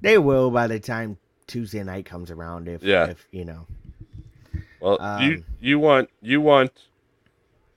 They 0.00 0.18
will 0.18 0.50
by 0.50 0.66
the 0.66 0.80
time 0.80 1.18
Tuesday 1.46 1.82
night 1.84 2.06
comes 2.06 2.30
around. 2.30 2.68
If, 2.68 2.82
Yeah. 2.82 3.10
if 3.10 3.28
you 3.30 3.44
know. 3.44 3.66
Well, 4.80 4.96
you 5.20 5.34
Um, 5.34 5.44
you 5.60 5.78
want 5.78 6.10
you 6.22 6.40
want 6.40 6.72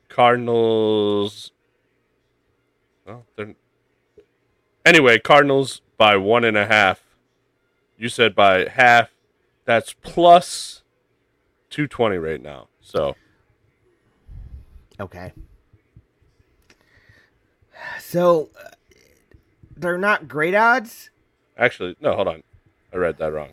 Cardinals. 0.08 1.52
Well, 3.06 3.26
they're 3.36 3.54
anyway. 4.86 5.20
Cardinals 5.20 5.82
by 5.98 6.16
one 6.18 6.44
and 6.44 6.58
a 6.58 6.66
half. 6.66 7.02
You 7.98 8.10
said 8.10 8.36
by 8.36 8.68
half. 8.68 9.10
That's 9.66 9.94
plus 9.94 10.84
two 11.70 11.88
twenty 11.88 12.18
right 12.18 12.42
now. 12.42 12.68
So 12.82 13.16
Okay. 15.00 15.32
So 18.00 18.50
uh, 18.64 18.70
they're 19.76 19.98
not 19.98 20.28
great 20.28 20.56
odds. 20.56 21.10
actually, 21.58 21.96
no. 22.00 22.16
Hold 22.16 22.28
on, 22.28 22.44
I 22.94 22.98
read 22.98 23.18
that 23.18 23.34
wrong. 23.34 23.50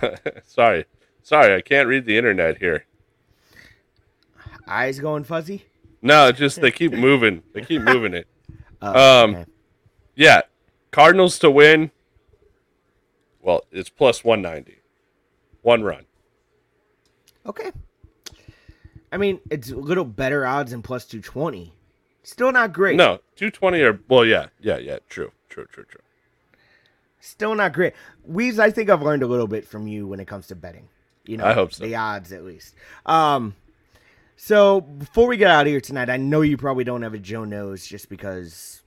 sorry, 0.44 0.84
sorry. 1.22 1.54
I 1.54 1.60
can't 1.60 1.88
read 1.88 2.04
the 2.04 2.16
internet 2.16 2.58
here. 2.58 2.84
Eyes 4.68 4.98
going 5.00 5.24
fuzzy. 5.24 5.64
No, 6.02 6.30
just 6.32 6.60
they 6.60 6.70
keep 6.70 6.92
moving. 6.92 7.42
They 7.52 7.62
keep 7.62 7.82
moving 7.82 8.14
it. 8.14 8.26
Oh, 8.80 9.24
Um, 9.24 9.44
Yeah, 10.14 10.42
Cardinals 10.92 11.40
to 11.40 11.50
win. 11.50 11.90
Well, 13.42 13.64
it's 13.72 13.90
plus 13.90 14.22
190. 14.22 14.78
One 15.62 15.82
run. 15.82 16.04
okay. 17.44 17.72
I 19.10 19.16
mean, 19.16 19.40
it's 19.50 19.70
a 19.70 19.76
little 19.76 20.04
better 20.04 20.46
odds 20.46 20.70
than 20.70 20.82
plus 20.82 21.06
two 21.06 21.20
twenty. 21.20 21.72
Still 22.22 22.52
not 22.52 22.72
great. 22.74 22.94
No, 22.96 23.18
220 23.36 23.80
or 23.80 23.98
well, 24.08 24.24
yeah, 24.24 24.46
yeah, 24.60 24.76
yeah, 24.76 24.98
true. 25.08 25.32
True, 25.48 25.64
true, 25.72 25.84
true. 25.84 26.02
Still 27.20 27.54
not 27.54 27.72
great. 27.72 27.94
Weez, 28.30 28.58
I 28.58 28.70
think 28.70 28.90
I've 28.90 29.02
learned 29.02 29.22
a 29.22 29.26
little 29.26 29.48
bit 29.48 29.66
from 29.66 29.88
you 29.88 30.06
when 30.06 30.20
it 30.20 30.26
comes 30.28 30.46
to 30.48 30.54
betting. 30.54 30.88
You 31.24 31.38
know, 31.38 31.44
I 31.46 31.52
hope 31.54 31.72
so. 31.72 31.84
The 31.84 31.96
odds, 31.96 32.32
at 32.32 32.44
least. 32.44 32.74
Um, 33.06 33.54
so 34.40 34.80
before 34.80 35.26
we 35.26 35.36
get 35.36 35.50
out 35.50 35.62
of 35.62 35.66
here 35.66 35.80
tonight, 35.80 36.08
I 36.08 36.16
know 36.16 36.42
you 36.42 36.56
probably 36.56 36.84
don't 36.84 37.02
have 37.02 37.12
a 37.12 37.18
Joe 37.18 37.44
knows 37.44 37.84
just 37.86 38.08
because 38.08 38.82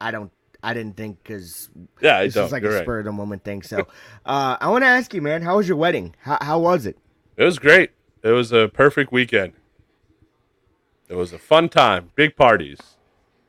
I 0.00 0.10
don't. 0.10 0.30
I 0.62 0.74
didn't 0.74 0.96
think 0.96 1.22
because 1.22 1.70
Yeah, 2.00 2.18
I 2.18 2.24
this 2.24 2.34
don't. 2.34 2.46
is 2.46 2.52
like 2.52 2.62
You're 2.64 2.76
a 2.78 2.82
spur 2.82 2.98
of 2.98 3.04
the 3.04 3.12
moment 3.12 3.44
thing. 3.44 3.62
So, 3.62 3.86
uh, 4.26 4.56
I 4.60 4.68
want 4.70 4.82
to 4.82 4.88
ask 4.88 5.14
you, 5.14 5.22
man, 5.22 5.42
how 5.42 5.56
was 5.58 5.68
your 5.68 5.76
wedding? 5.76 6.16
How 6.22 6.36
how 6.40 6.58
was 6.58 6.84
it? 6.84 6.98
It 7.36 7.44
was 7.44 7.58
great. 7.60 7.90
It 8.22 8.30
was 8.30 8.50
a 8.50 8.68
perfect 8.68 9.12
weekend. 9.12 9.52
It 11.08 11.14
was 11.14 11.32
a 11.32 11.38
fun 11.38 11.68
time. 11.68 12.10
Big 12.16 12.34
parties. 12.34 12.78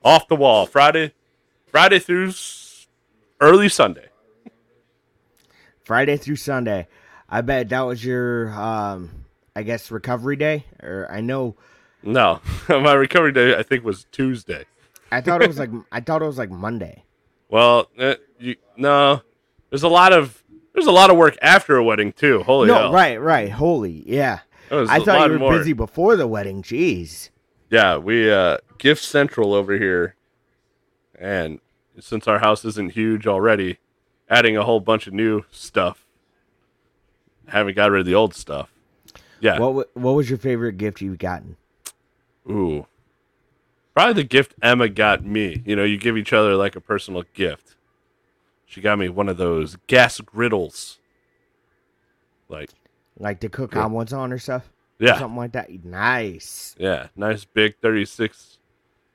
Off 0.03 0.27
the 0.27 0.35
wall. 0.35 0.65
Friday 0.67 1.13
Friday 1.65 1.97
through 1.99 2.27
s- 2.29 2.87
early 3.41 3.69
Sunday. 3.69 4.09
Friday 5.83 6.17
through 6.17 6.35
Sunday. 6.35 6.87
I 7.29 7.41
bet 7.41 7.69
that 7.69 7.81
was 7.81 8.05
your, 8.05 8.49
um, 8.51 9.24
I 9.55 9.63
guess, 9.63 9.89
recovery 9.91 10.35
day. 10.35 10.65
Or 10.83 11.07
I 11.09 11.21
know, 11.21 11.55
No. 12.03 12.41
My 12.69 12.93
recovery 12.93 13.31
day 13.31 13.55
I 13.57 13.63
think 13.63 13.83
was 13.83 14.05
Tuesday. 14.11 14.65
I 15.11 15.21
thought 15.21 15.41
it 15.41 15.47
was 15.47 15.59
like, 15.59 15.69
I 15.91 16.01
thought 16.01 16.21
it 16.21 16.25
was 16.25 16.37
like 16.37 16.49
Monday. 16.49 17.03
Well, 17.49 17.89
uh, 17.97 18.15
you, 18.39 18.55
no. 18.75 19.21
There's 19.69 19.83
a 19.83 19.87
lot 19.89 20.13
of 20.13 20.43
there's 20.73 20.87
a 20.87 20.91
lot 20.91 21.09
of 21.09 21.17
work 21.17 21.37
after 21.41 21.77
a 21.77 21.83
wedding 21.83 22.11
too. 22.11 22.43
Holy 22.43 22.67
no, 22.67 22.75
hell. 22.75 22.91
right, 22.91 23.19
right. 23.21 23.49
Holy, 23.49 24.03
yeah. 24.05 24.39
I 24.71 24.99
thought 24.99 25.27
you 25.27 25.33
were 25.33 25.39
more. 25.39 25.57
busy 25.57 25.73
before 25.73 26.15
the 26.15 26.27
wedding. 26.27 26.63
Jeez. 26.63 27.29
Yeah, 27.69 27.97
we 27.97 28.31
uh 28.31 28.57
Gift 28.77 29.03
Central 29.03 29.53
over 29.53 29.77
here, 29.77 30.15
and 31.17 31.59
since 31.99 32.27
our 32.27 32.39
house 32.39 32.65
isn't 32.65 32.91
huge 32.91 33.25
already, 33.27 33.77
adding 34.29 34.57
a 34.57 34.63
whole 34.63 34.79
bunch 34.79 35.07
of 35.07 35.13
new 35.13 35.43
stuff. 35.51 36.05
Haven't 37.47 37.75
got 37.75 37.91
rid 37.91 37.99
of 38.01 38.05
the 38.05 38.15
old 38.15 38.33
stuff. 38.33 38.71
Yeah. 39.39 39.59
What 39.59 39.73
wa- 39.73 39.83
What 39.93 40.11
was 40.13 40.29
your 40.29 40.39
favorite 40.39 40.77
gift 40.77 41.01
you've 41.01 41.17
gotten? 41.19 41.57
Ooh. 42.49 42.85
Probably 43.93 44.13
the 44.13 44.23
gift 44.23 44.53
Emma 44.61 44.89
got 44.89 45.23
me. 45.23 45.61
You 45.65 45.75
know, 45.75 45.83
you 45.83 45.97
give 45.97 46.17
each 46.17 46.33
other 46.33 46.55
like 46.55 46.75
a 46.75 46.81
personal 46.81 47.23
gift. 47.33 47.75
She 48.65 48.81
got 48.81 48.99
me 48.99 49.07
one 49.09 49.29
of 49.29 49.37
those 49.37 49.77
gas 49.87 50.19
griddles. 50.21 50.99
Like, 52.49 52.69
Like 53.17 53.39
to 53.41 53.49
cook 53.49 53.73
Yeah. 53.75 53.85
omelets 53.85 54.11
on 54.13 54.33
or 54.33 54.37
stuff? 54.37 54.69
Yeah. 54.99 55.17
something 55.19 55.37
like 55.37 55.51
that. 55.53 55.83
Nice. 55.85 56.73
Yeah, 56.77 57.07
nice 57.17 57.43
big 57.45 57.75
36 57.81 58.59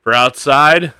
for 0.03 0.13
outside. 0.13 0.93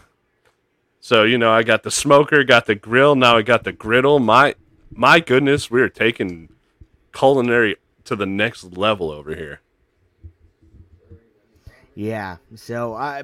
So, 1.01 1.25
you 1.25 1.37
know, 1.39 1.51
I 1.53 1.63
got 1.63 1.83
the 1.83 1.91
smoker, 1.91 2.45
got 2.45 2.65
the 2.67 2.75
grill, 2.75 3.15
now 3.15 3.37
I 3.37 3.43
got 3.43 3.65
the 3.65 3.73
griddle. 3.73 4.19
My 4.19 4.55
my 4.93 5.21
goodness, 5.21 5.71
we 5.71 5.81
are 5.83 5.89
taking 5.89 6.49
culinary 7.15 7.77
to 8.11 8.17
the 8.17 8.27
next 8.27 8.77
level 8.77 9.09
over 9.13 9.37
here. 9.37 9.61
Yeah. 11.95 12.39
So 12.57 12.95
I, 12.95 13.23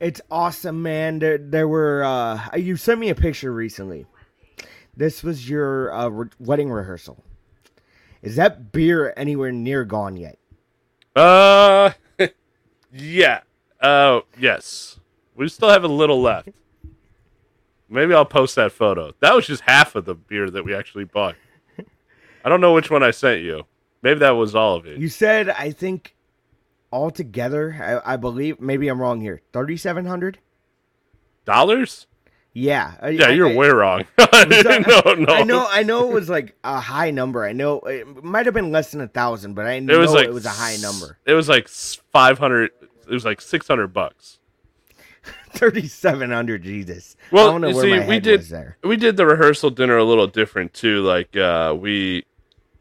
it's 0.00 0.22
awesome, 0.30 0.80
man. 0.82 1.18
There, 1.18 1.36
there 1.36 1.68
were. 1.68 2.02
uh 2.02 2.56
You 2.56 2.76
sent 2.76 2.98
me 3.00 3.10
a 3.10 3.14
picture 3.14 3.52
recently. 3.52 4.06
This 4.96 5.22
was 5.22 5.46
your 5.48 5.92
uh, 5.92 6.08
re- 6.08 6.30
wedding 6.38 6.70
rehearsal. 6.70 7.22
Is 8.22 8.36
that 8.36 8.72
beer 8.72 9.12
anywhere 9.14 9.52
near 9.52 9.84
gone 9.84 10.16
yet? 10.16 10.38
Uh 11.14 11.90
yeah. 12.94 13.40
Uh 13.78 14.20
yes. 14.38 15.00
We 15.34 15.48
still 15.48 15.68
have 15.68 15.84
a 15.84 15.88
little 15.88 16.22
left. 16.22 16.48
Maybe 17.90 18.14
I'll 18.14 18.24
post 18.24 18.54
that 18.56 18.72
photo. 18.72 19.12
That 19.20 19.34
was 19.34 19.46
just 19.46 19.64
half 19.64 19.94
of 19.96 20.06
the 20.06 20.14
beer 20.14 20.48
that 20.48 20.64
we 20.64 20.74
actually 20.74 21.04
bought. 21.04 21.34
I 22.42 22.48
don't 22.48 22.62
know 22.62 22.72
which 22.72 22.90
one 22.90 23.02
I 23.02 23.10
sent 23.10 23.42
you. 23.42 23.64
Maybe 24.02 24.20
that 24.20 24.30
was 24.30 24.54
all 24.54 24.76
of 24.76 24.86
it. 24.86 24.98
You 24.98 25.08
said 25.08 25.48
I 25.48 25.70
think 25.70 26.14
altogether. 26.92 28.02
I, 28.04 28.14
I 28.14 28.16
believe 28.16 28.60
maybe 28.60 28.88
I'm 28.88 29.00
wrong 29.00 29.20
here. 29.20 29.40
Thirty 29.52 29.76
seven 29.76 30.06
hundred. 30.06 30.38
Dollars? 31.44 32.06
Yeah. 32.54 32.92
Yeah, 33.10 33.26
I- 33.26 33.30
you're 33.30 33.48
I- 33.48 33.54
way 33.56 33.68
wrong. 33.70 34.04
no, 34.18 34.24
no. 35.14 35.32
I 35.32 35.42
know, 35.44 35.66
I 35.70 35.82
know 35.82 36.08
it 36.10 36.12
was 36.14 36.28
like 36.28 36.54
a 36.64 36.78
high 36.80 37.10
number. 37.10 37.44
I 37.44 37.52
know 37.52 37.78
it 37.80 38.22
might 38.22 38.46
have 38.46 38.54
been 38.54 38.70
less 38.70 38.90
than 38.92 39.00
a 39.00 39.08
thousand, 39.08 39.54
but 39.54 39.66
I 39.66 39.78
know 39.78 39.94
It 39.94 39.98
was 39.98 40.12
like 40.12 40.26
it 40.26 40.32
was 40.34 40.46
a 40.46 40.50
high 40.50 40.76
number. 40.76 41.18
It 41.24 41.34
was 41.34 41.48
like 41.48 41.68
five 41.68 42.38
hundred. 42.38 42.70
It 43.08 43.12
was 43.12 43.24
like 43.24 43.40
six 43.40 43.66
hundred 43.66 43.88
bucks. 43.88 44.38
Thirty-seven 45.52 46.30
hundred, 46.30 46.62
Jesus. 46.62 47.16
I 47.30 47.34
Well, 47.34 47.52
don't 47.52 47.60
know 47.60 47.70
where 47.72 47.82
see, 47.84 47.98
my 48.00 48.06
we 48.08 48.20
did 48.20 48.40
was 48.40 48.48
there. 48.48 48.76
we 48.82 48.96
did 48.96 49.16
the 49.16 49.26
rehearsal 49.26 49.70
dinner 49.70 49.96
a 49.96 50.04
little 50.04 50.26
different 50.26 50.72
too. 50.74 51.02
Like 51.02 51.36
uh, 51.36 51.74
we 51.78 52.24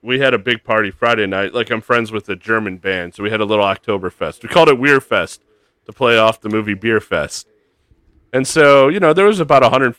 we 0.02 0.20
had 0.20 0.34
a 0.34 0.40
big 0.40 0.64
party 0.64 0.92
Friday 0.92 1.28
night. 1.28 1.54
Like 1.54 1.70
I'm 1.70 1.82
friends 1.82 2.12
with 2.12 2.28
a 2.30 2.36
German 2.36 2.78
band, 2.78 3.14
so 3.14 3.24
we 3.24 3.30
had 3.30 3.42
a 3.42 3.46
little 3.46 3.66
Oktoberfest. 3.66 4.44
We 4.44 4.50
called 4.50 4.70
it 4.70 4.80
Weirfest 4.80 5.40
to 5.86 5.94
play 5.94 6.18
off 6.18 6.42
the 6.42 6.50
movie 6.50 6.74
Beer 6.74 7.00
Fest. 7.00 7.48
And 8.34 8.48
so, 8.48 8.88
you 8.88 9.00
know, 9.00 9.14
there 9.14 9.26
was 9.26 9.40
about 9.40 9.62
100, 9.62 9.96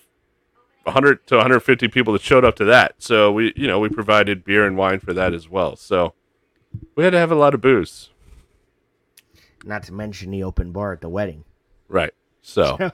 100 0.85 1.27
to 1.27 1.37
150 1.37 1.89
people 1.89 2.13
that 2.15 2.23
showed 2.23 2.45
up 2.45 2.57
to 2.57 2.65
that. 2.65 2.95
So 2.99 3.31
we, 3.31 3.53
you 3.57 3.67
know, 3.67 3.79
we 3.79 3.89
provided 3.89 4.45
beer 4.45 4.67
and 4.67 4.77
wine 4.77 5.01
for 5.01 5.13
that 5.13 5.35
as 5.35 5.49
well. 5.49 5.77
So 5.77 6.15
we 6.95 7.05
had 7.05 7.11
to 7.11 7.19
have 7.19 7.31
a 7.31 7.37
lot 7.37 7.55
of 7.55 7.61
booze. 7.61 8.11
Not 9.65 9.85
to 9.85 9.93
mention 9.93 10.31
the 10.31 10.43
open 10.43 10.73
bar 10.73 10.93
at 10.93 11.01
the 11.01 11.09
wedding. 11.09 11.45
Right. 11.89 12.15
So 12.41 12.79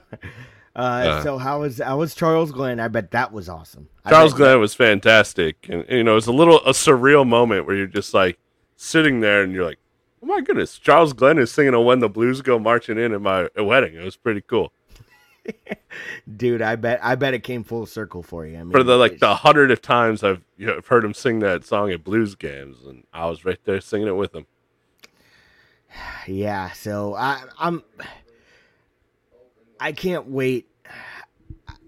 Uh, 0.75 1.23
so 1.23 1.37
how 1.37 1.61
was 1.61 1.79
how 1.79 1.97
was 1.97 2.15
Charles 2.15 2.51
Glenn? 2.51 2.79
I 2.79 2.87
bet 2.87 3.11
that 3.11 3.33
was 3.33 3.49
awesome. 3.49 3.89
Charles 4.07 4.33
Glenn 4.33 4.59
was 4.59 4.73
fantastic. 4.73 5.67
And, 5.69 5.85
you 5.89 6.03
know, 6.03 6.11
it 6.13 6.15
was 6.15 6.27
a 6.27 6.31
little, 6.31 6.59
a 6.61 6.71
surreal 6.71 7.27
moment 7.27 7.65
where 7.65 7.75
you're 7.75 7.87
just 7.87 8.13
like 8.13 8.39
sitting 8.75 9.19
there 9.19 9.43
and 9.43 9.53
you're 9.53 9.65
like, 9.65 9.79
oh 10.23 10.25
my 10.25 10.41
goodness, 10.41 10.77
Charles 10.77 11.13
Glenn 11.13 11.37
is 11.37 11.51
singing 11.51 11.73
a 11.73 11.81
When 11.81 11.99
the 11.99 12.09
Blues 12.09 12.41
Go 12.41 12.59
Marching 12.59 12.97
In 12.97 13.13
at 13.13 13.21
my 13.21 13.47
wedding. 13.57 13.95
It 13.95 14.03
was 14.03 14.15
pretty 14.15 14.41
cool. 14.41 14.71
dude. 16.37 16.61
I 16.61 16.75
bet 16.75 16.99
I 17.03 17.15
bet 17.15 17.33
it 17.33 17.43
came 17.43 17.63
full 17.63 17.85
circle 17.85 18.23
for 18.23 18.45
you. 18.45 18.57
I 18.57 18.63
mean, 18.63 18.71
For 18.71 18.83
the 18.83 18.97
like 18.97 19.19
the 19.19 19.35
hundred 19.35 19.71
of 19.71 19.81
times 19.81 20.23
I've 20.23 20.41
you 20.57 20.67
know, 20.67 20.77
I've 20.77 20.87
heard 20.87 21.03
him 21.03 21.13
sing 21.13 21.39
that 21.39 21.65
song 21.65 21.91
at 21.91 22.03
blues 22.03 22.35
games, 22.35 22.77
and 22.85 23.03
I 23.13 23.27
was 23.27 23.45
right 23.45 23.59
there 23.65 23.81
singing 23.81 24.07
it 24.07 24.15
with 24.15 24.33
him. 24.35 24.45
Yeah, 26.27 26.71
so 26.73 27.15
I, 27.15 27.41
I'm. 27.57 27.83
I 29.79 29.91
can't 29.91 30.27
wait. 30.27 30.67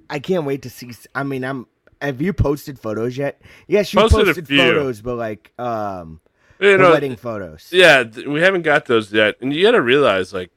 I 0.09 0.19
can't 0.19 0.45
wait 0.45 0.61
to 0.63 0.69
see. 0.69 0.91
I 1.15 1.23
mean, 1.23 1.43
I'm. 1.43 1.67
Have 2.01 2.21
you 2.21 2.33
posted 2.33 2.79
photos 2.79 3.15
yet? 3.15 3.41
Yes, 3.67 3.93
you 3.93 3.99
Posted 3.99 4.25
posted, 4.25 4.47
photos, 4.47 5.01
but 5.01 5.15
like 5.17 5.53
um, 5.59 6.19
You 6.59 6.77
know, 6.77 6.91
wedding 6.91 7.15
photos. 7.15 7.69
yeah, 7.71 8.03
we 8.27 8.41
haven't 8.41 8.63
got 8.63 8.87
those 8.87 9.13
yet, 9.13 9.35
and 9.39 9.53
you 9.53 9.61
got 9.63 9.71
to 9.71 9.81
realize 9.81 10.33
like 10.33 10.49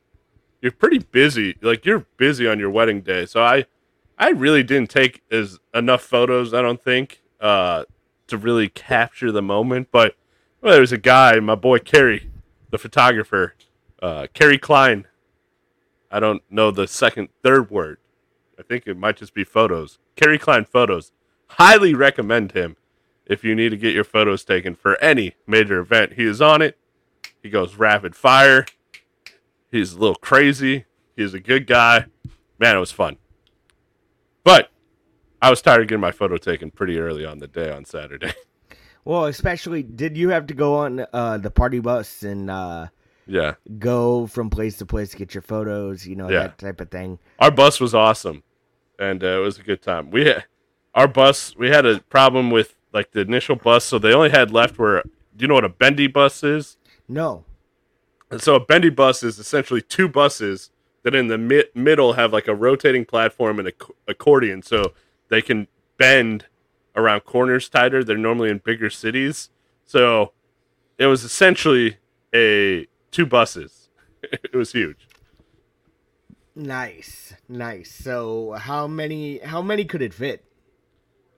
you're 0.62 0.72
pretty 0.72 0.99
busy. 1.01 1.57
Like 1.61 1.85
you're 1.85 2.07
busy 2.16 2.49
on 2.49 2.59
your 2.59 2.70
wedding 2.70 3.03
day, 3.03 3.26
so 3.26 3.43
I, 3.43 3.66
I 4.18 4.30
really 4.30 4.62
didn't 4.62 4.89
take 4.89 5.22
as 5.30 5.59
enough 5.74 6.03
photos. 6.03 6.55
I 6.55 6.62
don't 6.62 6.82
think 6.82 7.20
uh, 7.41 7.85
to 8.28 8.39
really 8.39 8.70
capture 8.70 9.30
the 9.30 9.43
moment. 9.43 9.89
But 9.93 10.16
well, 10.62 10.72
there 10.72 10.80
was 10.80 10.93
a 10.93 10.99
guy, 10.99 11.39
my 11.41 11.57
boy 11.57 11.78
Kerry, 11.78 12.30
the 12.70 12.78
photographer, 12.78 13.55
uh, 14.03 14.28
Kerry 14.32 14.57
Klein. 14.57 15.07
I 16.14 16.20
don't 16.20 16.44
know 16.48 16.70
the 16.70 16.86
second, 16.86 17.30
third 17.42 17.72
word. 17.72 17.98
I 18.56 18.62
think 18.62 18.86
it 18.86 18.96
might 18.96 19.16
just 19.16 19.34
be 19.34 19.42
photos. 19.42 19.98
Kerry 20.14 20.38
Klein 20.38 20.64
photos. 20.64 21.10
Highly 21.48 21.92
recommend 21.92 22.52
him 22.52 22.76
if 23.26 23.42
you 23.42 23.56
need 23.56 23.70
to 23.70 23.76
get 23.76 23.96
your 23.96 24.04
photos 24.04 24.44
taken 24.44 24.76
for 24.76 24.96
any 25.02 25.34
major 25.44 25.80
event. 25.80 26.12
He 26.12 26.24
is 26.24 26.40
on 26.40 26.62
it. 26.62 26.78
He 27.42 27.50
goes 27.50 27.74
rapid 27.74 28.14
fire. 28.14 28.64
He's 29.72 29.94
a 29.94 29.98
little 29.98 30.14
crazy. 30.14 30.84
He's 31.16 31.34
a 31.34 31.40
good 31.40 31.66
guy. 31.66 32.06
Man, 32.60 32.76
it 32.76 32.80
was 32.80 32.92
fun. 32.92 33.16
But 34.44 34.70
I 35.42 35.50
was 35.50 35.60
tired 35.62 35.82
of 35.82 35.88
getting 35.88 36.00
my 36.00 36.12
photo 36.12 36.36
taken 36.36 36.70
pretty 36.70 36.96
early 36.96 37.26
on 37.26 37.38
the 37.38 37.48
day 37.48 37.72
on 37.72 37.84
Saturday. 37.84 38.34
Well, 39.06 39.26
especially, 39.26 39.82
did 39.82 40.16
you 40.16 40.30
have 40.30 40.46
to 40.46 40.54
go 40.54 40.76
on 40.76 41.04
uh, 41.12 41.36
the 41.36 41.50
party 41.50 41.78
bus 41.78 42.22
and 42.22 42.50
uh, 42.50 42.86
yeah. 43.26 43.54
go 43.78 44.26
from 44.26 44.50
place 44.50 44.76
to 44.78 44.86
place 44.86 45.10
to 45.10 45.16
get 45.16 45.34
your 45.34 45.42
photos? 45.42 46.06
You 46.06 46.16
know 46.16 46.28
Yeah. 46.28 46.40
that 46.44 46.58
type 46.58 46.80
of 46.80 46.90
thing. 46.90 47.18
Our 47.38 47.50
bus 47.50 47.80
was 47.80 47.94
awesome, 47.94 48.42
and 48.98 49.22
uh, 49.22 49.26
it 49.26 49.40
was 49.40 49.58
a 49.58 49.62
good 49.62 49.82
time. 49.82 50.10
We 50.10 50.26
had, 50.26 50.44
our 50.94 51.08
bus. 51.08 51.56
We 51.56 51.68
had 51.68 51.84
a 51.86 52.00
problem 52.00 52.50
with 52.50 52.74
like 52.92 53.10
the 53.12 53.20
initial 53.20 53.56
bus, 53.56 53.84
so 53.84 53.98
they 53.98 54.12
only 54.12 54.30
had 54.30 54.50
left 54.50 54.78
where. 54.78 55.02
Do 55.36 55.42
you 55.42 55.48
know 55.48 55.54
what 55.54 55.64
a 55.64 55.68
bendy 55.68 56.06
bus 56.06 56.44
is? 56.44 56.76
No, 57.08 57.44
And 58.30 58.40
so 58.40 58.54
a 58.54 58.60
bendy 58.64 58.88
bus 58.88 59.22
is 59.24 59.38
essentially 59.38 59.82
two 59.82 60.08
buses 60.08 60.70
that 61.02 61.14
in 61.14 61.26
the 61.26 61.36
mi- 61.36 61.64
middle 61.74 62.12
have 62.14 62.32
like 62.32 62.46
a 62.48 62.54
rotating 62.54 63.04
platform 63.04 63.58
and 63.58 63.68
a 63.68 63.72
accordion, 64.08 64.62
so 64.62 64.92
they 65.28 65.42
can 65.42 65.66
bend 65.98 66.46
around 66.96 67.20
corners 67.24 67.68
tighter. 67.68 68.02
They're 68.04 68.16
normally 68.16 68.48
in 68.48 68.58
bigger 68.58 68.88
cities, 68.90 69.50
so 69.84 70.32
it 70.98 71.06
was 71.06 71.24
essentially 71.24 71.96
a 72.34 72.86
two 73.14 73.24
buses. 73.26 73.88
it 74.22 74.54
was 74.54 74.72
huge. 74.72 75.08
nice, 76.54 77.34
nice. 77.48 77.90
So 77.92 78.52
how 78.52 78.86
many? 78.86 79.38
How 79.38 79.62
many 79.62 79.84
could 79.84 80.02
it 80.02 80.12
fit? 80.12 80.44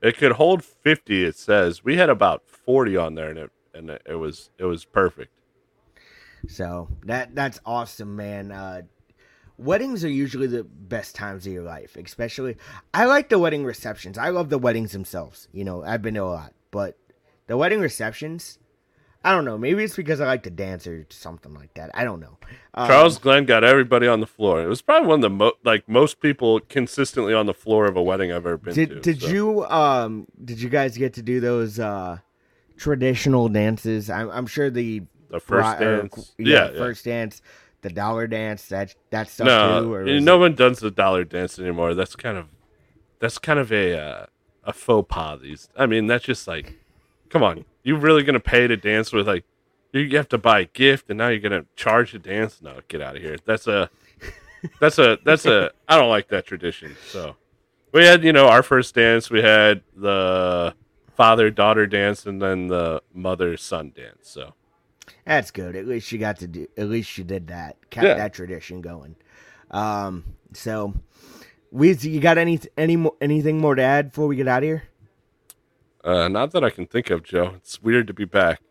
It 0.01 0.17
could 0.17 0.33
hold 0.33 0.63
fifty. 0.63 1.23
It 1.23 1.35
says 1.35 1.83
we 1.83 1.95
had 1.95 2.09
about 2.09 2.47
forty 2.47 2.97
on 2.97 3.15
there, 3.15 3.29
and 3.29 3.39
it 3.39 3.51
and 3.73 3.89
it, 3.89 4.15
was 4.15 4.49
it 4.57 4.65
was 4.65 4.83
perfect. 4.83 5.31
So 6.47 6.89
that 7.05 7.35
that's 7.35 7.59
awesome, 7.65 8.15
man. 8.15 8.51
Uh, 8.51 8.81
weddings 9.57 10.03
are 10.03 10.09
usually 10.09 10.47
the 10.47 10.63
best 10.63 11.15
times 11.15 11.45
of 11.45 11.53
your 11.53 11.63
life, 11.63 11.95
especially. 11.95 12.57
I 12.93 13.05
like 13.05 13.29
the 13.29 13.39
wedding 13.39 13.63
receptions. 13.63 14.17
I 14.17 14.29
love 14.29 14.49
the 14.49 14.57
weddings 14.57 14.91
themselves. 14.91 15.47
You 15.51 15.63
know, 15.63 15.83
I've 15.83 16.01
been 16.01 16.15
to 16.15 16.23
a 16.23 16.25
lot, 16.25 16.53
but 16.71 16.97
the 17.47 17.57
wedding 17.57 17.79
receptions. 17.81 18.59
I 19.23 19.31
don't 19.33 19.43
know. 19.45 19.57
Maybe 19.57 19.83
it's 19.83 19.95
because 19.95 20.21
I 20.21 20.25
like 20.27 20.43
to 20.43 20.49
dance 20.49 20.87
or 20.87 21.05
something 21.09 21.53
like 21.53 21.73
that. 21.73 21.91
I 21.93 22.03
don't 22.05 22.19
know. 22.19 22.37
Um, 22.75 22.87
Charles 22.87 23.17
Glenn 23.17 23.45
got 23.45 23.63
everybody 23.63 24.07
on 24.07 24.19
the 24.21 24.27
floor. 24.27 24.61
It 24.63 24.67
was 24.67 24.81
probably 24.81 25.07
one 25.07 25.17
of 25.19 25.21
the 25.23 25.29
mo- 25.29 25.53
like 25.65 25.87
most 25.89 26.21
people 26.21 26.59
consistently 26.61 27.33
on 27.33 27.45
the 27.45 27.53
floor 27.53 27.85
of 27.87 27.97
a 27.97 28.01
wedding 28.03 28.31
I've 28.31 28.45
ever 28.45 28.57
been 28.57 28.73
to. 28.75 28.85
did 28.85 29.01
did 29.01 29.21
so. 29.21 29.27
you 29.27 29.65
um 29.65 30.27
did 30.45 30.61
you 30.61 30.69
guys 30.69 30.97
get 30.97 31.13
to 31.15 31.21
do 31.21 31.39
those 31.39 31.79
uh 31.79 32.19
traditional 32.77 33.49
dances? 33.49 34.09
I'm 34.09 34.29
I'm 34.29 34.47
sure 34.47 34.69
the 34.69 35.01
The 35.29 35.39
first 35.39 35.77
bri- 35.77 35.87
or- 35.87 36.01
dance? 36.03 36.33
yeah, 36.37 36.45
Yeah, 36.67 36.71
yeah. 36.71 36.77
first 36.77 37.05
dance, 37.05 37.41
the 37.81 37.89
dollar 37.89 38.27
dance, 38.27 38.67
that 38.67 38.95
that 39.09 39.29
stuff 39.29 39.47
no, 39.47 39.83
too. 39.83 39.93
Or 39.93 40.03
no 40.05 40.35
it- 40.35 40.39
one 40.39 40.55
does 40.55 40.79
the 40.79 40.91
dollar 40.91 41.23
dance 41.23 41.59
anymore. 41.59 41.93
That's 41.93 42.15
kind 42.15 42.37
of 42.37 42.47
that's 43.19 43.39
kind 43.39 43.59
of 43.59 43.71
a 43.73 43.97
uh, 43.99 44.25
a 44.63 44.73
faux 44.73 45.07
pas. 45.13 45.41
These, 45.41 45.69
I 45.75 45.85
mean, 45.87 46.07
that's 46.07 46.23
just 46.23 46.47
like, 46.47 46.75
come 47.29 47.43
on, 47.43 47.65
you 47.83 47.95
really 47.95 48.23
gonna 48.23 48.39
pay 48.39 48.67
to 48.67 48.77
dance 48.77 49.11
with 49.13 49.27
like, 49.27 49.43
you 49.93 50.15
have 50.17 50.29
to 50.29 50.37
buy 50.37 50.59
a 50.61 50.65
gift 50.65 51.09
and 51.09 51.17
now 51.17 51.27
you're 51.29 51.39
gonna 51.39 51.65
charge 51.75 52.11
to 52.11 52.19
dance? 52.19 52.61
No, 52.61 52.79
get 52.87 53.01
out 53.01 53.15
of 53.15 53.21
here. 53.21 53.37
That's 53.45 53.67
a 53.67 53.89
that's 54.79 54.99
a 54.99 55.17
that's 55.23 55.45
a 55.45 55.71
I 55.87 55.97
don't 55.97 56.09
like 56.09 56.27
that 56.29 56.45
tradition. 56.45 56.95
So 57.09 57.35
we 57.91 58.05
had 58.05 58.23
you 58.23 58.33
know 58.33 58.47
our 58.47 58.63
first 58.63 58.93
dance. 58.95 59.29
We 59.29 59.41
had 59.41 59.81
the 59.95 60.73
father 61.15 61.49
daughter 61.49 61.87
dance 61.87 62.25
and 62.25 62.41
then 62.41 62.67
the 62.67 63.01
mother 63.13 63.57
son 63.57 63.91
dance. 63.95 64.29
So 64.29 64.53
That's 65.25 65.49
good. 65.51 65.75
At 65.75 65.87
least 65.87 66.11
you 66.11 66.19
got 66.19 66.37
to 66.39 66.47
do. 66.47 66.67
At 66.77 66.89
least 66.89 67.17
you 67.17 67.23
did 67.23 67.47
that. 67.47 67.77
Kept 67.89 68.05
Yeah. 68.05 68.13
that 68.15 68.33
tradition 68.33 68.81
going. 68.81 69.15
Um. 69.71 70.23
So, 70.53 70.93
Weezy, 71.73 72.11
you 72.11 72.19
got 72.19 72.37
any 72.37 72.59
any 72.77 73.03
anything 73.19 73.59
more 73.59 73.75
to 73.75 73.81
add 73.81 74.09
before 74.11 74.27
we 74.27 74.35
get 74.35 74.47
out 74.47 74.63
of 74.63 74.67
here? 74.67 74.83
Uh, 76.03 76.27
not 76.27 76.51
that 76.51 76.63
I 76.63 76.69
can 76.69 76.85
think 76.85 77.09
of, 77.09 77.23
Joe. 77.23 77.53
It's 77.57 77.81
weird 77.81 78.07
to 78.07 78.13
be 78.13 78.25
back. 78.25 78.61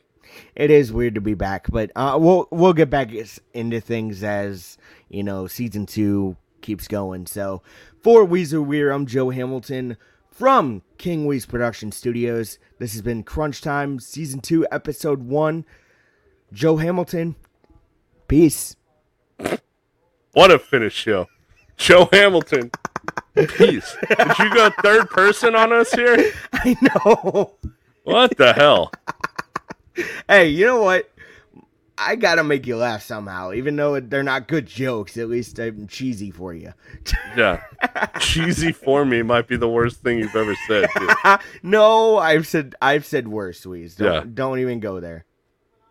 It 0.55 0.71
is 0.71 0.93
weird 0.93 1.15
to 1.15 1.21
be 1.21 1.35
back, 1.35 1.67
but 1.71 1.91
uh, 1.97 2.17
we'll 2.21 2.49
we'll 2.51 2.73
get 2.73 2.91
back 2.91 3.11
into 3.55 3.81
things 3.81 4.23
as 4.23 4.77
you 5.09 5.23
know 5.23 5.47
season 5.47 5.87
two 5.87 6.37
keeps 6.61 6.89
going. 6.89 7.27
So, 7.27 7.63
for 8.03 8.27
Weezer 8.27 8.65
Weir, 8.65 8.91
I'm 8.91 9.07
Joe 9.07 9.31
Hamilton 9.31 9.97
from 10.31 10.83
King 10.99 11.27
Weez 11.27 11.49
Production 11.49 11.93
Studios. 11.93 12.59
This 12.79 12.93
has 12.93 13.03
been 13.03 13.23
Crunch 13.23 13.61
Time, 13.63 13.99
season 14.01 14.41
two, 14.41 14.67
episode 14.71 15.23
one. 15.23 15.65
Joe 16.53 16.77
Hamilton, 16.77 17.37
peace. 18.29 18.77
What 20.33 20.51
a 20.51 20.59
finish 20.59 20.95
show. 20.95 21.29
Joe 21.77 22.09
Hamilton. 22.13 22.71
Peace. 23.37 23.97
Did 24.09 24.39
you 24.39 24.55
go 24.55 24.71
third 24.83 25.11
person 25.11 25.55
on 25.55 25.73
us 25.73 25.93
here? 25.93 26.33
I 26.53 26.77
know. 26.81 27.53
What 28.05 28.37
the 28.37 28.53
hell? 28.53 28.93
hey, 30.29 30.49
you 30.49 30.67
know 30.67 30.83
what? 30.83 31.11
I 31.99 32.15
gotta 32.17 32.45
make 32.45 32.67
you 32.67 32.77
laugh 32.77 33.03
somehow, 33.03 33.53
even 33.55 33.75
though 33.77 33.99
they're 34.01 34.23
not 34.23 34.49
good 34.49 34.67
jokes. 34.67 35.17
At 35.17 35.31
least 35.31 35.59
I'm 35.59 35.87
cheesy 35.87 36.31
for 36.31 36.53
you. 36.53 36.73
Yeah. 37.37 37.63
Cheesy 38.21 38.73
for 38.73 39.07
me 39.07 39.23
might 39.23 39.49
be 39.49 39.57
the 39.57 39.69
worst 39.69 40.03
thing 40.03 40.19
you've 40.19 40.37
ever 40.37 40.55
said. 40.69 40.89
no, 41.63 42.19
I've 42.19 42.47
said 42.47 42.75
I've 42.83 43.07
said 43.07 43.29
worse, 43.29 43.65
Weez. 43.65 43.97
Don't, 43.97 44.13
Yeah. 44.13 44.25
don't 44.35 44.59
even 44.59 44.79
go 44.81 45.01
there. 45.01 45.25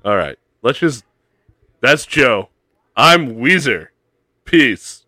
All 0.04 0.16
right. 0.16 0.38
Let's 0.62 0.78
just. 0.80 1.04
That's 1.82 2.06
Joe. 2.06 2.50
I'm 2.96 3.36
Weezer. 3.38 3.88
Peace. 4.46 5.05